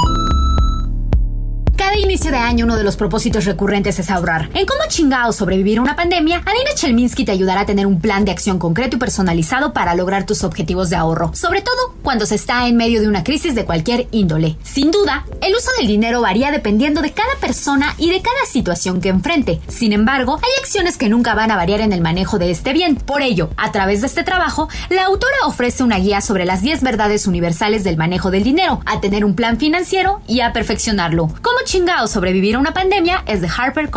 Cada 1.86 1.98
inicio 1.98 2.32
de 2.32 2.36
año 2.38 2.64
uno 2.64 2.76
de 2.76 2.82
los 2.82 2.96
propósitos 2.96 3.44
recurrentes 3.44 3.96
es 4.00 4.10
ahorrar. 4.10 4.50
En 4.54 4.66
cómo 4.66 4.80
chingado 4.88 5.32
sobrevivir 5.32 5.78
a 5.78 5.82
una 5.82 5.94
pandemia, 5.94 6.42
Alina 6.44 6.74
Chelminsky 6.74 7.24
te 7.24 7.30
ayudará 7.30 7.60
a 7.60 7.66
tener 7.66 7.86
un 7.86 8.00
plan 8.00 8.24
de 8.24 8.32
acción 8.32 8.58
concreto 8.58 8.96
y 8.96 8.98
personalizado 8.98 9.72
para 9.72 9.94
lograr 9.94 10.26
tus 10.26 10.42
objetivos 10.42 10.90
de 10.90 10.96
ahorro, 10.96 11.30
sobre 11.32 11.62
todo 11.62 11.94
cuando 12.02 12.26
se 12.26 12.34
está 12.34 12.66
en 12.66 12.76
medio 12.76 13.00
de 13.00 13.06
una 13.06 13.22
crisis 13.22 13.54
de 13.54 13.64
cualquier 13.64 14.08
índole. 14.10 14.56
Sin 14.64 14.90
duda, 14.90 15.26
el 15.40 15.54
uso 15.54 15.70
del 15.78 15.86
dinero 15.86 16.20
varía 16.20 16.50
dependiendo 16.50 17.02
de 17.02 17.12
cada 17.12 17.36
persona 17.40 17.94
y 17.98 18.10
de 18.10 18.20
cada 18.20 18.46
situación 18.50 19.00
que 19.00 19.10
enfrente. 19.10 19.60
Sin 19.68 19.92
embargo, 19.92 20.40
hay 20.42 20.50
acciones 20.60 20.98
que 20.98 21.08
nunca 21.08 21.36
van 21.36 21.52
a 21.52 21.56
variar 21.56 21.82
en 21.82 21.92
el 21.92 22.00
manejo 22.00 22.40
de 22.40 22.50
este 22.50 22.72
bien. 22.72 22.96
Por 22.96 23.22
ello, 23.22 23.50
a 23.56 23.70
través 23.70 24.00
de 24.00 24.08
este 24.08 24.24
trabajo, 24.24 24.68
la 24.90 25.04
autora 25.04 25.36
ofrece 25.46 25.84
una 25.84 25.98
guía 25.98 26.20
sobre 26.20 26.46
las 26.46 26.62
10 26.62 26.82
verdades 26.82 27.28
universales 27.28 27.84
del 27.84 27.96
manejo 27.96 28.32
del 28.32 28.42
dinero, 28.42 28.80
a 28.86 29.00
tener 29.00 29.24
un 29.24 29.36
plan 29.36 29.56
financiero 29.58 30.20
y 30.26 30.40
a 30.40 30.52
perfeccionarlo. 30.52 31.28
¿Cómo 31.42 31.58
chingado 31.76 32.06
sobrevivir 32.06 32.54
a 32.54 32.58
una 32.58 32.72
pandemia 32.72 33.22
es 33.26 33.42
de 33.42 33.50
Harper 33.54 33.90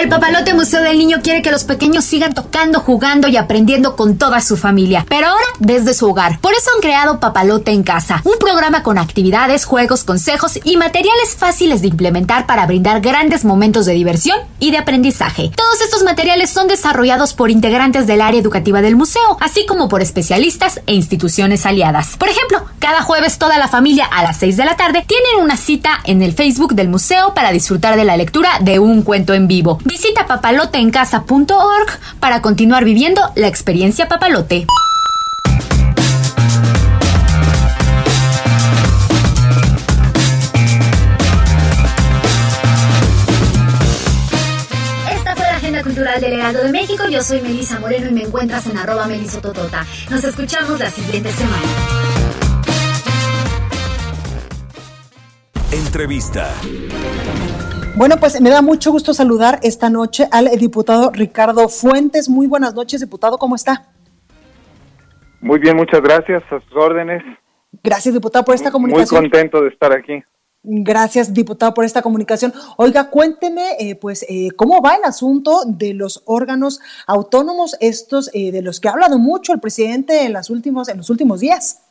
El 0.00 0.08
Papalote 0.08 0.54
Museo 0.54 0.82
del 0.82 0.96
Niño 0.96 1.18
quiere 1.22 1.42
que 1.42 1.50
los 1.50 1.64
pequeños 1.64 2.06
sigan 2.06 2.32
tocando, 2.32 2.80
jugando 2.80 3.28
y 3.28 3.36
aprendiendo 3.36 3.96
con 3.96 4.16
toda 4.16 4.40
su 4.40 4.56
familia, 4.56 5.04
pero 5.06 5.26
ahora 5.26 5.44
desde 5.58 5.92
su 5.92 6.08
hogar. 6.08 6.40
Por 6.40 6.54
eso 6.54 6.70
han 6.74 6.80
creado 6.80 7.20
Papalote 7.20 7.72
en 7.72 7.82
Casa, 7.82 8.22
un 8.24 8.38
programa 8.40 8.82
con 8.82 8.96
actividades, 8.96 9.66
juegos, 9.66 10.04
consejos 10.04 10.58
y 10.64 10.78
materiales 10.78 11.36
fáciles 11.36 11.82
de 11.82 11.88
implementar 11.88 12.46
para 12.46 12.66
brindar 12.66 13.02
grandes 13.02 13.44
momentos 13.44 13.84
de 13.84 13.92
diversión 13.92 14.38
y 14.58 14.70
de 14.70 14.78
aprendizaje. 14.78 15.50
Todos 15.54 15.82
estos 15.82 16.02
materiales 16.02 16.48
son 16.48 16.66
desarrollados 16.66 17.34
por 17.34 17.50
integrantes 17.50 18.06
del 18.06 18.22
área 18.22 18.40
educativa 18.40 18.80
del 18.80 18.96
museo, 18.96 19.36
así 19.38 19.66
como 19.66 19.90
por 19.90 20.00
especialistas 20.00 20.80
e 20.86 20.94
instituciones 20.94 21.66
aliadas. 21.66 22.16
Por 22.16 22.30
ejemplo, 22.30 22.64
cada 22.78 23.02
jueves 23.02 23.36
toda 23.36 23.58
la 23.58 23.68
familia 23.68 24.06
a 24.06 24.22
las 24.22 24.38
6 24.38 24.56
de 24.56 24.64
la 24.64 24.78
tarde 24.78 25.04
tienen 25.06 25.44
una 25.44 25.58
cita 25.58 26.00
en 26.04 26.22
el 26.22 26.32
Facebook 26.32 26.74
del 26.74 26.88
museo 26.88 27.34
para 27.34 27.52
disfrutar 27.52 27.96
de 27.96 28.06
la 28.06 28.16
lectura 28.16 28.60
de 28.62 28.78
un 28.78 29.02
cuento 29.02 29.34
en 29.34 29.46
vivo. 29.46 29.78
Visita 29.90 30.24
papaloteencasa.org 30.24 31.98
para 32.20 32.40
continuar 32.40 32.84
viviendo 32.84 33.20
la 33.34 33.48
experiencia 33.48 34.06
papalote. 34.06 34.68
Esta 45.12 45.34
fue 45.34 45.44
la 45.44 45.56
agenda 45.56 45.82
cultural 45.82 45.90
Cultural 45.90 46.20
del 46.20 46.32
Heraldo 46.34 46.62
de 46.62 46.70
México. 46.70 47.02
Yo 47.10 47.20
soy 47.20 47.40
Melisa 47.40 47.80
Moreno 47.80 48.10
y 48.10 48.12
me 48.12 48.22
encuentras 48.22 48.68
en 48.68 48.78
arroba 48.78 49.08
melisototota. 49.08 49.84
Nos 50.08 50.22
escuchamos 50.22 50.78
la 50.78 50.88
siguiente 50.88 51.32
semana. 51.32 51.66
Entrevista. 55.72 56.48
Bueno, 58.00 58.16
pues 58.18 58.40
me 58.40 58.48
da 58.48 58.62
mucho 58.62 58.92
gusto 58.92 59.12
saludar 59.12 59.60
esta 59.62 59.90
noche 59.90 60.26
al 60.32 60.48
diputado 60.58 61.10
Ricardo 61.12 61.68
Fuentes. 61.68 62.30
Muy 62.30 62.46
buenas 62.46 62.72
noches, 62.72 63.02
diputado, 63.02 63.36
¿cómo 63.36 63.56
está? 63.56 63.88
Muy 65.42 65.58
bien, 65.58 65.76
muchas 65.76 66.00
gracias 66.00 66.42
a 66.50 66.60
sus 66.60 66.76
órdenes. 66.76 67.22
Gracias, 67.84 68.14
diputado, 68.14 68.42
por 68.42 68.54
esta 68.54 68.70
comunicación. 68.70 69.20
Muy 69.20 69.30
contento 69.30 69.60
de 69.60 69.68
estar 69.68 69.92
aquí. 69.92 70.24
Gracias, 70.62 71.34
diputado, 71.34 71.74
por 71.74 71.84
esta 71.84 72.00
comunicación. 72.00 72.54
Oiga, 72.78 73.10
cuénteme, 73.10 73.72
eh, 73.78 73.96
pues, 73.96 74.24
eh, 74.30 74.48
cómo 74.56 74.80
va 74.80 74.94
el 74.94 75.04
asunto 75.04 75.60
de 75.66 75.92
los 75.92 76.22
órganos 76.24 76.80
autónomos, 77.06 77.76
estos 77.80 78.30
eh, 78.32 78.50
de 78.50 78.62
los 78.62 78.80
que 78.80 78.88
ha 78.88 78.92
hablado 78.92 79.18
mucho 79.18 79.52
el 79.52 79.60
presidente 79.60 80.24
en, 80.24 80.32
las 80.32 80.48
últimos, 80.48 80.88
en 80.88 80.96
los 80.96 81.10
últimos 81.10 81.40
días. 81.40 81.86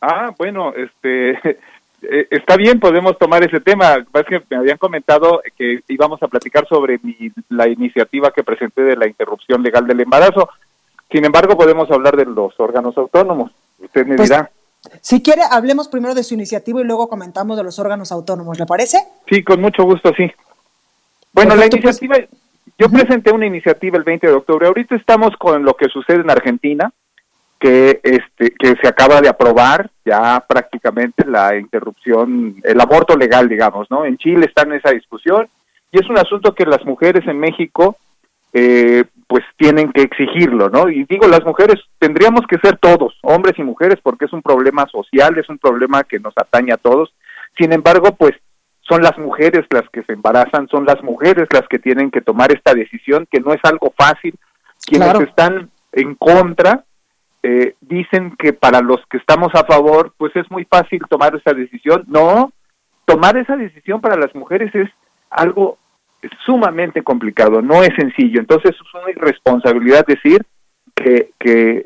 Ah, 0.00 0.32
bueno, 0.38 0.72
este, 0.76 1.58
está 2.00 2.56
bien, 2.56 2.80
podemos 2.80 3.18
tomar 3.18 3.42
ese 3.44 3.60
tema. 3.60 3.96
Es 4.14 4.26
que 4.26 4.42
me 4.50 4.56
habían 4.56 4.78
comentado 4.78 5.40
que 5.56 5.80
íbamos 5.88 6.22
a 6.22 6.28
platicar 6.28 6.66
sobre 6.68 7.00
la 7.48 7.68
iniciativa 7.68 8.30
que 8.30 8.44
presenté 8.44 8.82
de 8.82 8.96
la 8.96 9.06
interrupción 9.06 9.62
legal 9.62 9.86
del 9.86 10.00
embarazo. 10.00 10.48
Sin 11.10 11.24
embargo, 11.24 11.56
podemos 11.56 11.90
hablar 11.90 12.16
de 12.16 12.26
los 12.26 12.58
órganos 12.58 12.96
autónomos. 12.98 13.50
Usted 13.78 14.06
me 14.06 14.16
Pues, 14.16 14.28
dirá. 14.28 14.50
Si 15.00 15.22
quiere, 15.22 15.42
hablemos 15.50 15.88
primero 15.88 16.14
de 16.14 16.22
su 16.22 16.34
iniciativa 16.34 16.80
y 16.80 16.84
luego 16.84 17.08
comentamos 17.08 17.56
de 17.56 17.64
los 17.64 17.78
órganos 17.78 18.12
autónomos, 18.12 18.58
¿le 18.58 18.66
parece? 18.66 18.98
Sí, 19.28 19.42
con 19.42 19.60
mucho 19.60 19.82
gusto, 19.84 20.12
sí. 20.16 20.30
Bueno, 21.32 21.50
Perfecto, 21.54 21.76
la 21.76 21.82
iniciativa, 21.82 22.16
yo 22.78 22.88
presenté 22.88 23.32
una 23.32 23.46
iniciativa 23.46 23.98
el 23.98 24.04
20 24.04 24.26
de 24.28 24.32
octubre. 24.34 24.66
Ahorita 24.68 24.94
estamos 24.94 25.30
con 25.36 25.64
lo 25.64 25.74
que 25.74 25.88
sucede 25.88 26.20
en 26.20 26.30
Argentina, 26.30 26.92
que 27.58 28.00
este 28.02 28.50
que 28.52 28.74
se 28.80 28.88
acaba 28.88 29.20
de 29.20 29.28
aprobar 29.28 29.90
ya 30.04 30.44
prácticamente 30.48 31.26
la 31.26 31.56
interrupción, 31.56 32.56
el 32.62 32.80
aborto 32.80 33.16
legal, 33.16 33.48
digamos, 33.48 33.90
¿no? 33.90 34.04
En 34.04 34.16
Chile 34.16 34.46
está 34.46 34.62
en 34.62 34.74
esa 34.74 34.90
discusión 34.90 35.48
y 35.90 35.98
es 35.98 36.08
un 36.08 36.18
asunto 36.18 36.54
que 36.54 36.66
las 36.66 36.84
mujeres 36.84 37.26
en 37.26 37.38
México 37.38 37.96
eh, 38.52 39.04
pues 39.26 39.44
tienen 39.56 39.92
que 39.92 40.02
exigirlo, 40.02 40.70
¿no? 40.70 40.88
Y 40.88 41.04
digo, 41.04 41.26
las 41.28 41.44
mujeres 41.44 41.76
tendríamos 41.98 42.42
que 42.48 42.58
ser 42.62 42.78
todos, 42.78 43.18
hombres 43.22 43.58
y 43.58 43.62
mujeres, 43.62 43.98
porque 44.02 44.24
es 44.24 44.32
un 44.32 44.40
problema 44.40 44.86
social, 44.90 45.36
es 45.36 45.48
un 45.50 45.58
problema 45.58 46.02
que 46.04 46.18
nos 46.18 46.32
atañe 46.36 46.72
a 46.72 46.78
todos. 46.78 47.12
Sin 47.58 47.72
embargo, 47.72 48.12
pues 48.16 48.32
son 48.80 49.02
las 49.02 49.18
mujeres 49.18 49.66
las 49.70 49.88
que 49.90 50.02
se 50.04 50.14
embarazan, 50.14 50.66
son 50.68 50.86
las 50.86 51.02
mujeres 51.02 51.46
las 51.52 51.68
que 51.68 51.78
tienen 51.78 52.10
que 52.10 52.22
tomar 52.22 52.50
esta 52.52 52.72
decisión, 52.72 53.26
que 53.30 53.40
no 53.40 53.52
es 53.52 53.60
algo 53.64 53.92
fácil. 53.98 54.34
Quienes 54.86 55.10
Claro. 55.10 55.24
están 55.24 55.70
en 55.92 56.14
contra 56.14 56.84
eh, 57.50 57.76
dicen 57.80 58.36
que 58.38 58.52
para 58.52 58.82
los 58.82 59.00
que 59.08 59.16
estamos 59.16 59.48
a 59.54 59.64
favor, 59.64 60.12
pues 60.18 60.36
es 60.36 60.50
muy 60.50 60.66
fácil 60.66 61.00
tomar 61.08 61.34
esa 61.34 61.54
decisión. 61.54 62.04
No, 62.06 62.52
tomar 63.06 63.38
esa 63.38 63.56
decisión 63.56 64.02
para 64.02 64.18
las 64.18 64.34
mujeres 64.34 64.74
es 64.74 64.90
algo 65.30 65.78
sumamente 66.44 67.02
complicado, 67.02 67.62
no 67.62 67.82
es 67.82 67.94
sencillo. 67.96 68.38
Entonces 68.38 68.72
es 68.72 68.94
una 68.94 69.10
irresponsabilidad 69.12 70.04
decir 70.06 70.44
que, 70.94 71.32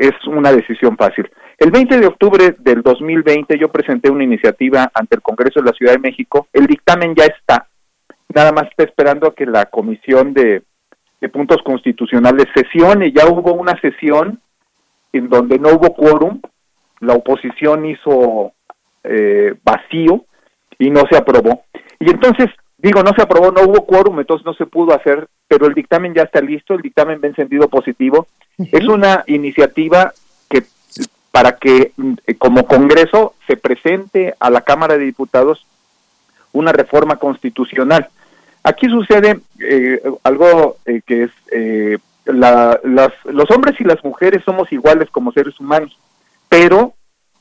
es 0.00 0.26
una 0.26 0.50
decisión 0.50 0.96
fácil. 0.96 1.30
El 1.58 1.70
20 1.70 2.00
de 2.00 2.06
octubre 2.06 2.56
del 2.58 2.82
2020 2.82 3.56
yo 3.56 3.68
presenté 3.68 4.10
una 4.10 4.24
iniciativa 4.24 4.90
ante 4.92 5.14
el 5.14 5.22
Congreso 5.22 5.60
de 5.60 5.66
la 5.66 5.76
Ciudad 5.76 5.92
de 5.92 6.00
México. 6.00 6.48
El 6.52 6.66
dictamen 6.66 7.14
ya 7.14 7.26
está. 7.26 7.68
Nada 8.34 8.50
más 8.50 8.64
está 8.64 8.82
esperando 8.82 9.28
a 9.28 9.34
que 9.34 9.46
la 9.46 9.66
Comisión 9.66 10.34
de 10.34 10.64
Puntos 11.32 11.62
Constitucionales 11.62 12.46
sesione. 12.52 13.12
Ya 13.12 13.26
hubo 13.28 13.52
una 13.52 13.80
sesión 13.80 14.40
en 15.12 15.28
donde 15.28 15.58
no 15.58 15.70
hubo 15.70 15.94
quórum. 15.94 16.40
La 17.00 17.14
oposición 17.14 17.86
hizo 17.86 18.52
eh, 19.04 19.54
vacío 19.64 20.24
y 20.78 20.90
no 20.90 21.02
se 21.10 21.16
aprobó. 21.16 21.64
Y 21.98 22.10
entonces, 22.10 22.50
digo, 22.78 23.02
no 23.02 23.12
se 23.14 23.22
aprobó, 23.22 23.50
no 23.50 23.62
hubo 23.62 23.86
quórum, 23.86 24.20
entonces 24.20 24.44
no 24.44 24.54
se 24.54 24.66
pudo 24.66 24.94
hacer, 24.94 25.28
pero 25.48 25.66
el 25.66 25.74
dictamen 25.74 26.14
ya 26.14 26.22
está 26.22 26.40
listo, 26.40 26.74
el 26.74 26.82
dictamen 26.82 27.20
va 27.22 27.28
en 27.28 27.34
sentido 27.34 27.68
positivo. 27.68 28.26
Es 28.58 28.86
una 28.86 29.24
iniciativa 29.26 30.12
que 30.48 30.64
para 31.30 31.56
que 31.56 31.92
eh, 32.26 32.34
como 32.36 32.66
Congreso 32.66 33.34
se 33.46 33.56
presente 33.56 34.34
a 34.38 34.50
la 34.50 34.60
Cámara 34.60 34.96
de 34.96 35.04
Diputados 35.04 35.66
una 36.52 36.72
reforma 36.72 37.16
constitucional. 37.16 38.08
Aquí 38.62 38.86
sucede 38.86 39.40
eh, 39.58 40.00
algo 40.22 40.76
eh, 40.86 41.00
que 41.04 41.24
es 41.24 41.30
eh, 41.50 41.98
la- 42.24 42.78
las- 42.84 43.12
los 43.24 43.50
hombres 43.50 43.80
y 43.80 43.84
las 43.84 44.02
mujeres 44.04 44.42
somos 44.44 44.70
iguales 44.72 45.08
como 45.10 45.32
seres 45.32 45.58
humanos, 45.60 45.96
pero 46.48 46.94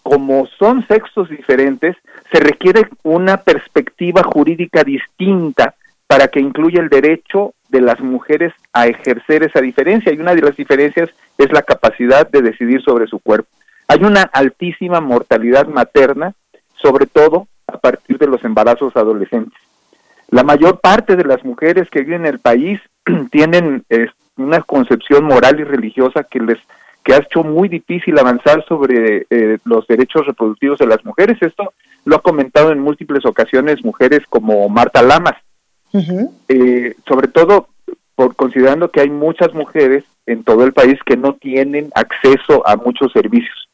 como 0.04 0.48
son 0.58 0.86
sexos 0.88 1.30
diferentes, 1.30 1.96
se 2.32 2.40
requiere 2.40 2.90
una 3.04 3.38
perspectiva 3.38 4.24
jurídica 4.24 4.84
distinta 4.84 5.76
para 6.08 6.28
que 6.28 6.40
incluya 6.40 6.82
el 6.82 6.90
derecho 6.90 7.54
de 7.70 7.82
las 7.82 8.00
mujeres 8.02 8.52
a 8.74 8.88
ejercer 8.88 9.44
esa 9.44 9.62
diferencia. 9.62 10.12
Y 10.12 10.20
una 10.20 10.34
de 10.36 10.42
las 10.42 10.58
diferencias 10.58 11.10
es 11.38 11.52
la 11.54 11.62
capacidad 11.62 12.28
de 12.30 12.42
decidir 12.42 12.82
sobre 12.82 13.08
su 13.08 13.20
cuerpo. 13.20 13.48
Hay 13.88 14.04
una 14.04 14.24
altísima 14.24 15.00
mortalidad 15.02 15.68
materna, 15.68 16.34
sobre 16.82 17.06
todo 17.06 17.48
a 17.68 17.78
partir 17.78 18.18
de 18.18 18.28
los 18.28 18.44
embarazos 18.44 18.96
adolescentes. 18.98 19.58
La 20.30 20.44
mayor 20.44 20.80
parte 20.82 21.16
de 21.16 21.26
las 21.26 21.44
mujeres 21.46 21.90
que 21.92 22.02
viven 22.02 22.22
en 22.26 22.34
el 22.34 22.40
país 22.40 22.82
tienen 23.32 23.84
eh, 23.90 24.08
una 24.44 24.62
concepción 24.62 25.26
moral 25.26 25.60
y 25.60 25.64
religiosa 25.64 26.24
que 26.24 26.40
les 26.40 26.60
que 27.04 27.14
ha 27.14 27.18
hecho 27.18 27.44
muy 27.44 27.68
difícil 27.68 28.18
avanzar 28.20 28.64
sobre 28.68 29.26
eh, 29.30 29.58
los 29.66 29.88
derechos 29.88 30.26
reproductivos 30.28 30.78
de 30.78 30.86
las 30.86 31.04
mujeres. 31.04 31.38
Esto 31.42 31.74
lo 32.06 32.18
ha 32.18 32.22
comentado 32.22 32.72
en 32.72 32.80
múltiples 32.80 33.26
ocasiones 33.26 33.84
mujeres 33.84 34.22
como 34.30 34.70
Marta 34.70 35.02
Lamas, 35.02 35.36
eh, 36.48 36.96
sobre 37.08 37.28
todo 37.28 37.70
por 38.14 38.36
considerando 38.36 38.92
que 38.92 39.02
hay 39.02 39.10
muchas 39.10 39.54
mujeres 39.54 40.04
en 40.28 40.44
todo 40.44 40.64
el 40.64 40.74
país 40.74 41.00
que 41.06 41.18
no 41.18 41.34
tienen 41.34 41.90
acceso 41.96 42.62
a 42.68 42.76
muchos 42.76 43.12
servicios. 43.12 43.68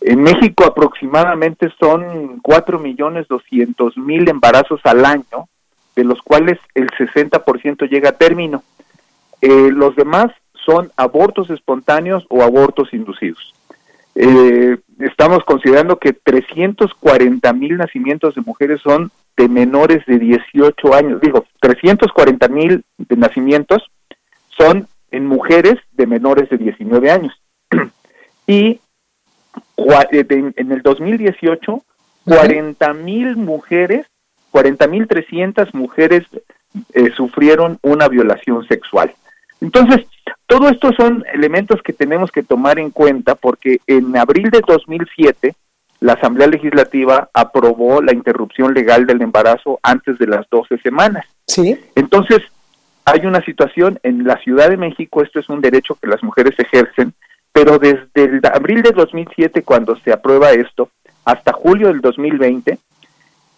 En 0.00 0.22
México 0.22 0.64
aproximadamente 0.64 1.68
son 1.80 2.38
cuatro 2.40 2.78
millones 2.78 3.26
doscientos 3.28 3.96
mil 3.96 4.28
embarazos 4.28 4.80
al 4.84 5.04
año, 5.04 5.48
de 5.96 6.04
los 6.04 6.22
cuales 6.22 6.58
el 6.74 6.88
60% 6.90 7.88
llega 7.88 8.10
a 8.10 8.18
término. 8.18 8.62
Eh, 9.40 9.70
los 9.72 9.94
demás 9.96 10.32
son 10.66 10.90
abortos 10.96 11.50
espontáneos 11.50 12.26
o 12.28 12.42
abortos 12.42 12.92
inducidos. 12.92 13.54
Eh, 14.14 14.76
estamos 14.98 15.44
considerando 15.44 15.98
que 15.98 16.12
340 16.12 17.52
mil 17.52 17.76
nacimientos 17.76 18.34
de 18.34 18.40
mujeres 18.40 18.80
son 18.82 19.12
de 19.36 19.48
menores 19.48 20.04
de 20.06 20.18
18 20.18 20.94
años. 20.94 21.20
Digo, 21.20 21.46
340 21.60 22.48
mil 22.48 22.84
de 22.98 23.16
nacimientos 23.16 23.88
son 24.48 24.88
en 25.10 25.26
mujeres 25.26 25.76
de 25.92 26.06
menores 26.06 26.50
de 26.50 26.58
19 26.58 27.10
años. 27.10 27.32
y 28.46 28.80
eh, 30.10 30.26
en 30.56 30.72
el 30.72 30.82
2018, 30.82 31.82
40 32.24 32.94
mil 32.94 33.36
mujeres, 33.36 34.06
40 34.50 34.86
mil 34.88 35.06
300 35.06 35.74
mujeres 35.74 36.24
eh, 36.92 37.10
sufrieron 37.16 37.78
una 37.82 38.08
violación 38.08 38.66
sexual. 38.66 39.14
Entonces, 39.60 40.06
todo 40.46 40.68
esto 40.68 40.92
son 40.96 41.24
elementos 41.32 41.82
que 41.82 41.92
tenemos 41.92 42.30
que 42.30 42.42
tomar 42.42 42.78
en 42.78 42.90
cuenta 42.90 43.34
porque 43.34 43.80
en 43.86 44.16
abril 44.16 44.50
de 44.50 44.62
2007 44.66 45.54
la 46.00 46.12
Asamblea 46.12 46.46
Legislativa 46.46 47.28
aprobó 47.34 48.00
la 48.00 48.14
interrupción 48.14 48.72
legal 48.72 49.06
del 49.06 49.20
embarazo 49.20 49.80
antes 49.82 50.16
de 50.18 50.28
las 50.28 50.48
12 50.48 50.78
semanas. 50.78 51.26
Sí. 51.46 51.78
Entonces, 51.96 52.40
hay 53.04 53.26
una 53.26 53.40
situación 53.40 53.98
en 54.02 54.24
la 54.24 54.36
Ciudad 54.38 54.68
de 54.68 54.76
México, 54.76 55.22
esto 55.22 55.40
es 55.40 55.48
un 55.48 55.60
derecho 55.60 55.96
que 56.00 56.06
las 56.06 56.22
mujeres 56.22 56.54
ejercen, 56.58 57.14
pero 57.52 57.78
desde 57.78 58.08
el 58.14 58.40
abril 58.52 58.82
de 58.82 58.92
2007, 58.92 59.62
cuando 59.62 59.96
se 60.04 60.12
aprueba 60.12 60.52
esto, 60.52 60.90
hasta 61.24 61.52
julio 61.52 61.88
del 61.88 62.00
2020, 62.00 62.78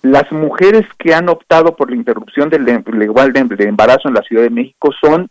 las 0.03 0.33
mujeres 0.33 0.87
que 0.99 1.15
han 1.15 1.29
optado 1.29 1.77
por 1.77 1.91
la 1.91 1.97
interrupción 1.97 2.49
del 2.49 2.65
legal 2.65 3.33
de 3.33 3.65
embarazo 3.65 4.09
en 4.09 4.15
la 4.15 4.23
Ciudad 4.23 4.45
de 4.45 4.51
México 4.51 4.91
son 4.99 5.29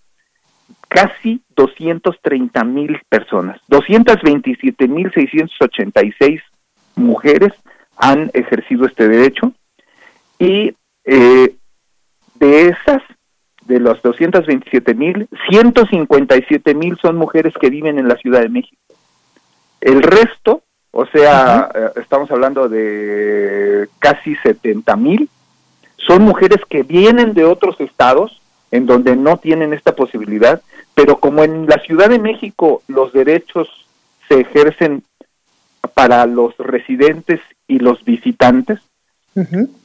casi 0.88 1.42
230 1.56 2.64
mil 2.64 3.00
personas. 3.10 3.60
227 3.68 4.88
mil 4.88 5.12
686 5.14 6.42
mujeres 6.96 7.54
han 7.98 8.32
ejercido 8.34 8.86
este 8.86 9.08
derecho 9.08 9.54
y 10.40 10.74
eh, 11.06 11.56
de 12.36 12.68
esas, 12.70 13.02
de 13.66 13.80
los 13.80 14.02
227 14.02 14.94
mil, 14.96 15.28
157 15.50 16.74
mil 16.74 16.98
son 17.02 17.18
mujeres 17.18 17.54
que 17.60 17.70
viven 17.70 18.00
en 18.00 18.08
la 18.08 18.16
Ciudad 18.16 18.42
de 18.42 18.50
México. 18.50 18.82
El 19.82 20.02
resto, 20.02 20.64
o 20.92 21.06
sea, 21.06 21.70
eh, 21.76 21.90
estamos 22.02 22.32
hablando 22.32 22.70
de 22.70 23.88
casi 24.00 24.36
70 24.38 24.96
mil, 24.96 25.30
son 25.98 26.24
mujeres 26.24 26.60
que 26.70 26.84
vienen 26.84 27.34
de 27.34 27.44
otros 27.46 27.80
estados 27.80 28.42
en 28.72 28.86
donde 28.86 29.16
no 29.16 29.38
tienen 29.38 29.74
esta 29.74 29.96
posibilidad, 29.96 30.62
pero 30.96 31.20
como 31.20 31.44
en 31.44 31.66
la 31.66 31.80
Ciudad 31.80 32.10
de 32.10 32.20
México 32.20 32.84
los 32.88 33.14
derechos 33.14 33.68
se 34.28 34.42
ejercen 34.42 35.04
para 35.94 36.26
los 36.26 36.56
residentes 36.58 37.40
y 37.68 37.80
los 37.80 38.04
visitantes, 38.04 38.80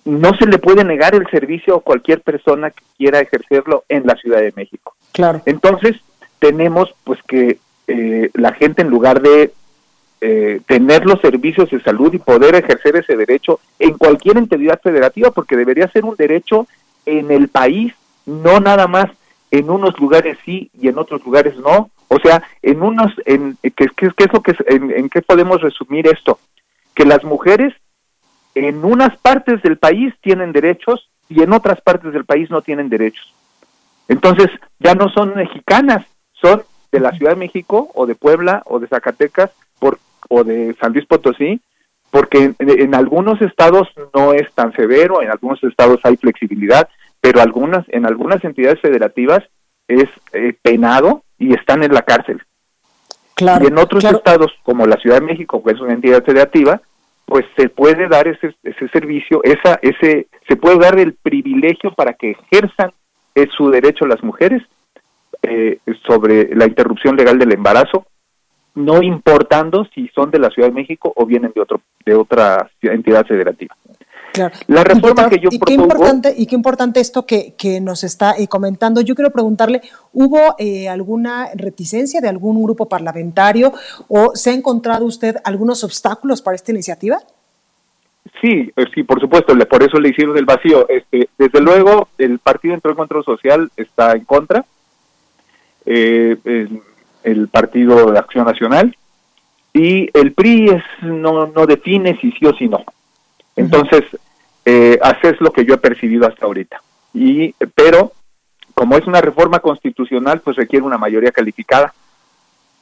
no 0.05 0.35
se 0.35 0.47
le 0.47 0.59
puede 0.59 0.83
negar 0.83 1.15
el 1.15 1.29
servicio 1.29 1.77
a 1.77 1.81
cualquier 1.81 2.23
persona 2.23 2.71
que 2.71 2.83
quiera 2.97 3.21
ejercerlo 3.21 3.85
en 3.89 4.05
la 4.05 4.17
Ciudad 4.17 4.41
de 4.41 4.53
México. 4.57 4.97
Claro. 5.13 5.43
Entonces, 5.47 5.97
tenemos 6.41 6.93
pues 7.05 7.21
que 7.23 7.59
eh, 7.87 8.31
la 8.35 8.53
gente 8.55 8.83
en 8.83 8.89
lugar 8.89 9.23
de 9.23 9.53
eh, 10.21 10.61
tener 10.67 11.05
los 11.05 11.21
servicios 11.21 11.71
de 11.71 11.83
salud 11.83 12.13
y 12.15 12.19
poder 12.19 12.55
ejercer 12.55 12.97
ese 12.97 13.17
derecho 13.17 13.61
en 13.79 13.99
cualquier 13.99 14.39
entidad 14.39 14.81
federativa, 14.83 15.31
porque 15.31 15.57
debería 15.57 15.87
ser 15.89 16.05
un 16.05 16.17
derecho 16.17 16.67
en 17.05 17.31
el 17.31 17.49
país, 17.49 17.93
no 18.27 18.61
nada 18.61 18.87
más 18.87 19.07
en 19.51 19.71
unos 19.71 19.99
lugares 19.99 20.39
sí 20.45 20.71
y 20.81 20.89
en 20.89 20.99
otros 20.99 21.25
lugares 21.25 21.57
no. 21.57 21.91
O 22.09 22.19
sea, 22.19 22.43
en 22.63 22.83
unos, 22.83 23.13
en, 23.25 23.57
¿qué, 23.63 23.89
qué, 23.97 24.07
es 24.17 24.33
lo 24.33 24.43
que, 24.43 24.55
en, 24.67 24.91
en 24.91 25.09
qué 25.09 25.23
podemos 25.23 25.61
resumir 25.61 26.07
esto? 26.07 26.39
Que 26.95 27.05
las 27.05 27.25
mujeres 27.25 27.75
en 28.55 28.85
unas 28.85 29.17
partes 29.19 29.63
del 29.63 29.79
país 29.79 30.15
tienen 30.21 30.53
derechos 30.53 31.09
y 31.29 31.43
en 31.43 31.53
otras 31.53 31.81
partes 31.81 32.13
del 32.13 32.25
país 32.25 32.51
no 32.51 32.63
tienen 32.63 32.89
derechos. 32.89 33.33
Entonces, 34.09 34.49
ya 34.79 34.95
no 34.95 35.09
son 35.09 35.35
mexicanas, 35.35 36.07
son 36.33 36.63
de 36.93 37.01
la 37.01 37.13
Ciudad 37.13 37.33
de 37.33 37.39
México 37.39 37.91
o 37.95 38.07
de 38.07 38.15
Puebla 38.15 38.63
o 38.67 38.79
de 38.79 38.87
Zacatecas 38.87 39.51
por, 39.79 39.99
o 40.29 40.45
de 40.45 40.75
San 40.81 40.93
Luis 40.93 41.07
Potosí, 41.07 41.61
porque 42.11 42.55
en, 42.59 42.95
algunos 42.95 43.43
estados 43.43 43.89
no 44.15 44.33
es 44.33 44.53
tan 44.55 44.73
severo, 44.73 45.21
en 45.21 45.31
algunos 45.31 45.63
estados 45.65 45.99
hay 46.05 46.17
flexibilidad, 46.17 46.89
pero 47.25 47.41
algunas 47.41 47.87
en 47.89 48.05
algunas 48.05 48.45
entidades 48.45 48.79
federativas 48.83 49.43
es 49.89 50.05
eh, 50.35 50.53
penado 50.61 51.23
y 51.39 51.55
están 51.55 51.83
en 51.83 51.95
la 51.95 52.03
cárcel. 52.03 52.43
Claro, 53.35 53.65
y 53.65 53.69
en 53.69 53.79
otros 53.79 54.05
estados, 54.05 54.53
como 54.63 54.87
la 54.87 54.97
Ciudad 54.97 55.21
de 55.21 55.27
México, 55.27 55.63
que 55.65 55.73
es 55.73 55.81
una 55.81 55.95
entidad 55.95 56.23
federativa, 56.23 56.83
pues 57.25 57.47
se 57.57 57.71
puede 57.71 58.09
dar 58.09 58.29
ese, 58.29 58.55
ese 58.63 58.89
servicio, 58.89 59.41
esa, 59.43 59.79
ese, 59.81 60.27
se 60.47 60.57
puede 60.57 60.79
dar 60.79 60.99
el 60.99 61.15
privilegio 61.15 61.95
para 61.95 62.13
que 62.13 62.33
ejerzan 62.33 62.93
es 63.35 63.49
su 63.57 63.71
derecho 63.71 64.05
las 64.05 64.23
mujeres 64.23 64.63
eh, 65.43 65.79
sobre 66.07 66.55
la 66.55 66.67
interrupción 66.67 67.17
legal 67.17 67.39
del 67.39 67.55
embarazo, 67.55 68.07
no 68.75 69.03
importando 69.03 69.87
si 69.95 70.09
son 70.09 70.31
de 70.31 70.41
la 70.41 70.51
Ciudad 70.51 70.69
de 70.69 70.75
México 70.75 71.11
o 71.17 71.25
vienen 71.25 71.53
de 71.55 71.63
otro 71.63 71.81
de 72.05 72.15
otra 72.15 72.71
entidad 72.83 73.25
federativa. 73.25 73.75
La 74.67 74.85
reforma 74.85 75.29
que 75.29 75.39
yo 75.39 75.49
y 75.51 75.59
Qué 75.59 75.75
importante, 75.75 76.35
y 76.37 76.47
qué 76.47 76.55
importante 76.55 77.01
esto 77.01 77.27
que, 77.27 77.55
que 77.57 77.81
nos 77.81 78.05
está 78.05 78.35
eh, 78.37 78.49
comentando. 78.49 79.01
Yo 79.01 79.15
quiero 79.15 79.31
preguntarle, 79.31 79.83
¿hubo 80.13 80.57
eh, 80.59 80.89
alguna 80.89 81.49
reticencia 81.55 82.21
de 82.21 82.29
algún 82.29 82.63
grupo 82.63 82.89
parlamentario 82.89 83.73
o 84.09 84.33
se 84.35 84.51
ha 84.51 84.55
encontrado 84.55 85.05
usted 85.05 85.37
algunos 85.45 85.85
obstáculos 85.85 86.43
para 86.43 86.57
esta 86.57 86.73
iniciativa? 86.73 87.19
Sí, 88.41 88.73
eh, 88.77 88.87
sí, 88.95 89.03
por 89.03 89.21
supuesto, 89.21 89.57
por 89.69 89.83
eso 89.83 89.99
le 89.99 90.09
hicieron 90.09 90.37
el 90.37 90.45
vacío. 90.45 90.89
Este, 90.89 91.29
desde 91.39 91.61
luego, 91.61 92.09
el 92.19 92.39
Partido 92.39 92.75
Entró 92.75 92.97
Control 92.97 93.25
Social 93.25 93.71
está 93.77 94.13
en 94.13 94.25
contra, 94.25 94.65
eh, 95.87 96.37
el, 97.23 97.49
Partido 97.49 98.11
de 98.11 98.19
Acción 98.19 98.47
Nacional, 98.47 98.97
y 99.73 100.09
el 100.15 100.33
PRI 100.33 100.71
es, 100.71 100.85
no, 101.03 101.47
no 101.47 101.67
define 101.67 102.19
si 102.21 102.33
sí 102.33 102.47
o 102.47 102.55
si 102.55 102.69
no. 102.69 102.85
Entonces, 103.57 104.05
eh, 104.65 104.99
es 105.23 105.41
lo 105.41 105.53
que 105.53 105.65
yo 105.65 105.75
he 105.75 105.79
percibido 105.79 106.27
hasta 106.27 106.47
ahorita. 106.47 106.83
Y, 107.13 107.53
pero, 107.75 108.13
como 108.75 108.97
es 108.97 109.07
una 109.07 109.21
reforma 109.21 109.61
constitucional, 109.61 110.41
pues 110.41 110.57
requiere 110.57 110.85
una 110.85 110.99
mayoría 110.99 111.33
calificada. 111.33 111.95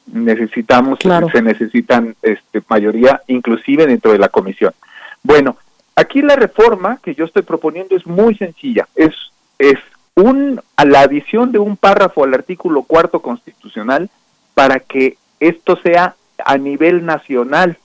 Necesitamos, 0.07 0.99
se 1.31 1.41
necesitan 1.41 2.15
este, 2.21 2.61
mayoría, 2.67 3.21
inclusive 3.27 3.85
dentro 3.85 4.11
de 4.11 4.17
la 4.17 4.29
comisión. 4.29 4.73
Bueno, 5.21 5.57
aquí 5.95 6.21
la 6.21 6.35
reforma 6.35 6.99
que 7.01 7.15
yo 7.15 7.25
estoy 7.25 7.43
proponiendo 7.43 7.95
es 7.95 8.05
muy 8.05 8.35
sencilla. 8.35 8.87
Es, 8.95 9.13
es 9.57 9.77
un, 10.15 10.61
a 10.75 10.85
la 10.85 11.01
adición 11.01 11.51
de 11.51 11.59
un 11.59 11.77
párrafo 11.77 12.23
al 12.23 12.33
artículo 12.33 12.83
cuarto 12.83 13.21
constitucional 13.21 14.09
para 14.53 14.79
que 14.79 15.17
esto 15.39 15.77
sea 15.81 16.15
a 16.43 16.57
nivel 16.57 17.05
nacional, 17.05 17.77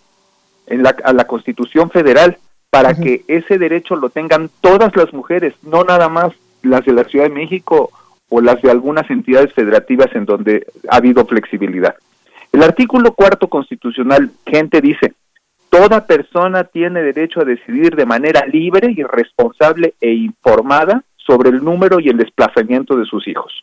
en 0.67 0.83
la, 0.83 0.95
a 1.05 1.13
la 1.13 1.27
Constitución 1.27 1.91
Federal, 1.91 2.39
para 2.71 2.95
que 2.95 3.25
ese 3.29 3.59
derecho 3.59 3.97
lo 3.97 4.11
tengan 4.11 4.51
todas 4.61 4.95
las 4.95 5.13
mujeres, 5.13 5.55
no 5.63 5.85
nada 5.85 6.09
más 6.09 6.33
las 6.63 6.85
de 6.85 6.93
la 6.93 7.05
Ciudad 7.05 7.25
de 7.25 7.35
México 7.35 7.91
o 8.29 8.41
las 8.41 8.61
de 8.61 8.71
algunas 8.71 9.09
entidades 9.11 9.53
federativas 9.55 10.09
en 10.15 10.27
donde 10.27 10.67
ha 10.91 10.97
habido 10.97 11.25
flexibilidad. 11.25 11.95
El 12.53 12.63
artículo 12.63 13.13
cuarto 13.13 13.49
constitucional, 13.49 14.31
gente 14.47 14.81
dice, 14.81 15.15
Toda 15.71 16.07
persona 16.07 16.65
tiene 16.65 17.03
derecho 17.03 17.41
a 17.41 17.45
decidir 17.45 17.95
de 17.95 18.07
manera 18.07 18.47
libre 18.47 18.93
y 18.97 19.03
responsable 19.03 19.95
e 20.01 20.13
informada 20.13 21.05
sobre 21.17 21.51
el 21.51 21.63
número 21.63 22.01
y 22.01 22.09
el 22.09 22.17
desplazamiento 22.17 22.97
de 22.97 23.05
sus 23.05 23.29
hijos. 23.29 23.63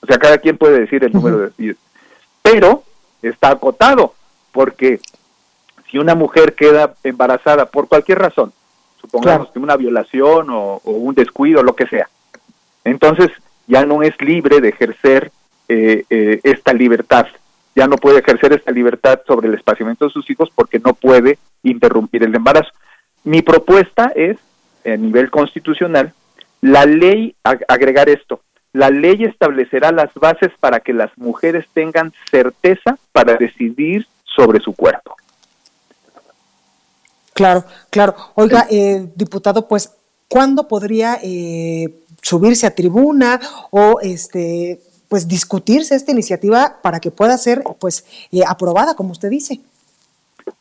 O 0.00 0.06
sea, 0.06 0.18
cada 0.18 0.38
quien 0.38 0.56
puede 0.56 0.80
decir 0.80 1.04
el 1.04 1.12
número 1.12 1.38
de. 1.38 1.76
Pero 2.42 2.84
está 3.20 3.50
acotado, 3.50 4.14
porque 4.50 4.98
si 5.90 5.98
una 5.98 6.14
mujer 6.14 6.54
queda 6.54 6.94
embarazada 7.02 7.66
por 7.66 7.88
cualquier 7.88 8.18
razón, 8.18 8.52
supongamos 9.00 9.50
que 9.50 9.58
una 9.58 9.76
violación 9.76 10.48
o, 10.50 10.80
un 10.84 11.14
descuido, 11.14 11.62
lo 11.62 11.74
que 11.74 11.86
sea, 11.86 12.08
entonces 12.84 13.30
ya 13.66 13.84
no 13.84 14.02
es 14.02 14.20
libre 14.20 14.60
de 14.60 14.68
ejercer 14.68 15.32
eh, 15.68 16.04
eh, 16.10 16.40
esta 16.42 16.72
libertad 16.72 17.26
ya 17.74 17.86
no 17.86 17.96
puede 17.96 18.18
ejercer 18.18 18.52
esta 18.52 18.72
libertad 18.72 19.20
sobre 19.26 19.48
el 19.48 19.54
espaciamiento 19.54 20.06
de 20.06 20.10
sus 20.10 20.28
hijos 20.30 20.50
porque 20.54 20.78
no 20.78 20.94
puede 20.94 21.38
interrumpir 21.62 22.22
el 22.22 22.34
embarazo. 22.34 22.70
Mi 23.24 23.42
propuesta 23.42 24.12
es, 24.14 24.38
a 24.84 24.96
nivel 24.96 25.30
constitucional, 25.30 26.12
la 26.60 26.84
ley, 26.84 27.34
agregar 27.42 28.08
esto, 28.08 28.40
la 28.72 28.90
ley 28.90 29.24
establecerá 29.24 29.92
las 29.92 30.12
bases 30.14 30.50
para 30.60 30.80
que 30.80 30.92
las 30.92 31.16
mujeres 31.16 31.66
tengan 31.72 32.12
certeza 32.30 32.98
para 33.12 33.36
decidir 33.36 34.06
sobre 34.24 34.60
su 34.60 34.74
cuerpo. 34.74 35.16
Claro, 37.40 37.64
claro. 37.88 38.14
Oiga, 38.34 38.66
eh, 38.70 39.08
diputado, 39.16 39.66
pues, 39.66 39.94
¿cuándo 40.28 40.68
podría 40.68 41.18
eh, 41.22 41.88
subirse 42.20 42.66
a 42.66 42.74
tribuna 42.74 43.40
o 43.70 43.98
este 44.02 44.78
pues 45.08 45.26
discutirse 45.26 45.94
esta 45.94 46.12
iniciativa 46.12 46.76
para 46.82 47.00
que 47.00 47.10
pueda 47.10 47.38
ser 47.38 47.62
pues 47.80 48.04
eh, 48.30 48.42
aprobada, 48.46 48.94
como 48.94 49.12
usted 49.12 49.30
dice. 49.30 49.58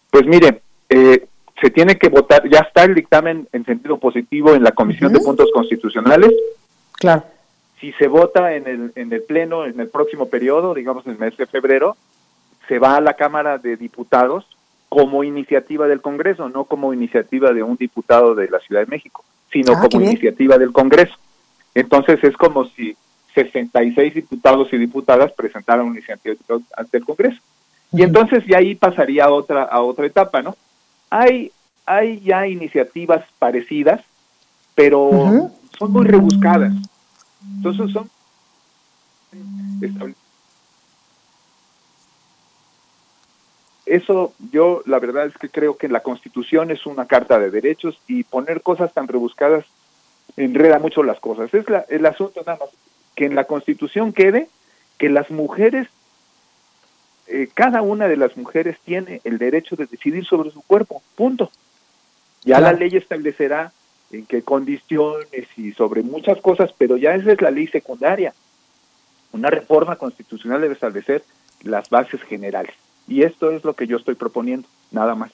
Pues 0.09 0.25
mire, 0.25 0.61
eh, 0.87 1.27
se 1.61 1.69
tiene 1.69 1.97
que 1.97 2.07
votar, 2.07 2.49
ya 2.49 2.59
está 2.59 2.85
el 2.85 2.95
dictamen 2.95 3.49
en 3.51 3.65
sentido 3.65 3.97
positivo 3.99 4.55
en 4.55 4.63
la 4.63 4.71
Comisión 4.71 5.11
de 5.11 5.19
Puntos 5.19 5.51
Constitucionales. 5.53 6.31
Claro. 6.93 7.25
Si 7.81 7.91
se 7.91 8.07
vota 8.07 8.55
en 8.55 8.67
el, 8.67 8.91
en 8.95 9.11
el 9.11 9.21
Pleno 9.23 9.65
en 9.65 9.81
el 9.81 9.89
próximo 9.89 10.29
periodo, 10.29 10.73
digamos 10.73 11.05
en 11.05 11.11
el 11.11 11.19
mes 11.19 11.35
de 11.35 11.45
febrero, 11.45 11.97
se 12.69 12.79
va 12.79 12.95
a 12.95 13.01
la 13.01 13.15
Cámara 13.15 13.57
de 13.57 13.75
Diputados 13.75 14.45
como 14.89 15.23
iniciativa 15.23 15.87
del 15.87 16.01
Congreso, 16.01 16.49
no 16.49 16.65
como 16.65 16.93
iniciativa 16.93 17.53
de 17.53 17.63
un 17.63 17.77
diputado 17.77 18.33
de 18.33 18.49
la 18.49 18.59
Ciudad 18.59 18.81
de 18.81 18.87
México, 18.87 19.23
sino 19.51 19.73
ah, 19.73 19.87
como 19.89 20.03
iniciativa 20.03 20.57
del 20.57 20.71
Congreso. 20.71 21.15
Entonces 21.75 22.23
es 22.23 22.35
como 22.35 22.65
si 22.65 22.97
66 23.35 24.15
diputados 24.15 24.73
y 24.73 24.77
diputadas 24.77 25.31
presentaron 25.33 25.87
una 25.87 25.97
iniciativa 25.97 26.35
ante 26.75 26.97
el 26.97 27.05
Congreso. 27.05 27.39
Y 27.91 28.01
entonces 28.01 28.43
ya 28.47 28.57
ahí 28.57 28.75
pasaría 28.75 29.25
a 29.25 29.31
otra, 29.31 29.63
a 29.63 29.81
otra 29.81 30.07
etapa, 30.07 30.41
¿no? 30.41 30.55
Hay, 31.09 31.51
hay 31.85 32.19
ya 32.21 32.47
iniciativas 32.47 33.23
parecidas, 33.37 34.01
pero 34.75 35.51
son 35.77 35.91
muy 35.91 36.05
rebuscadas. 36.05 36.73
Entonces 37.57 37.91
son 37.91 38.09
eso 43.89 44.33
yo 44.51 44.81
la 44.85 44.99
verdad 44.99 45.25
es 45.25 45.37
que 45.37 45.49
creo 45.49 45.77
que 45.77 45.87
la 45.87 46.01
constitución 46.01 46.71
es 46.71 46.85
una 46.85 47.05
carta 47.05 47.39
de 47.39 47.51
derechos 47.51 47.99
y 48.07 48.23
poner 48.23 48.61
cosas 48.61 48.93
tan 48.93 49.07
rebuscadas 49.07 49.65
enreda 50.37 50.79
mucho 50.79 51.03
las 51.03 51.19
cosas. 51.19 51.53
Es 51.53 51.69
la, 51.69 51.85
el 51.89 52.05
asunto 52.05 52.41
nada 52.45 52.57
más 52.59 52.69
que 53.15 53.25
en 53.25 53.35
la 53.35 53.45
Constitución 53.45 54.13
quede 54.13 54.47
que 54.97 55.09
las 55.09 55.29
mujeres, 55.29 55.87
eh, 57.27 57.49
cada 57.53 57.81
una 57.81 58.07
de 58.07 58.17
las 58.17 58.37
mujeres 58.37 58.77
tiene 58.83 59.21
el 59.23 59.37
derecho 59.37 59.75
de 59.75 59.85
decidir 59.85 60.25
sobre 60.25 60.51
su 60.51 60.61
cuerpo, 60.61 61.01
punto. 61.15 61.51
Ya 62.43 62.61
la 62.61 62.71
ley 62.71 62.95
establecerá 62.95 63.73
en 64.11 64.25
qué 64.25 64.41
condiciones 64.41 65.47
y 65.57 65.73
sobre 65.73 66.01
muchas 66.01 66.39
cosas, 66.41 66.73
pero 66.77 66.97
ya 66.97 67.13
esa 67.13 67.33
es 67.33 67.41
la 67.41 67.51
ley 67.51 67.67
secundaria. 67.67 68.33
Una 69.33 69.49
reforma 69.49 69.97
constitucional 69.97 70.61
debe 70.61 70.73
establecer 70.73 71.23
las 71.63 71.89
bases 71.89 72.21
generales. 72.23 72.73
Y 73.09 73.23
esto 73.23 73.51
es 73.51 73.63
lo 73.63 73.73
que 73.73 73.87
yo 73.87 73.97
estoy 73.97 74.15
proponiendo, 74.15 74.67
nada 74.91 75.15
más. 75.15 75.31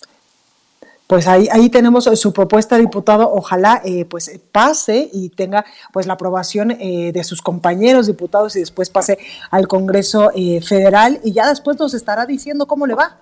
pues 1.07 1.27
ahí, 1.27 1.47
ahí 1.51 1.69
tenemos 1.69 2.05
su 2.05 2.33
propuesta, 2.33 2.77
diputado. 2.77 3.29
Ojalá 3.31 3.81
eh, 3.83 4.05
pues 4.05 4.41
pase 4.51 5.09
y 5.13 5.29
tenga 5.29 5.65
pues 5.93 6.07
la 6.07 6.13
aprobación 6.13 6.71
eh, 6.71 7.11
de 7.13 7.23
sus 7.23 7.41
compañeros 7.41 8.07
diputados 8.07 8.55
y 8.55 8.61
después 8.61 8.89
pase 8.89 9.19
al 9.51 9.67
Congreso 9.67 10.31
eh, 10.33 10.61
Federal 10.61 11.19
y 11.23 11.33
ya 11.33 11.49
después 11.49 11.77
nos 11.79 11.93
estará 11.93 12.25
diciendo 12.25 12.65
cómo 12.65 12.87
le 12.87 12.95
va. 12.95 13.19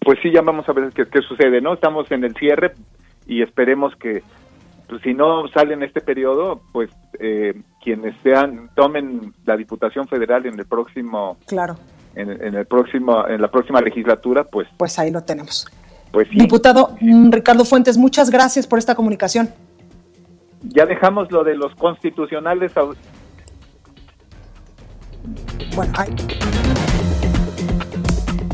Pues 0.00 0.18
sí, 0.22 0.30
ya 0.30 0.42
vamos 0.42 0.68
a 0.68 0.72
ver 0.72 0.92
qué, 0.92 1.06
qué 1.06 1.22
sucede, 1.22 1.60
¿no? 1.60 1.74
Estamos 1.74 2.10
en 2.10 2.24
el 2.24 2.34
cierre 2.34 2.74
y 3.26 3.42
esperemos 3.42 3.94
que 3.96 4.22
pues, 4.88 5.00
si 5.02 5.14
no 5.14 5.48
sale 5.48 5.74
en 5.74 5.82
este 5.84 6.00
periodo, 6.00 6.60
pues 6.72 6.90
quienes 7.82 8.14
sean 8.22 8.68
tomen 8.74 9.32
la 9.46 9.56
Diputación 9.56 10.06
Federal 10.06 10.44
en 10.44 10.58
el 10.58 10.66
próximo 10.66 11.38
claro 11.46 11.76
en, 12.16 12.30
en 12.30 12.54
el 12.54 12.66
próximo 12.66 13.26
en 13.28 13.40
la 13.40 13.50
próxima 13.50 13.80
legislatura, 13.80 14.44
pues 14.44 14.66
pues 14.76 14.98
ahí 14.98 15.10
lo 15.10 15.22
tenemos. 15.22 15.66
Pues 16.10 16.28
Diputado 16.30 16.96
mm, 17.00 17.30
Ricardo 17.30 17.64
Fuentes, 17.64 17.96
muchas 17.98 18.30
gracias 18.30 18.66
por 18.66 18.78
esta 18.78 18.94
comunicación. 18.94 19.50
Ya 20.62 20.86
dejamos 20.86 21.30
lo 21.30 21.44
de 21.44 21.54
los 21.54 21.74
constitucionales. 21.76 22.72
Bueno, 25.74 25.92